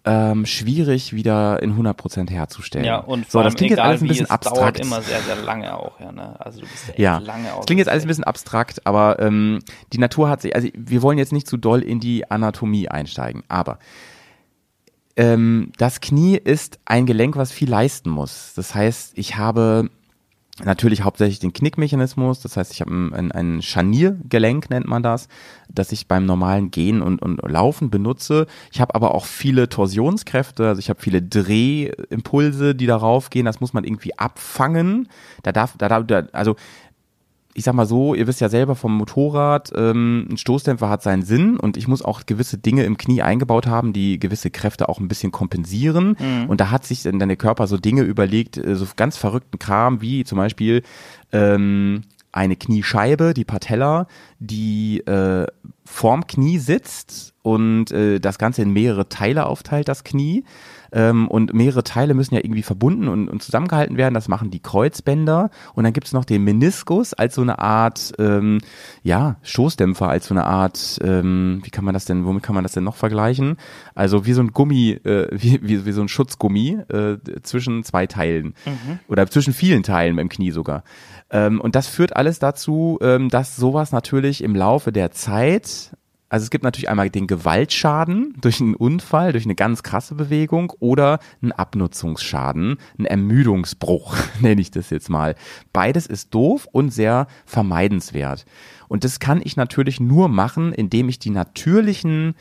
[0.05, 2.85] ähm, schwierig wieder in 100% herzustellen.
[2.85, 4.57] Ja, und so, das klingt jetzt egal alles ein bisschen es abstrakt.
[4.57, 6.35] dauert immer sehr, sehr lange auch, ja, ne?
[6.39, 9.19] Also du bist ja echt Ja, lange das klingt jetzt alles ein bisschen abstrakt, aber
[9.19, 9.59] ähm,
[9.93, 13.43] die Natur hat sich, also wir wollen jetzt nicht zu doll in die Anatomie einsteigen,
[13.47, 13.79] aber
[15.17, 18.53] ähm, das Knie ist ein Gelenk, was viel leisten muss.
[18.55, 19.89] Das heißt, ich habe
[20.63, 25.27] natürlich hauptsächlich den Knickmechanismus, das heißt, ich habe ein, ein, Scharniergelenk, nennt man das,
[25.67, 28.47] das ich beim normalen Gehen und, und Laufen benutze.
[28.71, 33.59] Ich habe aber auch viele Torsionskräfte, also ich habe viele Drehimpulse, die darauf gehen, das
[33.59, 35.09] muss man irgendwie abfangen.
[35.43, 36.55] Da darf, da darf, da, also
[37.57, 41.23] ich sag mal so, ihr wisst ja selber vom Motorrad, ähm, ein Stoßdämpfer hat seinen
[41.23, 44.99] Sinn und ich muss auch gewisse Dinge im Knie eingebaut haben, die gewisse Kräfte auch
[44.99, 46.17] ein bisschen kompensieren.
[46.49, 50.01] Und da hat sich dann der Körper so Dinge überlegt, äh, so ganz verrückten Kram,
[50.01, 50.83] wie zum Beispiel
[51.31, 52.01] ähm,
[52.33, 54.07] eine Kniescheibe, die Patella,
[54.39, 55.47] die äh,
[55.85, 60.43] vorm Knie sitzt und äh, das Ganze in mehrere Teile aufteilt, das Knie.
[60.91, 64.13] Ähm, und mehrere Teile müssen ja irgendwie verbunden und, und zusammengehalten werden.
[64.13, 65.49] Das machen die Kreuzbänder.
[65.73, 68.59] Und dann gibt es noch den Meniskus als so eine Art, ähm,
[69.03, 72.63] ja, Stoßdämpfer, als so eine Art, ähm, wie kann man das denn, womit kann man
[72.63, 73.57] das denn noch vergleichen?
[73.93, 78.07] Also wie so ein Gummi, äh, wie, wie, wie so ein Schutzgummi äh, zwischen zwei
[78.07, 78.53] Teilen.
[79.07, 80.83] Oder zwischen vielen Teilen im Knie sogar.
[81.29, 85.95] Ähm, und das führt alles dazu, ähm, dass sowas natürlich im Laufe der Zeit
[86.35, 90.73] also es gibt natürlich einmal den Gewaltschaden durch einen Unfall, durch eine ganz krasse Bewegung
[90.81, 95.35] oder einen Abnutzungsschaden, einen Ermüdungsbruch, nenne ich das jetzt mal.
[95.71, 98.43] Beides ist doof und sehr vermeidenswert.
[98.89, 102.35] Und das kann ich natürlich nur machen, indem ich die natürlichen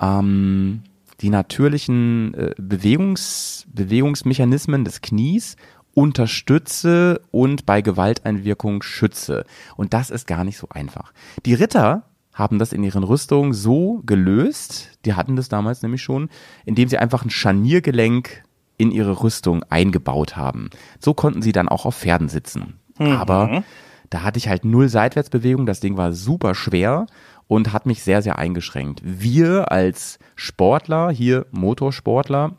[0.00, 0.82] ähm,
[1.20, 5.56] die natürlichen äh, Bewegungs, Bewegungsmechanismen des Knies
[5.94, 9.44] unterstütze und bei Gewalteinwirkung schütze.
[9.76, 11.12] Und das ist gar nicht so einfach.
[11.44, 16.28] Die Ritter haben das in ihren Rüstungen so gelöst, die hatten das damals nämlich schon,
[16.64, 18.44] indem sie einfach ein Scharniergelenk
[18.78, 20.70] in ihre Rüstung eingebaut haben.
[20.98, 22.78] So konnten sie dann auch auf Pferden sitzen.
[22.98, 23.62] Aber
[24.10, 27.06] da hatte ich halt null Seitwärtsbewegung, das Ding war super schwer
[27.48, 29.00] und hat mich sehr, sehr eingeschränkt.
[29.04, 32.56] Wir als Sportler, hier Motorsportler,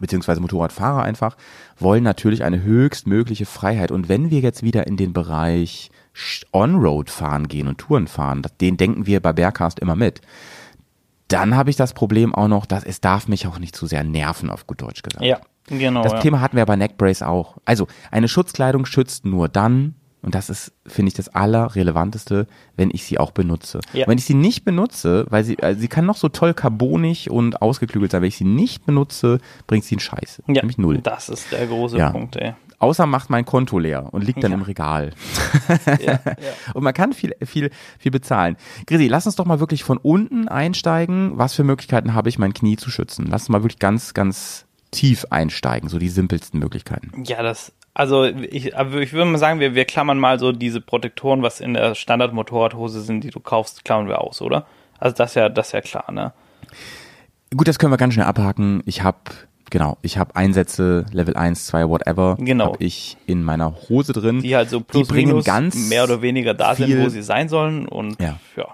[0.00, 1.36] beziehungsweise Motorradfahrer einfach,
[1.78, 3.90] wollen natürlich eine höchstmögliche Freiheit.
[3.90, 5.90] Und wenn wir jetzt wieder in den Bereich
[6.52, 10.20] On-Road fahren gehen und Touren fahren, den denken wir bei Bergcast immer mit.
[11.28, 14.04] Dann habe ich das Problem auch noch, dass es darf mich auch nicht zu sehr
[14.04, 15.24] nerven, auf gut Deutsch gesagt.
[15.24, 16.02] Ja, genau.
[16.02, 16.20] Das ja.
[16.20, 17.56] Thema hatten wir bei Neckbrace auch.
[17.64, 22.46] Also eine Schutzkleidung schützt nur dann, und das ist, finde ich, das Allerrelevanteste,
[22.76, 23.80] wenn ich sie auch benutze.
[23.92, 24.06] Ja.
[24.06, 27.60] Wenn ich sie nicht benutze, weil sie, also sie kann noch so toll carbonig und
[27.60, 30.42] ausgeklügelt sein, wenn ich sie nicht benutze, bringt sie einen Scheiß.
[30.46, 30.98] ja, Nämlich null.
[30.98, 32.10] Das ist der große Ja.
[32.10, 32.54] Punkt, ey.
[32.82, 34.56] Außer macht mein Konto leer und liegt dann Ja.
[34.58, 35.12] im Regal.
[36.00, 36.34] Ja, ja.
[36.74, 38.56] Und man kann viel, viel, viel bezahlen.
[38.86, 41.38] Grisi, lass uns doch mal wirklich von unten einsteigen.
[41.38, 43.26] Was für Möglichkeiten habe ich, mein Knie zu schützen?
[43.30, 47.22] Lass uns mal wirklich ganz, ganz tief einsteigen, so die simpelsten Möglichkeiten.
[47.24, 50.80] Ja, das, also ich, aber ich würde mal sagen, wir, wir klammern mal so diese
[50.80, 54.66] Protektoren, was in der Standard-Motorradhose sind, die du kaufst, klammern wir aus, oder?
[54.98, 56.32] Also das ist ja, das ja klar, ne?
[57.56, 58.82] Gut, das können wir ganz schnell abhaken.
[58.86, 59.18] Ich habe,
[59.72, 62.66] genau, ich habe Einsätze, Level 1, 2, whatever, Genau.
[62.74, 64.40] habe ich in meiner Hose drin.
[64.42, 67.22] Die halt so plus bringen minus ganz mehr oder weniger da sind, viel- wo sie
[67.22, 68.38] sein sollen und Ja.
[68.56, 68.66] ja.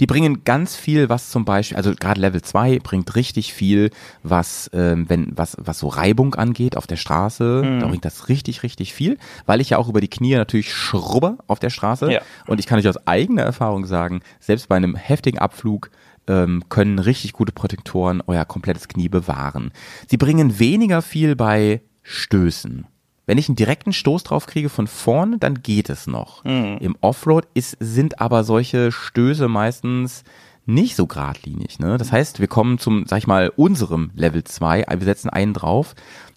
[0.00, 3.90] Die bringen ganz viel, was zum Beispiel, also gerade Level 2 bringt richtig viel,
[4.22, 7.80] was, ähm, wenn, was, was so Reibung angeht auf der Straße, Mhm.
[7.80, 9.16] da bringt das richtig, richtig viel,
[9.46, 12.12] weil ich ja auch über die Knie natürlich schrubber auf der Straße.
[12.12, 12.20] Ja.
[12.46, 15.90] Und ich kann euch aus eigener Erfahrung sagen, selbst bei einem heftigen Abflug
[16.28, 19.72] ähm, können richtig gute Protektoren euer komplettes Knie bewahren.
[20.06, 22.86] Sie bringen weniger viel bei Stößen.
[23.26, 26.42] Wenn ich einen direkten Stoß drauf kriege von vorne, dann geht es noch.
[26.80, 30.24] Im Offroad ist, sind aber solche Stöße meistens
[30.64, 31.78] nicht so geradlinig.
[31.78, 31.98] Ne?
[31.98, 35.94] Das heißt, wir kommen zum, sag ich mal, unserem Level 2, wir setzen einen drauf.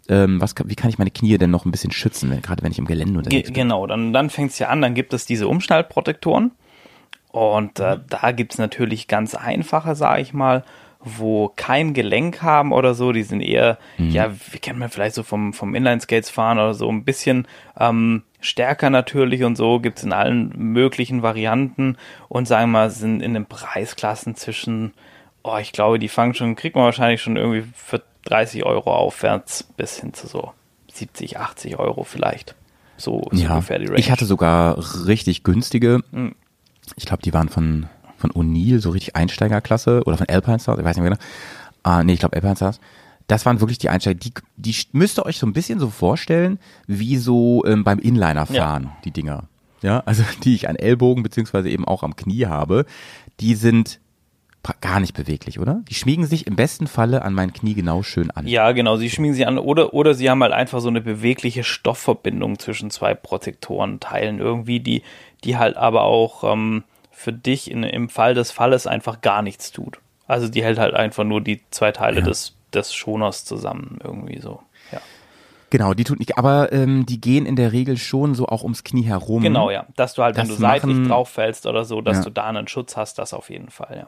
[0.10, 2.72] Ähm, was, wie kann ich meine Knie denn noch ein bisschen schützen, wenn, gerade wenn
[2.72, 3.54] ich im Gelände Ge unterwegs bin?
[3.54, 6.52] genau, dann, dann fängt es ja an, dann gibt es diese Umschnallprotektoren.
[7.32, 10.64] Und äh, da gibt's natürlich ganz einfache, sage ich mal,
[11.00, 13.12] wo kein Gelenk haben oder so.
[13.12, 16.90] Die sind eher, ja, wie kennt man vielleicht so vom, vom Inline-Skates fahren oder so,
[16.90, 17.48] ein bisschen
[17.80, 19.80] ähm, stärker natürlich und so.
[19.80, 24.94] Gibt's in allen möglichen Varianten und sagen wir mal, sind in den Preisklassen zwischen,
[25.44, 29.64] oh, ich glaube, die fangen schon, kriegt man wahrscheinlich schon irgendwie für 30 Euro aufwärts
[29.64, 30.52] bis hin zu so
[30.92, 32.56] 70, 80 Euro vielleicht.
[32.98, 34.00] So Ja, ungefähr die Range.
[34.00, 34.78] ich hatte sogar
[35.08, 36.02] richtig günstige.
[36.12, 36.36] Mhm.
[36.96, 37.88] Ich glaube, die waren von,
[38.18, 41.24] von O'Neill, so richtig Einsteigerklasse oder von Alpine Stars, ich weiß nicht mehr genau.
[41.84, 42.80] Ah, nee, ich glaube Alpine Stars.
[43.28, 44.20] Das waren wirklich die Einsteiger.
[44.20, 48.46] Die, die müsst ihr euch so ein bisschen so vorstellen, wie so ähm, beim Inliner
[48.46, 49.46] fahren, die Dinger.
[49.82, 52.86] Ja, also die ich an Ellbogen beziehungsweise eben auch am Knie habe.
[53.40, 54.01] Die sind
[54.82, 55.82] gar nicht beweglich, oder?
[55.90, 58.46] Die schmiegen sich im besten Falle an mein Knie genau schön an.
[58.48, 61.64] Ja, genau, sie schmiegen sie an oder, oder sie haben halt einfach so eine bewegliche
[61.64, 65.04] Stoffverbindung zwischen zwei Protektorenteilen irgendwie, die,
[65.44, 69.72] die halt aber auch ähm, für dich in, im Fall des Falles einfach gar nichts
[69.72, 70.00] tut.
[70.28, 74.62] Also die hält halt einfach nur die zwei Teile des, des Schoners zusammen irgendwie so.
[74.92, 75.00] Ja.
[75.72, 78.84] Genau, die tut nicht, aber ähm, die gehen in der Regel schon so auch ums
[78.84, 79.42] Knie herum.
[79.42, 79.86] Genau, ja.
[79.96, 82.24] Dass du halt, wenn Das du seitlich machen- drauf fällst oder so, dass Ja.
[82.26, 84.08] du da einen Schutz hast, das auf jeden Fall, ja.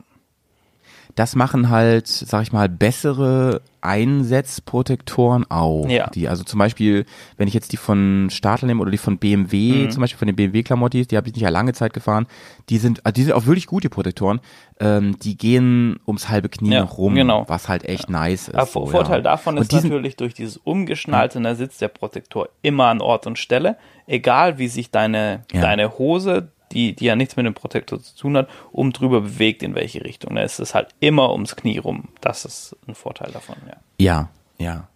[1.15, 5.87] Das machen halt, sag ich mal, bessere Einsetzprotektoren auch.
[5.87, 6.09] Ja.
[6.09, 7.05] Die, also zum Beispiel,
[7.37, 9.91] wenn ich jetzt die von Stadler nehme oder die von BMW, Mhm.
[9.91, 12.27] zum Beispiel von den BMW-Klamottis, die habe ich nicht ja lange Zeit gefahren,
[12.69, 14.39] die sind, also die sind auch wirklich gut, die Protektoren.
[14.79, 17.45] Ähm, die gehen ums halbe Knie Ja, noch rum, genau.
[17.47, 18.55] was halt echt nice ist.
[18.55, 19.21] Aber so, Vorteil ja.
[19.23, 23.01] davon Und ist die sind- natürlich durch dieses umgeschnallte, da sitzt der Protektor immer an
[23.01, 23.77] Ort und Stelle,
[24.07, 25.61] egal wie sich deine, Ja.
[25.61, 29.63] deine Hose die, die ja nichts mit dem Protektor zu tun hat, um drüber bewegt,
[29.63, 30.35] in welche Richtung.
[30.35, 32.09] Da ist es halt immer ums Knie rum.
[32.21, 33.77] Das ist ein Vorteil davon, ja.
[33.99, 34.87] Ja, ja.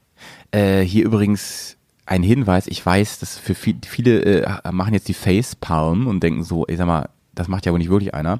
[0.51, 5.13] Äh, hier übrigens ein Hinweis, ich weiß, dass für viel, viele äh, machen jetzt die
[5.13, 8.39] Facepalm und denken so, ich sag mal, das macht ja wohl nicht wirklich einer.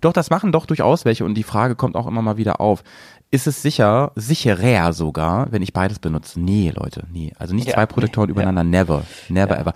[0.00, 2.84] Doch, das machen doch durchaus welche und die Frage kommt auch immer mal wieder auf.
[3.32, 6.40] Ist es sicher, sicherer sogar, wenn ich beides benutze?
[6.40, 7.32] Nee, Leute, nee.
[7.38, 9.60] Also nicht Ja, zwei Protektoren nee, übereinander, never, never Ja.
[9.62, 9.74] ever.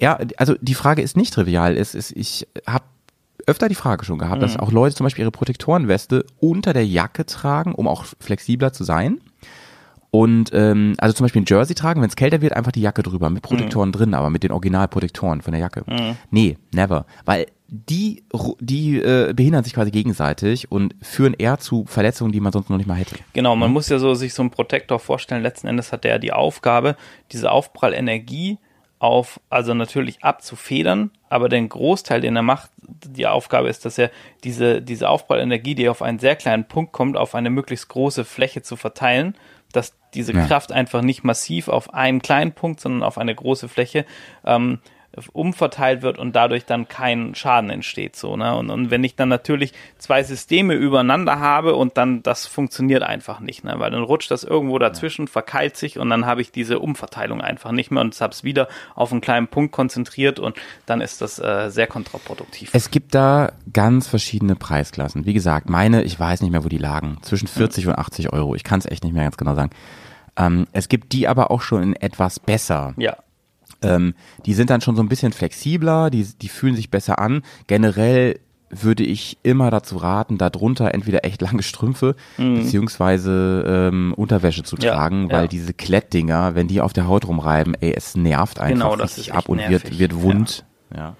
[0.00, 1.76] Ja, also die Frage ist nicht trivial.
[1.76, 2.84] Es ist, ich habe
[3.46, 4.42] öfter die Frage schon gehabt, Mhm.
[4.42, 8.84] dass auch Leute zum Beispiel ihre Protektorenweste unter der Jacke tragen, um auch flexibler zu
[8.84, 9.20] sein.
[10.10, 13.02] Und ähm, also zum Beispiel ein Jersey tragen, wenn es kälter wird, einfach die Jacke
[13.02, 15.84] drüber, mit Protektoren drin, aber mit den Originalprotektoren von der Jacke.
[16.30, 17.04] Nee, never.
[17.26, 18.24] Weil die,
[18.58, 22.78] die äh, behindern sich quasi gegenseitig und führen eher zu Verletzungen, die man sonst noch
[22.78, 23.16] nicht mal hätte.
[23.34, 25.42] Genau, man muss ja so sich so einen Protektor vorstellen.
[25.42, 26.96] Letzten Endes hat der die Aufgabe,
[27.30, 28.56] diese Aufprallenergie
[28.98, 34.10] auf, also natürlich abzufedern, aber den Großteil, den er macht, die Aufgabe ist, dass er
[34.44, 38.62] diese, diese Aufprallenergie, die auf einen sehr kleinen Punkt kommt, auf eine möglichst große Fläche
[38.62, 39.36] zu verteilen,
[39.72, 40.46] dass diese Ja.
[40.46, 44.04] Kraft einfach nicht massiv auf einen kleinen Punkt, sondern auf eine große Fläche
[44.44, 44.80] ähm,
[45.32, 48.16] umverteilt wird und dadurch dann kein Schaden entsteht.
[48.16, 48.56] So, ne?
[48.56, 53.40] und, und wenn ich dann natürlich zwei Systeme übereinander habe und dann das funktioniert einfach
[53.40, 53.74] nicht, ne?
[53.78, 57.72] weil dann rutscht das irgendwo dazwischen, verkeilt sich und dann habe ich diese Umverteilung einfach
[57.72, 61.38] nicht mehr und habe es wieder auf einen kleinen Punkt konzentriert und dann ist das
[61.38, 62.70] äh, sehr kontraproduktiv.
[62.72, 65.26] Es gibt da ganz verschiedene Preisklassen.
[65.26, 68.54] Wie gesagt, meine, ich weiß nicht mehr, wo die lagen, zwischen 40 und 80 Euro.
[68.54, 69.70] Ich kann es echt nicht mehr ganz genau sagen.
[70.36, 72.94] Ähm, es gibt die aber auch schon in etwas besser.
[72.96, 73.16] ja,
[73.82, 74.14] Ähm,
[74.46, 77.42] die sind dann schon so ein bisschen flexibler, die, die fühlen sich besser an.
[77.66, 78.40] Generell
[78.70, 84.82] würde ich immer dazu raten, darunter entweder echt lange Strümpfe beziehungsweise ähm, Unterwäsche zu Mhm.
[84.82, 85.46] Ja, tragen, weil ja.
[85.48, 89.32] diese Klettdinger, wenn die auf der Haut rumreiben, ey, es nervt einfach Genau, das richtig
[89.34, 90.64] ab und nervig, wird, wird wund.
[90.94, 91.16] Ja.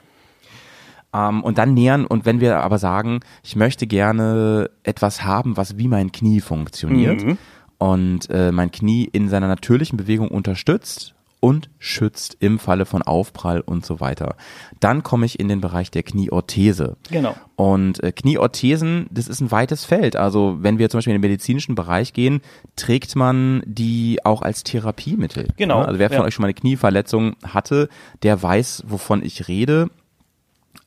[1.14, 5.78] Ähm, und dann nähern, und wenn wir aber sagen, ich möchte gerne etwas haben, was
[5.78, 7.38] wie mein Knie funktioniert Mhm.
[7.78, 13.60] und äh, mein Knie in seiner natürlichen Bewegung unterstützt und schützt im Falle von Aufprall
[13.60, 14.36] und so weiter.
[14.80, 16.96] Dann komme ich in den Bereich der Knieorthese.
[17.10, 17.34] Genau.
[17.56, 20.16] Und äh, Knieorthesen, das ist ein weites Feld.
[20.16, 22.40] Also wenn wir zum Beispiel in den medizinischen Bereich gehen,
[22.76, 25.48] trägt man die auch als Therapiemittel.
[25.56, 26.24] Genau, Ja, Also wer von ja.
[26.24, 27.88] euch schon mal eine Knieverletzung hatte,
[28.22, 29.90] der weiß, wovon ich rede.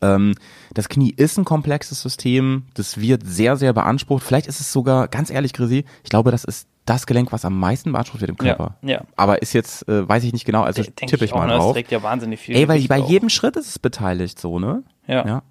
[0.01, 0.35] Ähm,
[0.73, 4.23] das Knie ist ein komplexes System, das wird sehr, sehr beansprucht.
[4.23, 7.59] Vielleicht ist es sogar, ganz ehrlich, Grisi, ich glaube, das ist das Gelenk, was am
[7.59, 8.77] meisten beansprucht wird im Körper.
[8.81, 9.01] Ja, ja.
[9.15, 11.73] Aber ist jetzt, äh, weiß ich nicht genau, also Denk tippe ich, auch, mal drauf.
[11.73, 12.55] trägt ja wahnsinnig viel.
[12.55, 14.83] Ey, weil bei jedem Schritt ist es beteiligt so, ne?
[15.07, 15.25] Ja.
[15.25, 15.43] ja.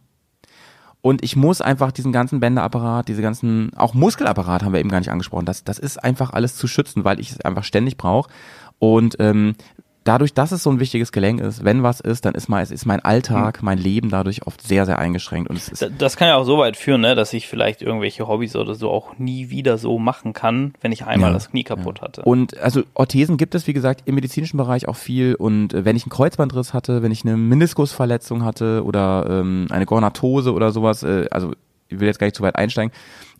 [1.02, 4.98] Und ich muss einfach diesen ganzen Bänderapparat, diese ganzen, auch Muskelapparat haben wir eben gar
[4.98, 8.30] nicht angesprochen, das, das ist einfach alles zu schützen, weil ich es einfach ständig brauche.
[8.78, 9.54] Und ähm,
[10.10, 12.70] dadurch, dass es so ein wichtiges Gelenk ist, wenn was ist, dann ist, mal, es
[12.70, 15.48] ist mein Alltag, mein Leben dadurch oft sehr, sehr eingeschränkt.
[15.48, 17.80] Und es ist Da- Das kann ja auch so weit führen, ne, dass ich vielleicht
[17.82, 21.50] irgendwelche Hobbys oder so auch nie wieder so machen kann, wenn ich einmal Ja, das
[21.50, 22.22] Knie kaputt hatte.
[22.22, 25.34] Und also Orthesen gibt es, wie gesagt, im medizinischen Bereich auch viel.
[25.34, 29.86] Und äh, wenn ich einen Kreuzbandriss hatte, wenn ich eine Meniskusverletzung hatte oder ähm, eine
[29.86, 31.52] Gornatose oder sowas, äh, also
[31.88, 32.92] ich will jetzt gar nicht zu weit einsteigen,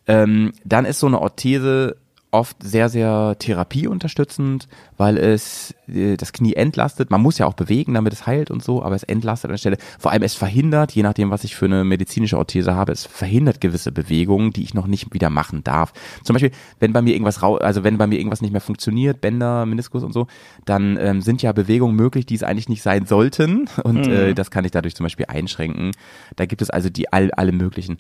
[0.06, 1.96] ähm, dann ist so eine Orthese
[2.32, 7.10] oft sehr, sehr therapieunterstützend, weil es äh, das Knie entlastet.
[7.10, 9.58] Man muss ja auch bewegen, damit es heilt und so, aber es entlastet an der
[9.58, 9.78] Stelle.
[9.98, 13.60] Vor allem es verhindert, je nachdem, was ich für eine medizinische Orthese habe, es verhindert
[13.60, 15.92] gewisse Bewegungen, die ich noch nicht wieder machen darf.
[16.22, 19.20] Zum Beispiel, wenn bei mir irgendwas rau also wenn bei mir irgendwas nicht mehr funktioniert,
[19.20, 20.26] Bänder, Meniskus und so,
[20.64, 23.68] dann ähm, sind ja Bewegungen möglich, die es eigentlich nicht sein sollten.
[23.82, 25.92] Und äh, das kann ich dadurch zum Beispiel einschränken.
[26.36, 27.98] Da gibt es also die all, alle möglichen.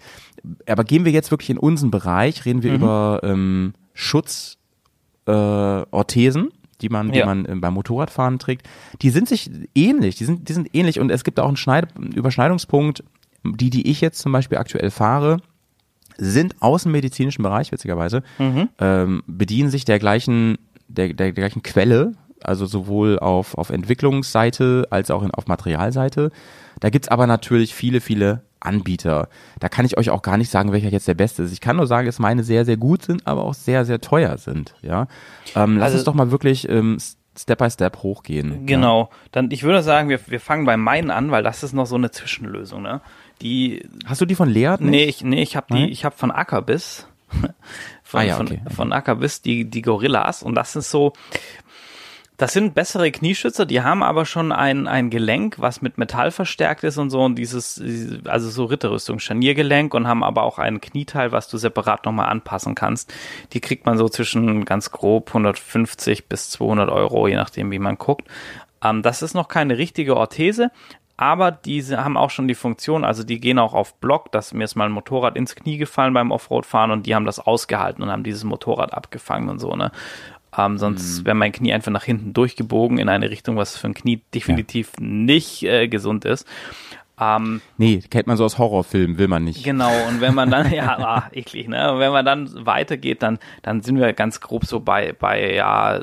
[0.66, 4.56] Aber gehen wir jetzt wirklich in unseren Bereich, reden wir über ähm, Schutz
[5.26, 6.48] äh, Orthesen,
[6.80, 7.26] die man, die Ja.
[7.26, 8.68] man äh, beim Motorradfahren trägt,
[9.02, 11.88] die sind sich ähnlich, die sind, die sind ähnlich und es gibt auch einen Schneid
[11.98, 13.04] Überschneidungspunkt,
[13.44, 15.38] die, die ich jetzt zum Beispiel aktuell fahre,
[16.18, 18.22] sind aus dem medizinischen Bereich, witzigerweise,
[18.78, 20.58] ähm, bedienen sich der gleichen,
[20.88, 22.12] der, der, der gleichen Quelle,
[22.42, 26.30] also sowohl auf, auf Entwicklungsseite als auch in, auf Materialseite.
[26.80, 29.28] Da gibt's aber natürlich viele, viele Anbieter.
[29.58, 31.52] Da kann ich euch auch gar nicht sagen, welcher jetzt der beste ist.
[31.52, 34.36] Ich kann nur sagen, dass meine sehr, sehr gut sind, aber auch sehr, sehr teuer
[34.38, 34.74] sind.
[34.82, 35.06] Ja,
[35.56, 36.98] ähm, Lass Also- uns doch mal wirklich ähm,
[37.38, 38.66] Step by Step hochgehen.
[38.66, 39.08] Genau.
[39.32, 41.94] Dann, ich würde sagen, wir, wir fangen bei meinen an, weil das ist noch so
[41.94, 43.00] eine Zwischenlösung, ne?
[43.40, 43.88] Die, Ja.
[44.10, 44.80] Hast du die von Leert?
[44.82, 47.06] nee, ich, nee, ich habe die, ich habe von Ackerbiss,
[48.02, 48.60] von, Ah ja, von, okay.
[48.68, 51.12] von Ackerbiss die, die Gorillas und das ist so,
[52.40, 56.84] das sind bessere Knieschützer, die haben aber schon ein, ein Gelenk, was mit Metall verstärkt
[56.84, 57.82] ist und so und dieses,
[58.24, 62.74] also so Ritterrüstung, Scharniergelenk und haben aber auch ein Knieteil, was du separat nochmal anpassen
[62.74, 63.12] kannst.
[63.52, 67.98] Die kriegt man so zwischen ganz grob 150 bis 200 Euro, je nachdem wie man
[67.98, 68.26] guckt.
[68.82, 70.70] Ähm, das ist noch keine richtige Orthese,
[71.18, 74.64] aber diese haben auch schon die Funktion, also die gehen auch auf Block, dass mir
[74.64, 78.10] ist mal ein Motorrad ins Knie gefallen beim Offroad-Fahren und die haben das ausgehalten und
[78.10, 79.92] haben dieses Motorrad abgefangen und so, ne?
[80.56, 83.94] Ähm, sonst wäre mein Knie einfach nach hinten durchgebogen in eine Richtung, was für ein
[83.94, 86.46] Knie definitiv nicht äh, gesund ist.
[87.20, 89.62] Ähm, Nee, kennt man so aus Horrorfilmen, will man nicht.
[89.62, 91.92] Genau, und wenn man dann, ja, ah, eklig, ne?
[91.92, 96.00] Und wenn man dann weitergeht, dann, dann sind wir ganz grob so bei, bei, ja,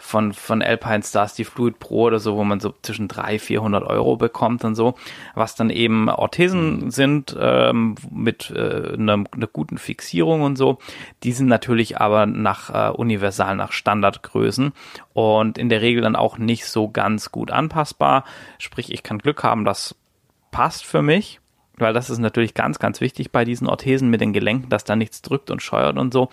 [0.00, 3.84] von, von Alpine Stars die Fluid Pro oder so, wo man so zwischen 300, 400
[3.84, 4.94] Euro bekommt und so,
[5.34, 10.78] was dann eben Orthesen sind, ähm, mit äh, einer, einer guten Fixierung und so.
[11.22, 14.72] Die sind natürlich aber nach äh, universal, nach Standardgrößen
[15.12, 18.24] und in der Regel dann auch nicht so ganz gut anpassbar.
[18.58, 19.94] Sprich, ich kann Glück haben, dass
[20.50, 21.40] passt für mich,
[21.76, 24.96] weil das ist natürlich ganz, ganz wichtig bei diesen Orthesen mit den Gelenken, dass da
[24.96, 26.28] nichts drückt und scheuert und so.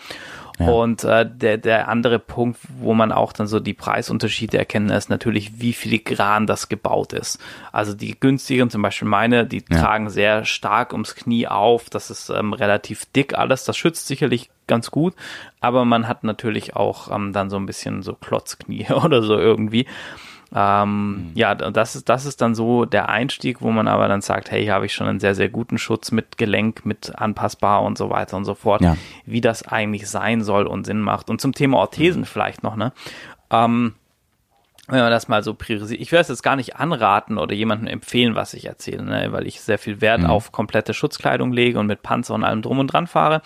[0.58, 5.08] Und äh, der, der andere Punkt, wo man auch dann so die Preisunterschiede erkennen, ist
[5.08, 7.38] natürlich, wie filigran das gebaut ist.
[7.70, 9.78] Also die günstigeren, zum Beispiel meine, die Ja.
[9.80, 11.88] tragen sehr stark ums Knie auf.
[11.90, 13.64] Das ist ähm, relativ dick alles.
[13.64, 15.14] Das schützt sicherlich ganz gut,
[15.60, 19.86] aber man hat natürlich auch ähm, dann so ein bisschen so Klotzknie oder so irgendwie.
[20.54, 24.50] Ähm, Ja, das ist, das ist dann so der Einstieg, wo man aber dann sagt,
[24.50, 27.98] hey, hier habe ich schon einen sehr, sehr guten Schutz mit Gelenk, mit anpassbar und
[27.98, 28.96] so weiter und so fort, Ja.
[29.26, 31.28] wie das eigentlich sein soll und Sinn macht.
[31.30, 32.92] Und zum Thema Orthesen vielleicht noch, ne?
[33.50, 33.94] Ähm,
[34.90, 36.00] wenn man das mal so priorisiert.
[36.00, 39.32] Ich werde es jetzt gar nicht anraten oder jemandem empfehlen, was ich erzähle, ne?
[39.32, 42.78] weil ich sehr viel Wert auf komplette Schutzkleidung lege und mit Panzer und allem drum
[42.78, 43.42] und dran fahre.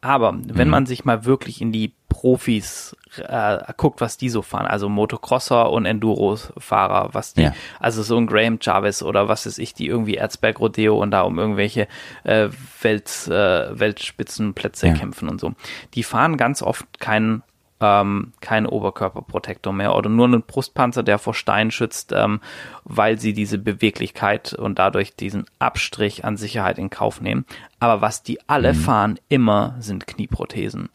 [0.00, 4.66] Aber wenn man sich mal wirklich in die Profis äh, guckt, was die so fahren,
[4.66, 7.52] also Motocrosser und Enduro-Fahrer, was die, Ja.
[7.80, 11.22] also so ein Graham Jarvis oder was ist ich, die irgendwie Erzberg Rodeo und da
[11.22, 11.88] um irgendwelche
[12.24, 12.48] äh,
[12.82, 14.94] Welt, äh, Weltspitzenplätze Ja.
[14.94, 15.52] kämpfen und so.
[15.94, 17.42] Die fahren ganz oft keinen
[17.80, 22.40] ähm, kein Oberkörperprotektor mehr oder nur einen Brustpanzer, der vor Steinen schützt, ähm,
[22.82, 27.46] weil sie diese Beweglichkeit und dadurch diesen Abstrich an Sicherheit in Kauf nehmen.
[27.78, 30.88] Aber was die alle fahren, immer sind Knieprothesen.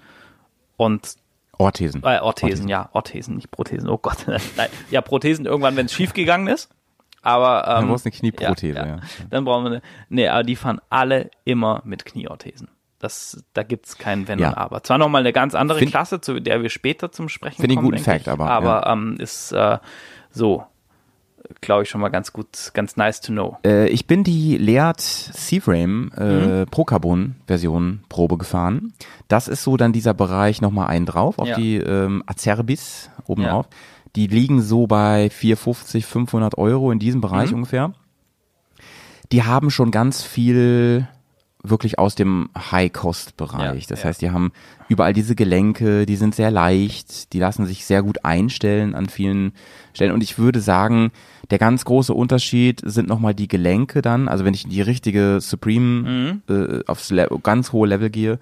[0.76, 1.16] Und
[1.58, 2.02] Orthesen.
[2.04, 3.90] äh, Orthesen, ja, Orthesen, nicht Prothesen.
[3.90, 4.26] Oh Gott,
[4.58, 6.70] nein, ja, Prothesen irgendwann, wenn es schief gegangen ist.
[7.22, 9.00] Aber ähm, Dann brauchst du eine Knieprothese, ja.
[9.30, 9.82] Dann brauchen wir eine.
[10.10, 12.68] Nee, aber die fahren alle immer mit Knieorthesen.
[13.00, 14.50] Das, da gibt's kein Wenn Ja.
[14.50, 14.84] und Aber.
[14.84, 17.78] Zwar nochmal eine ganz andere Find- Klasse, zu der wir später zum Sprechen Find ich
[17.78, 17.98] einen kommen.
[17.98, 19.78] guten Fact, aber, Aber ähm, ist äh,
[20.32, 20.66] so,
[21.62, 23.58] glaube ich, schon mal ganz gut, ganz nice to know.
[23.66, 26.24] Äh, ich bin die Leat C-Frame äh,
[26.64, 26.66] Mhm.
[26.70, 28.94] Pro Carbon Version Probe gefahren.
[29.28, 31.56] Das ist so dann dieser Bereich nochmal einen drauf auf Ja.
[31.56, 33.50] die ähm, Acerbis oben Ja.
[33.50, 33.68] drauf.
[34.16, 37.58] Die liegen so bei 450, 500 Euro in diesem Bereich Mhm.
[37.58, 37.94] ungefähr.
[39.32, 41.08] Die haben schon ganz viel
[41.66, 43.84] wirklich aus dem High-Cost-Bereich.
[43.84, 44.10] Ja, das ja.
[44.10, 44.52] heißt, die haben
[44.90, 49.54] überall diese Gelenke, die sind sehr leicht, die lassen sich sehr gut einstellen an vielen
[49.94, 50.12] Stellen.
[50.12, 51.12] Und ich würde sagen,
[51.52, 54.28] der ganz große Unterschied sind nochmal die Gelenke dann.
[54.28, 56.42] Also wenn ich die richtige Supreme Mhm.
[56.50, 58.40] äh, aufs Le ganz hohe Level gehe.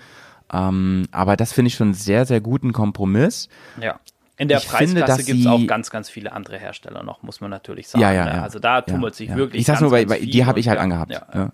[0.53, 3.47] Ähm, aber das finde ich schon sehr, sehr guten Kompromiss.
[3.79, 3.99] Ja.
[4.37, 7.51] In der Ich Preisklasse gibt's sie- auch ganz, ganz viele andere Hersteller noch, muss man
[7.51, 8.01] natürlich sagen.
[8.01, 8.31] Ja, ja, ne?
[8.37, 8.41] ja.
[8.41, 9.59] Also da tummelt ja, sich wirklich.
[9.61, 11.11] Ich sag's ganz, nur, weil, weil die habe ich halt angehabt.
[11.11, 11.51] Ja.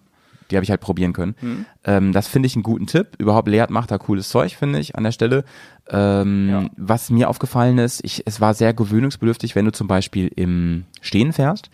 [0.52, 1.36] Die habe ich halt probieren können.
[1.42, 1.66] Mhm.
[1.84, 3.10] Ähm, das finde ich einen guten Tipp.
[3.18, 5.44] Überhaupt Leert macht da cooles Zeug, finde ich, an der Stelle.
[5.90, 6.66] Ähm, Ja.
[6.78, 11.34] Was mir aufgefallen ist, ich, es war sehr gewöhnungsbedürftig, wenn du zum Beispiel im Stehen
[11.34, 11.70] fährst,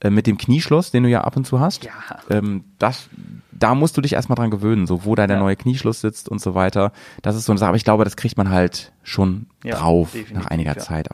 [0.00, 1.84] äh, mit dem Knieschluss, den du ja ab und zu hast.
[1.84, 1.88] Mhm.
[2.30, 2.36] Ja.
[2.38, 3.08] Ähm, das,
[3.52, 5.42] da musst du dich erstmal dran gewöhnen, so wo da der Ja.
[5.42, 6.92] neue Knieschluss sitzt und so weiter.
[7.22, 10.14] Das ist so eine Sache, aber ich glaube, das kriegt man halt schon Ja, drauf
[10.34, 10.78] nach einiger ja.
[10.78, 11.08] Zeit.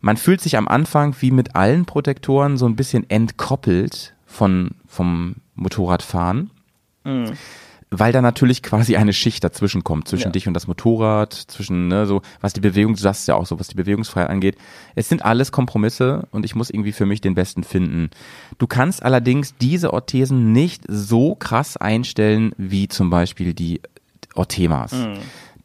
[0.00, 5.36] Man fühlt sich am Anfang wie mit allen Protektoren so ein bisschen entkoppelt von, vom
[5.56, 6.50] Motorradfahren.
[7.92, 10.30] Weil da natürlich quasi eine Schicht dazwischen kommt, zwischen Ja.
[10.30, 13.58] dich und das Motorrad, zwischen, ne, so, was die Bewegung, du sagst ja auch so,
[13.58, 14.56] was die Bewegungsfreiheit angeht.
[14.94, 18.10] Es sind alles Kompromisse und ich muss irgendwie für mich den besten finden.
[18.58, 23.80] Du kannst allerdings diese Orthesen nicht so krass einstellen, wie zum Beispiel die
[24.36, 24.94] Orthemas,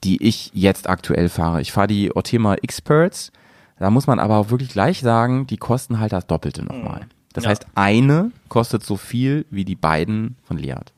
[0.03, 1.61] die ich jetzt aktuell fahre.
[1.61, 3.31] Ich fahre die Orthema Experts,
[3.77, 7.01] da muss man aber auch wirklich gleich sagen, die kosten halt das Doppelte nochmal.
[7.35, 7.51] Das Ja.
[7.51, 10.93] heißt, eine kostet so viel wie die beiden von Leat.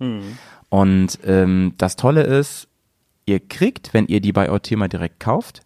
[0.70, 2.68] Und ähm, das Tolle ist,
[3.26, 5.62] ihr kriegt, wenn ihr die bei Orthema direkt kauft,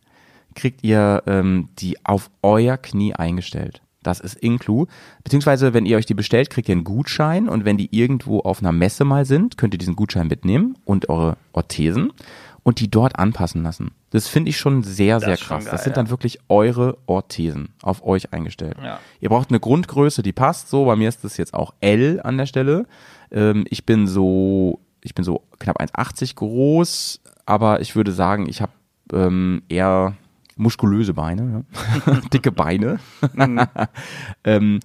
[0.55, 3.81] kriegt ihr ähm, die auf euer Knie eingestellt.
[4.03, 4.87] Das ist Inclu.
[5.23, 8.59] Beziehungsweise, wenn ihr euch die bestellt, kriegt ihr einen Gutschein und wenn die irgendwo auf
[8.59, 12.11] einer Messe mal sind, könnt ihr diesen Gutschein mitnehmen und eure Orthesen
[12.63, 13.91] und die dort anpassen lassen.
[14.11, 15.65] Das finde ich schon sehr, sehr ist schon krass.
[15.65, 15.95] geil, das sind ja.
[15.95, 18.77] dann wirklich eure Orthesen auf euch eingestellt.
[18.83, 18.99] Ja.
[19.19, 20.69] Ihr braucht eine Grundgröße, die passt.
[20.69, 22.85] So, bei mir ist das jetzt auch L an der Stelle.
[23.31, 28.61] Ähm, ich bin so, ich bin so knapp 1,80 groß, aber ich würde sagen, ich
[28.61, 28.73] habe
[29.13, 30.15] ähm, eher
[30.55, 31.65] muskulöse Beine,
[32.05, 32.13] ja?
[32.33, 32.99] dicke Beine.
[33.33, 33.61] Mhm.
[34.43, 34.79] ähm,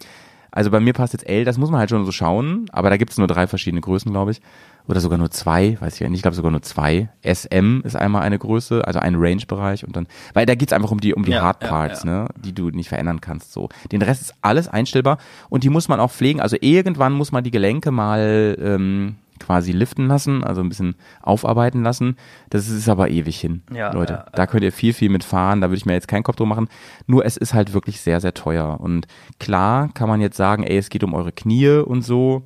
[0.51, 2.97] Also bei mir passt jetzt L, das muss man halt schon so schauen, aber da
[2.97, 4.41] gibt es nur drei verschiedene Größen, glaube ich.
[4.89, 7.09] Oder sogar nur zwei, weiß ich ja nicht, ich glaube sogar nur zwei.
[7.25, 11.01] SM ist einmal eine Größe, also ein Range-Bereich und dann, weil da geht's einfach um
[11.01, 13.53] die, um die Ja, Hardparts, ja, ne, die du nicht verändern kannst.
[13.53, 13.69] So.
[13.91, 15.19] Den Rest ist alles einstellbar
[15.49, 16.41] und die muss man auch pflegen.
[16.41, 21.83] Also irgendwann muss man die Gelenke mal ähm, quasi liften lassen, also ein bisschen aufarbeiten
[21.83, 22.17] lassen.
[22.51, 24.13] Das ist aber ewig hin, Ja, Leute.
[24.15, 24.27] ja, ja.
[24.33, 25.61] Da könnt ihr viel, viel mitfahren.
[25.61, 26.69] Da würde ich mir jetzt keinen Kopf drum machen.
[27.07, 28.81] Nur es ist halt wirklich sehr, sehr teuer.
[28.81, 29.07] Und
[29.39, 32.45] klar kann man jetzt sagen, ey, es geht um eure Knie und so.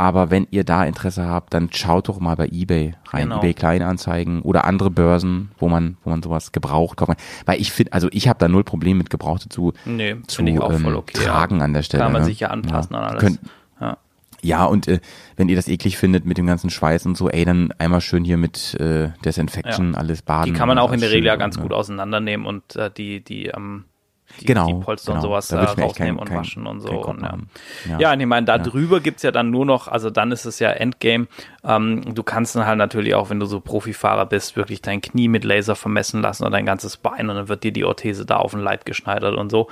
[0.00, 3.38] Aber wenn ihr da Interesse habt, dann schaut doch mal bei eBay rein, Genau.
[3.38, 7.24] eBay Kleinanzeigen oder andere Börsen, wo man, wo man sowas gebraucht kaufen kann.
[7.46, 10.60] Weil ich finde, also ich habe da null Problem mit Gebrauchte zu, Nee, zu ich
[10.60, 11.18] auch voll ähm, okay.
[11.18, 11.64] tragen ja.
[11.64, 12.04] an der Stelle.
[12.04, 12.26] Kann man ne?
[12.26, 13.20] sich ja anpassen an alles.
[13.20, 13.40] Könnt,
[13.80, 13.98] ja.
[14.40, 15.00] ja, und äh,
[15.34, 18.24] wenn ihr das eklig findet mit dem ganzen Schweiß und so, ey, dann einmal schön
[18.24, 20.52] hier mit äh, Desinfection alles baden.
[20.52, 21.62] Die kann man auch in der Regel ja ganz ne?
[21.64, 23.82] gut auseinandernehmen und äh, die, die, ähm,
[24.40, 25.28] die, Genau, die Polster und genau.
[25.30, 26.90] sowas Da äh, rausnehmen kein- und kein- waschen und so.
[26.90, 27.38] Und, ja.
[27.88, 27.98] Ja.
[27.98, 28.12] Ja.
[28.12, 30.70] und ich meine, da drüber gibt's ja dann nur noch, also dann ist es ja
[30.70, 31.26] Endgame.
[31.64, 35.28] Ähm, du kannst dann halt natürlich auch, wenn du so Profifahrer bist, wirklich dein Knie
[35.28, 38.36] mit Laser vermessen lassen oder dein ganzes Bein und dann wird dir die Orthese da
[38.36, 39.68] auf den Leib geschneidert und so.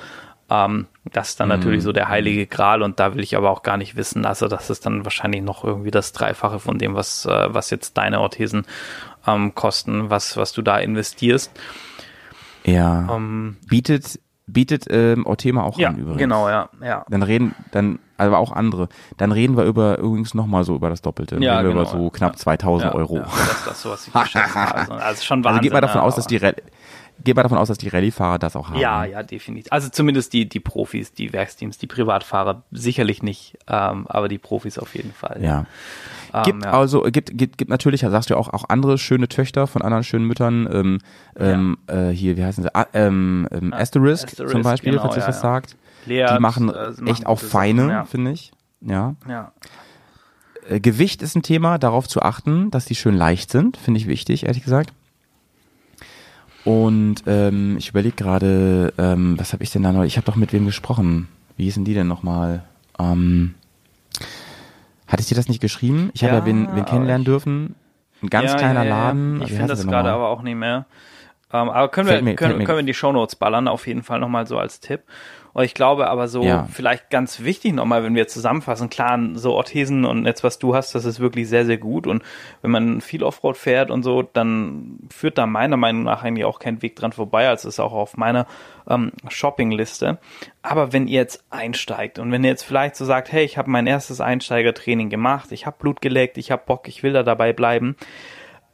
[0.49, 3.65] Ähm, das ist dann natürlich so der heilige Gral und da will ich aber auch
[3.65, 4.25] gar nicht wissen.
[4.25, 7.97] Also das ist dann wahrscheinlich noch irgendwie das Dreifache von dem, was, äh, was jetzt
[7.99, 8.65] deine Orthesen
[9.27, 11.51] ähm, kosten, was, was du da investierst.
[12.65, 13.09] Ja.
[13.15, 16.19] Ähm, bietet bietet ähm, Orthema auch ja, an übrigens.
[16.19, 17.05] genau, ja, ja.
[17.09, 18.89] Dann reden, dann, aber auch andere.
[19.17, 21.35] Dann reden wir über übrigens nochmal so über das Doppelte.
[21.35, 22.11] Dann Ja, reden wir genau, über so ja.
[22.11, 23.17] knapp 2000 ja, Euro.
[23.17, 24.75] Ja, das das, so, was ich habe.
[24.79, 25.49] Also, also schon Wahnsinn.
[25.49, 26.37] also geht mal davon ja, aus, dass die
[27.27, 28.79] Geht mal davon aus, dass die Rallye-Fahrer das auch haben.
[28.79, 29.73] Ja, ja, definitiv.
[29.73, 34.79] Also zumindest die, die Profis, die Werksteams, die Privatfahrer sicherlich nicht, ähm, aber die Profis
[34.79, 35.41] auf jeden Fall.
[35.43, 35.67] Ja.
[36.33, 36.71] Ähm, Gibt ja.
[36.71, 40.05] also, gibt, gibt, gibt natürlich, sagst du ja auch, auch andere schöne Töchter von anderen
[40.05, 40.99] schönen Müttern, ähm,
[41.37, 45.17] ähm, äh, hier, wie heißen sie, ah, ähm, ähm, Asterisk, Asterisk, zum Beispiel, genau, falls
[45.17, 45.43] ja, das ja.
[45.43, 45.77] sagt.
[46.07, 48.53] Leert, Die machen äh, echt machen auch feine, finde ich.
[48.83, 49.17] Ja.
[49.29, 49.51] Ja.
[50.69, 54.07] Äh, Gewicht ist ein Thema, darauf zu achten, dass die schön leicht sind, finde ich
[54.07, 54.93] wichtig, ehrlich gesagt.
[56.67, 60.03] Und ähm, ich überlege gerade, ähm, was habe ich denn da noch?
[60.03, 61.29] Ich habe doch mit wem gesprochen.
[61.57, 62.65] Wie hießen die denn nochmal?
[62.99, 63.55] Ähm,
[65.07, 66.11] hatte ich dir das nicht geschrieben?
[66.13, 67.77] Ich habe Ja, ja wen, wen kennenlernen dürfen.
[68.21, 69.39] Ein ganz ja, kleiner ja, ja, Laden.
[69.39, 69.47] Ja.
[69.47, 70.87] Ich finde das gerade aber auch nicht mehr.
[71.63, 74.19] Ähm, aber können wir, mir- können, können wir in die Shownotes ballern, auf jeden Fall
[74.21, 75.03] nochmal so als Tipp.
[75.53, 76.69] Und ich glaube aber so, Ja.
[76.71, 80.95] vielleicht ganz wichtig nochmal, wenn wir zusammenfassen, klar, so Orthesen und jetzt, was du hast,
[80.95, 82.07] das ist wirklich sehr, sehr gut.
[82.07, 82.23] Und
[82.61, 86.59] wenn man viel Offroad fährt und so, dann führt da meiner Meinung nach eigentlich auch
[86.59, 87.49] kein Weg dran vorbei.
[87.49, 88.47] Also ist auch auf meiner
[88.87, 90.19] ähm, Shoppingliste.
[90.61, 93.71] Aber wenn ihr jetzt einsteigt und wenn ihr jetzt vielleicht so sagt, hey, ich habe
[93.71, 97.55] mein erstes Einsteigertraining gemacht, ich habe Blut geleckt, ich habe Bock, ich will da dabei
[97.55, 97.97] bleiben,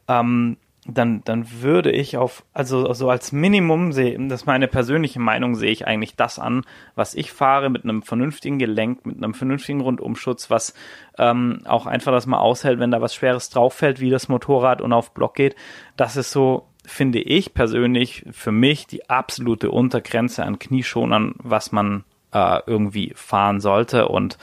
[0.09, 5.21] ähm, dann, dann würde ich auf, also so als Minimum sehe, das ist meine persönliche
[5.21, 6.65] Meinung, sehe ich eigentlich das an,
[6.97, 10.75] was ich fahre mit einem vernünftigen Gelenk, mit einem vernünftigen Rundumschutz, was
[11.19, 14.81] ähm, auch einfach das mal aushält, wenn da was Schweres drauf fällt, wie das Motorrad
[14.81, 15.55] und auf Block geht.
[15.97, 22.03] Das ist so, finde ich persönlich, für mich die absolute Untergrenze an Knieschonern, was man
[22.33, 24.09] äh, irgendwie fahren sollte.
[24.09, 24.37] Und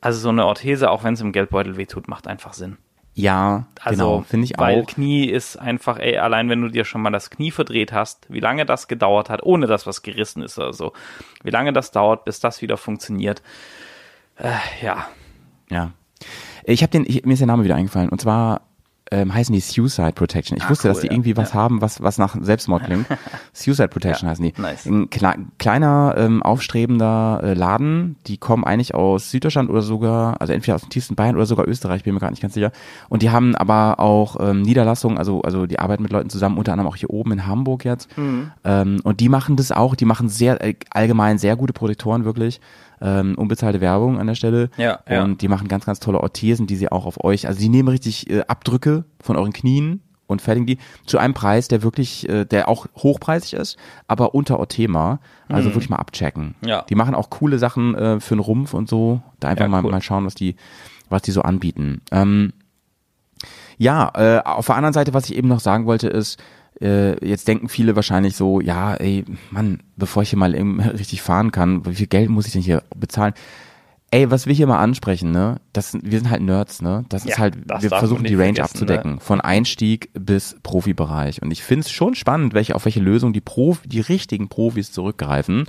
[0.00, 2.78] also so eine Orthese, auch wenn es im Geldbeutel wehtut, macht einfach Sinn.
[3.14, 4.86] Ja, Also, genau, finde ich weil auch.
[4.86, 8.40] Knie ist einfach, ey, allein wenn du dir schon mal das Knie verdreht hast, wie
[8.40, 10.92] lange das gedauert hat, ohne dass was gerissen ist oder so,
[11.44, 13.40] wie lange das dauert, bis das wieder funktioniert.
[14.36, 15.06] Äh, ja,
[15.70, 15.92] Ja.
[16.64, 18.08] Ich habe den, ich, mir ist der Name wieder eingefallen.
[18.08, 18.62] Und zwar
[19.10, 20.56] ähm, heißen die Suicide Protection.
[20.56, 21.12] Ich Ah, wusste, cool, dass die ja.
[21.12, 23.06] irgendwie was haben, was, was nach Selbstmord klingt.
[23.52, 24.54] Suicide Protection Ja, heißen die.
[24.60, 24.86] nice.
[24.86, 28.16] Ein kle kleiner, ähm, aufstrebender äh, Laden.
[28.26, 31.68] Die kommen eigentlich aus Süddeutschland oder sogar, also entweder aus dem tiefsten Bayern oder sogar
[31.68, 32.72] Österreich, bin mir gerade nicht ganz sicher.
[33.08, 36.72] Und die haben aber auch ähm, Niederlassungen, also, also die arbeiten mit Leuten zusammen, unter
[36.72, 38.16] anderem auch hier oben in Hamburg jetzt.
[38.16, 38.50] Mhm.
[38.64, 42.60] Ähm, und die machen das auch, die machen sehr, äh, allgemein sehr gute Protektoren, wirklich.
[43.04, 44.70] Ähm, unbezahlte Werbung an der Stelle.
[44.78, 45.22] Ja, ja.
[45.22, 47.88] Und die machen ganz, ganz tolle Orthesen, die sie auch auf euch, also die nehmen
[47.88, 52.46] richtig äh, Abdrücke von euren Knien und fertigen die zu einem Preis, der wirklich, äh,
[52.46, 53.76] der auch hochpreisig ist,
[54.08, 55.20] aber unter Orthema.
[55.48, 56.54] Also wirklich mal abchecken.
[56.62, 56.68] Mhm.
[56.68, 56.82] Ja.
[56.88, 59.20] Die machen auch coole Sachen äh, für den Rumpf und so.
[59.38, 59.90] Da einfach Ja, mal, cool.
[59.90, 60.56] mal schauen, was die,
[61.10, 62.00] was die so anbieten.
[62.10, 62.54] Ähm,
[63.76, 66.38] ja, äh, auf der anderen Seite, was ich eben noch sagen wollte, ist,
[66.80, 70.54] äh, jetzt denken viele wahrscheinlich so, ja, ey, Mann, bevor ich hier mal
[70.92, 73.34] richtig fahren kann, wie viel Geld muss ich denn hier bezahlen?
[74.10, 75.56] Ey, was wir hier mal ansprechen, ne?
[75.72, 77.04] Das, wir sind halt Nerds, ne?
[77.08, 79.20] Das Ja, ist halt, das wir versuchen die Range vergessen, abzudecken, ne?
[79.20, 81.42] von Einstieg bis Profibereich.
[81.42, 85.64] Und ich find's schon spannend, welche auf welche Lösung die Profi, die richtigen Profis zurückgreifen.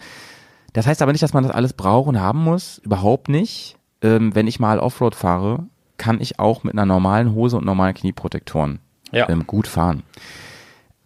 [0.74, 2.78] Das heißt aber nicht, dass man das alles braucht und haben muss.
[2.80, 3.78] Überhaupt nicht.
[4.04, 5.66] Ähm, wenn ich mal Offroad fahre,
[5.98, 8.78] kann ich auch mit einer normalen Hose und normalen Knieprotektoren
[9.12, 9.28] Ja.
[9.28, 10.04] ähm, gut fahren.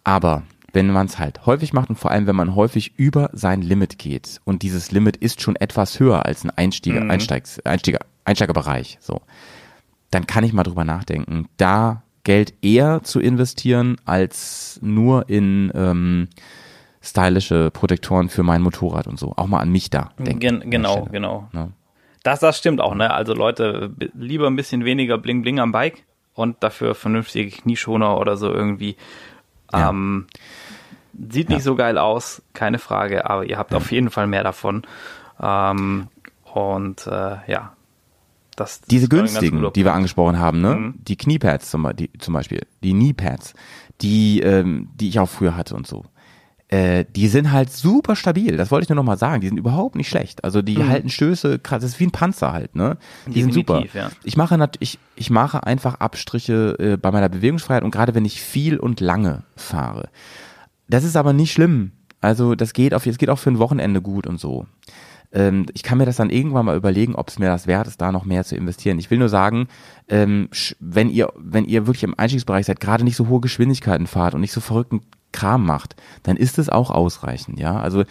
[0.04, 3.60] Aber wenn man es halt häufig macht und vor allem, wenn man häufig über sein
[3.62, 7.10] Limit geht und dieses Limit ist schon etwas höher als ein Einstieger, Mhm.
[7.10, 9.20] Einsteigs, Einsteiger, Einsteigerbereich, so,
[10.10, 16.28] dann kann ich mal drüber nachdenken, da Geld eher zu investieren als nur in ähm,
[17.02, 19.32] stylische Protektoren für mein Motorrad und so.
[19.36, 20.38] Auch mal an mich da denken.
[20.38, 21.48] Gen genau, genau.
[21.52, 21.72] Ne?
[22.22, 23.12] Das, das stimmt auch, ne?
[23.12, 26.04] Also Leute, lieber ein bisschen weniger Bling Bling am Bike
[26.34, 28.96] und dafür vernünftige Knieschoner oder so irgendwie.
[29.72, 29.90] Ja.
[29.90, 30.26] Ähm,
[31.30, 34.82] sieht nicht so geil aus, keine Frage, aber ihr habt auf jeden Fall mehr davon.
[35.40, 36.08] Ähm,
[36.54, 37.72] und äh, ja,
[38.56, 40.74] das Diese günstigen, die wir angesprochen haben, ne?
[40.74, 40.94] Mhm.
[40.98, 43.54] Die Kniepads zum, die, zum Beispiel, die Kneepads,
[44.02, 46.04] die, ähm, die ich auch früher hatte und so.
[46.70, 48.56] Äh, die sind halt super stabil.
[48.56, 49.40] Das wollte ich nur noch mal sagen.
[49.40, 50.44] Die sind überhaupt nicht schlecht.
[50.44, 52.96] Also die halten Stöße, krass, das ist wie ein Panzer halt, ne?
[53.26, 53.80] Die sind super.
[53.80, 53.82] Mhm.
[53.82, 54.10] Definitiv, ja.
[54.22, 58.24] Ich mache nat ich, ich mache einfach Abstriche äh, bei meiner Bewegungsfreiheit und gerade wenn
[58.24, 60.10] ich viel und lange fahre.
[60.88, 61.90] Das ist aber nicht schlimm.
[62.20, 64.66] Also das geht auf, es geht auch für ein Wochenende gut und so.
[65.32, 68.00] Ähm, ich kann mir das dann irgendwann mal überlegen, ob es mir das wert ist,
[68.00, 69.00] da noch mehr zu investieren.
[69.00, 69.66] Ich will nur sagen,
[70.08, 70.48] ähm,
[70.78, 74.40] wenn ihr, wenn ihr wirklich im Einstiegsbereich seid, gerade nicht so hohe Geschwindigkeiten fahrt und
[74.40, 75.00] nicht so verrückten
[75.32, 77.78] Kram macht, dann ist es auch ausreichend, ja.
[77.78, 78.04] Also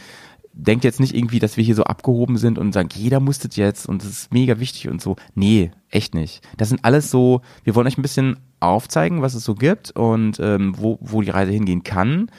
[0.53, 3.55] denkt jetzt nicht irgendwie, dass wir hier so abgehoben sind und sagen, jeder muss das
[3.55, 5.15] jetzt und das ist mega wichtig und so.
[5.35, 6.41] Nee, echt nicht.
[6.57, 10.39] Das sind alles so, wir wollen euch ein bisschen aufzeigen, was es so gibt und
[10.39, 12.29] ähm, wo, wo die Reise hingehen kann.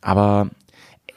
[0.00, 0.48] Aber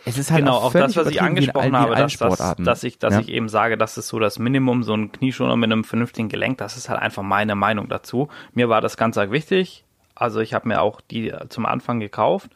[0.03, 2.97] es ist halt Genau, auch, auch das, was ich angesprochen habe, dass, dass, dass ich,
[2.97, 3.19] dass Ja.
[3.21, 6.57] ich eben sage, das ist so das Minimum, so ein Knieschoner mit einem vernünftigen Gelenk,
[6.57, 8.27] das ist halt einfach meine Meinung dazu.
[8.53, 9.85] Mir war das ganz wichtig.
[10.15, 12.49] Also ich habe mir auch die zum Anfang gekauft,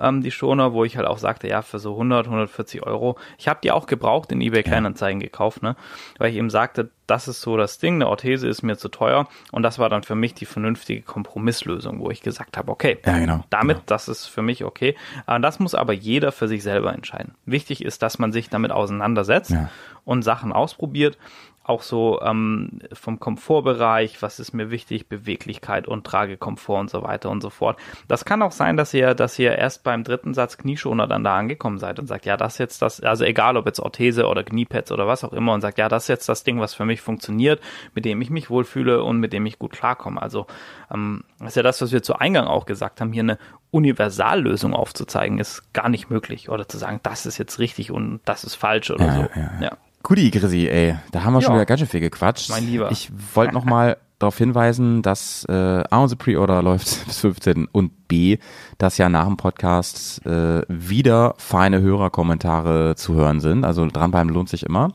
[0.00, 3.16] ähm, die Schoner, wo ich halt auch sagte, ja, für so 100, 140 Euro.
[3.38, 5.76] Ich habe die auch gebraucht in eBay Kleinanzeigen gekauft, ne,
[6.18, 9.28] weil ich eben sagte, das ist so das Ding, eine Orthese ist mir zu teuer
[9.50, 13.18] und das war dann für mich die vernünftige Kompromisslösung, wo ich gesagt habe, okay, Ja,
[13.18, 13.86] genau, damit, genau.
[13.86, 14.96] das ist für mich okay.
[15.26, 17.34] Äh, Das muss aber jeder für sich selber entscheiden.
[17.46, 19.70] Wichtig ist, dass man sich damit auseinandersetzt Ja.
[20.04, 21.18] und Sachen ausprobiert.
[21.62, 27.30] Auch so ähm, vom Komfortbereich, was ist mir wichtig, Beweglichkeit und Tragekomfort und so weiter
[27.30, 27.78] und so fort.
[28.08, 31.36] Das kann auch sein, dass ihr, dass ihr erst beim dritten Satz Knieschoner dann da
[31.36, 34.90] angekommen seid und sagt, ja, das jetzt das, also egal ob jetzt Orthese oder Kniepads
[34.90, 37.02] oder was auch immer und sagt, ja, das ist jetzt das Ding, was für mich
[37.02, 37.60] funktioniert,
[37.94, 40.20] mit dem ich mich wohlfühle und mit dem ich gut klarkomme.
[40.20, 40.46] Also
[40.92, 43.38] ähm, das ist ja das, was wir zu Eingang auch gesagt haben, hier eine
[43.70, 46.48] Universallösung aufzuzeigen, ist gar nicht möglich.
[46.48, 49.20] Oder zu sagen, das ist jetzt richtig und das ist falsch oder Ja, so.
[49.20, 49.50] ja, ja.
[49.60, 49.72] ja.
[50.02, 51.56] Guti, Grisi, ey, da haben wir schon Ja.
[51.58, 52.48] wieder ganz schön viel gequatscht.
[52.50, 52.90] Mein Lieber.
[52.90, 57.68] Ich wollte noch mal darauf hinweisen, dass äh, A, unsere Pre-Order läuft bis 15.
[57.70, 58.38] und B,
[58.78, 63.64] dass ja nach dem Podcast äh, wieder feine Hörerkommentare zu hören sind.
[63.64, 64.92] Also dranbleiben lohnt sich immer.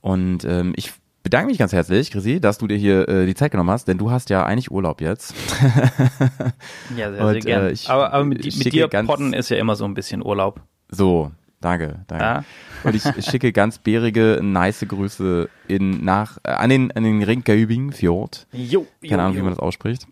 [0.00, 0.92] Und ähm, ich
[1.22, 3.98] bedanke mich ganz herzlich, Grisi, dass du dir hier äh, die Zeit genommen hast, denn
[3.98, 5.34] du hast ja eigentlich Urlaub jetzt.
[6.96, 7.66] Ja, sehr, sehr Und, gern.
[7.68, 10.60] äh, aber aber mit, mit dir ganz- podden ist ja immer so ein bisschen Urlaub.
[10.90, 11.30] So,
[11.62, 12.24] danke, danke.
[12.24, 12.44] Ja.
[12.84, 17.92] Und ich schicke ganz bärige, nice Grüße in, nach, äh, an den, an den Rinkerübing
[17.92, 18.46] Fjord.
[18.52, 20.06] Jo, Keine Ahnung, wie man das ausspricht.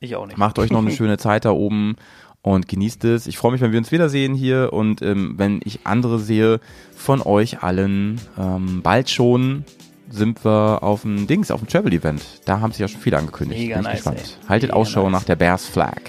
[0.00, 0.38] Ich auch nicht.
[0.38, 1.96] Macht euch noch eine schöne Zeit da oben
[2.42, 3.26] und genießt es.
[3.26, 6.60] Ich freue mich, wenn wir uns wiedersehen hier und ähm, wenn ich andere sehe
[6.96, 8.20] von euch allen.
[8.38, 9.64] Ähm, bald schon
[10.10, 12.22] sind wir auf dem Dings, auf dem Travel-Event.
[12.44, 13.60] Da haben sich ja schon viele angekündigt.
[13.60, 14.38] Mega Bin ich nice, gespannt.
[14.42, 14.48] ey.
[14.48, 15.12] Haltet Mega Ausschau nice.
[15.12, 16.00] nach der Bears Flag.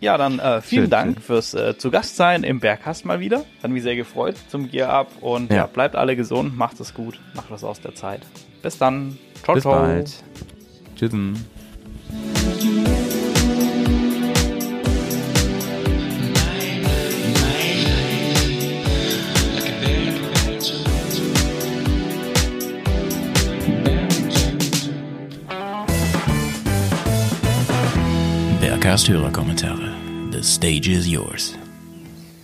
[0.00, 1.22] Ja, dann äh, vielen Schön, Dank schön.
[1.22, 3.44] fürs äh, zu Gast sein im Berghast mal wieder.
[3.62, 5.56] Hat mich sehr gefreut zum Gear Up und ja.
[5.58, 5.66] Ja.
[5.66, 8.22] bleibt alle gesund, macht es gut, macht was aus der Zeit.
[8.62, 9.18] Bis dann.
[9.42, 9.74] Ciao, Bis ciao.
[9.74, 10.24] bald.
[10.96, 11.12] Tschüss.
[28.80, 29.94] Bergcast Hörerkommentare.
[30.32, 31.54] The stage is yours.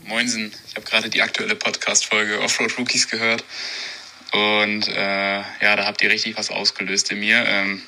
[0.05, 3.43] Moinsen, ich habe gerade die aktuelle Podcast-Folge Offroad Rookies gehört
[4.33, 7.43] und äh, ja, da habt ihr richtig was ausgelöst in mir.
[7.47, 7.81] Ähm,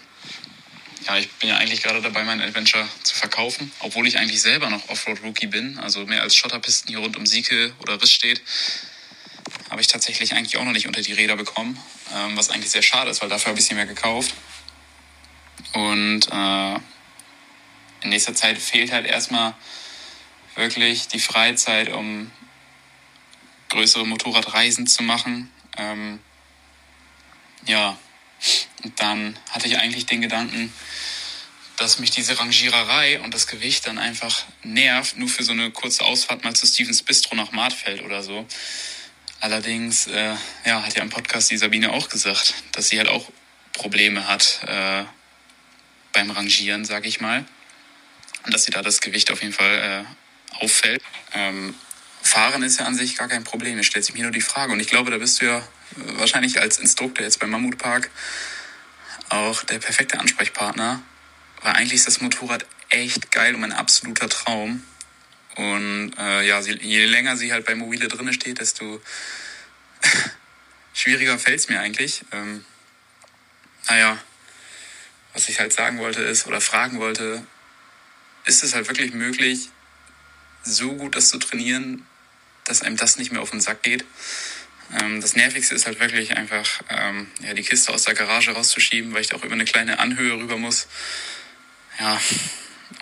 [1.07, 4.71] ja, ich bin ja eigentlich gerade dabei, mein Adventure zu verkaufen, obwohl ich eigentlich selber
[4.71, 8.41] noch Offroad Rookie bin, also mehr als Schotterpisten hier rund um Sieke oder Riss steht,
[9.69, 11.79] habe ich tatsächlich eigentlich auch noch nicht unter die Räder bekommen,
[12.17, 14.33] ähm, was eigentlich sehr schade ist, weil dafür habe ich sie mir gekauft.
[15.75, 16.79] Und äh,
[18.03, 19.55] in nächster Zeit fehlt halt erstmal
[20.55, 22.31] wirklich die Freizeit, um
[23.69, 25.51] größere Motorradreisen zu machen.
[25.77, 26.19] Ähm,
[27.67, 27.99] ja,
[28.83, 30.73] und dann hatte ich eigentlich den Gedanken,
[31.77, 36.05] dass mich diese Rangiererei und das Gewicht dann einfach nervt, nur für so eine kurze
[36.05, 38.47] Ausfahrt mal zu Stevens Bistro nach Martfeld oder so.
[39.41, 40.35] Allerdings, äh,
[40.65, 43.31] ja, hat ja im Podcast die Sabine auch gesagt, dass sie halt auch
[43.73, 45.05] Probleme hat äh,
[46.13, 47.45] beim Rangieren, sag ich mal.
[48.47, 51.03] Dass sie da das Gewicht auf jeden Fall äh, auffällt.
[51.35, 51.75] Ähm,
[52.23, 53.79] Fahren ist ja an sich gar kein Problem.
[53.79, 54.73] Es stellt sich mir nur die Frage.
[54.73, 55.63] Und ich glaube, da bist du ja äh,
[56.19, 58.11] wahrscheinlich als Instruktor jetzt beim Mammutpark
[59.29, 61.03] auch der perfekte Ansprechpartner.
[61.63, 64.83] Weil eigentlich ist das Motorrad echt geil und mein absoluter Traum.
[65.57, 69.01] Und äh, ja, sie, je länger sie halt bei Mobile drinne steht, desto
[70.95, 72.23] schwieriger fällt es mir eigentlich.
[72.33, 72.65] Ähm,
[73.89, 74.19] naja,
[75.33, 77.45] was ich halt sagen wollte ist oder fragen wollte,
[78.49, 79.69] ist es halt wirklich möglich,
[80.65, 82.07] so gut das zu trainieren,
[82.65, 84.05] dass einem das nicht mehr auf den Sack geht.
[85.01, 89.13] Ähm, das Nervigste ist halt wirklich einfach, ähm, ja, die Kiste aus der Garage rauszuschieben,
[89.13, 90.89] weil ich da auch über eine kleine Anhöhe rüber muss.
[92.01, 92.21] Ja,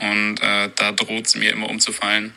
[0.01, 2.35] und äh, da droht es mir immer umzufallen.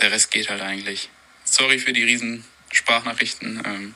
[0.00, 1.10] Der Rest geht halt eigentlich.
[1.44, 3.62] Sorry für die riesen Sprachnachrichten.
[3.64, 3.94] Ähm,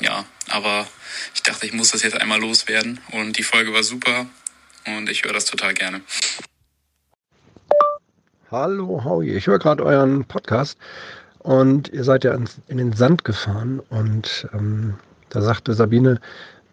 [0.00, 0.88] ja, aber
[1.34, 3.00] ich dachte, ich muss das jetzt einmal loswerden.
[3.10, 4.26] Und die Folge war super
[4.86, 6.00] und ich höre das total gerne.
[8.56, 10.78] Hallo Howie, ich höre gerade euren Podcast
[11.40, 14.94] und ihr seid ja in, den Sand gefahren und ähm,
[15.28, 16.20] da sagte Sabine,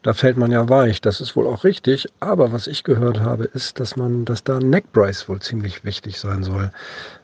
[0.03, 1.01] da fällt man ja weich.
[1.01, 4.59] Das ist wohl auch richtig, aber was ich gehört habe, ist, dass man, dass da
[4.59, 6.71] ein Neckbrace wohl ziemlich wichtig sein soll,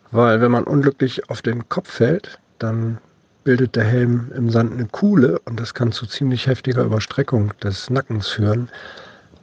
[0.10, 2.98] weil wenn man unglücklich auf den Kopf fällt, dann
[3.44, 7.92] bildet der Helm im Sand eine Kuhle und das kann zu ziemlich heftiger Überstreckung des
[7.92, 8.72] Nackens führen.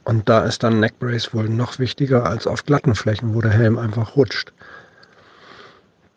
[0.03, 3.79] Und da ist dann Neckbrace wohl noch wichtiger als auf glatten Flächen, wo der Helm
[3.79, 4.51] einfach rutscht.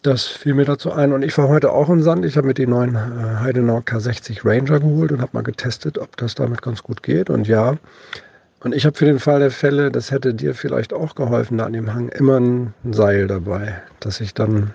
[0.02, 1.12] Das fiel mir dazu ein.
[1.12, 2.24] Und ich war heute auch im Sand.
[2.24, 6.16] Ich habe mir die neuen äh, Heidenau K60 Ranger geholt und habe mal getestet, ob
[6.16, 7.30] das damit ganz gut geht.
[7.30, 7.76] Und ja,
[8.60, 11.66] und ich habe für den Fall der Fälle, das hätte dir vielleicht auch geholfen, da
[11.66, 14.72] an dem Hang immer ein Seil dabei, dass ich dann,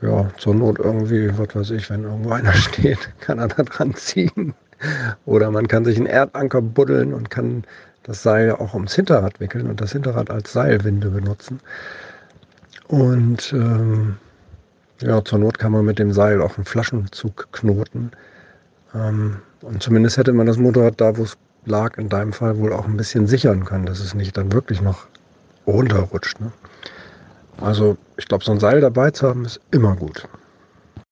[0.00, 3.94] ja, zur Not irgendwie, was weiß ich, wenn irgendwo einer steht, kann er da dran
[3.94, 4.54] ziehen.
[5.26, 7.64] Oder man kann sich einen Erdanker buddeln und kann
[8.02, 11.60] das Seil auch ums Hinterrad wickeln und das Hinterrad als Seilwinde benutzen.
[12.88, 14.16] Und ähm,
[15.04, 18.10] ja, zur Not kann man mit dem Seil auch einen Flaschenzug knoten.
[18.94, 21.36] Ähm, und zumindest hätte man das Motorrad da, wo es
[21.66, 24.80] lag, in deinem Fall wohl auch ein bisschen sichern können, dass es nicht dann wirklich
[24.80, 25.06] noch
[25.66, 26.40] runterrutscht.
[26.40, 26.52] Ne?
[27.60, 30.26] Also ich glaube, so ein Seil dabei zu haben, ist immer gut.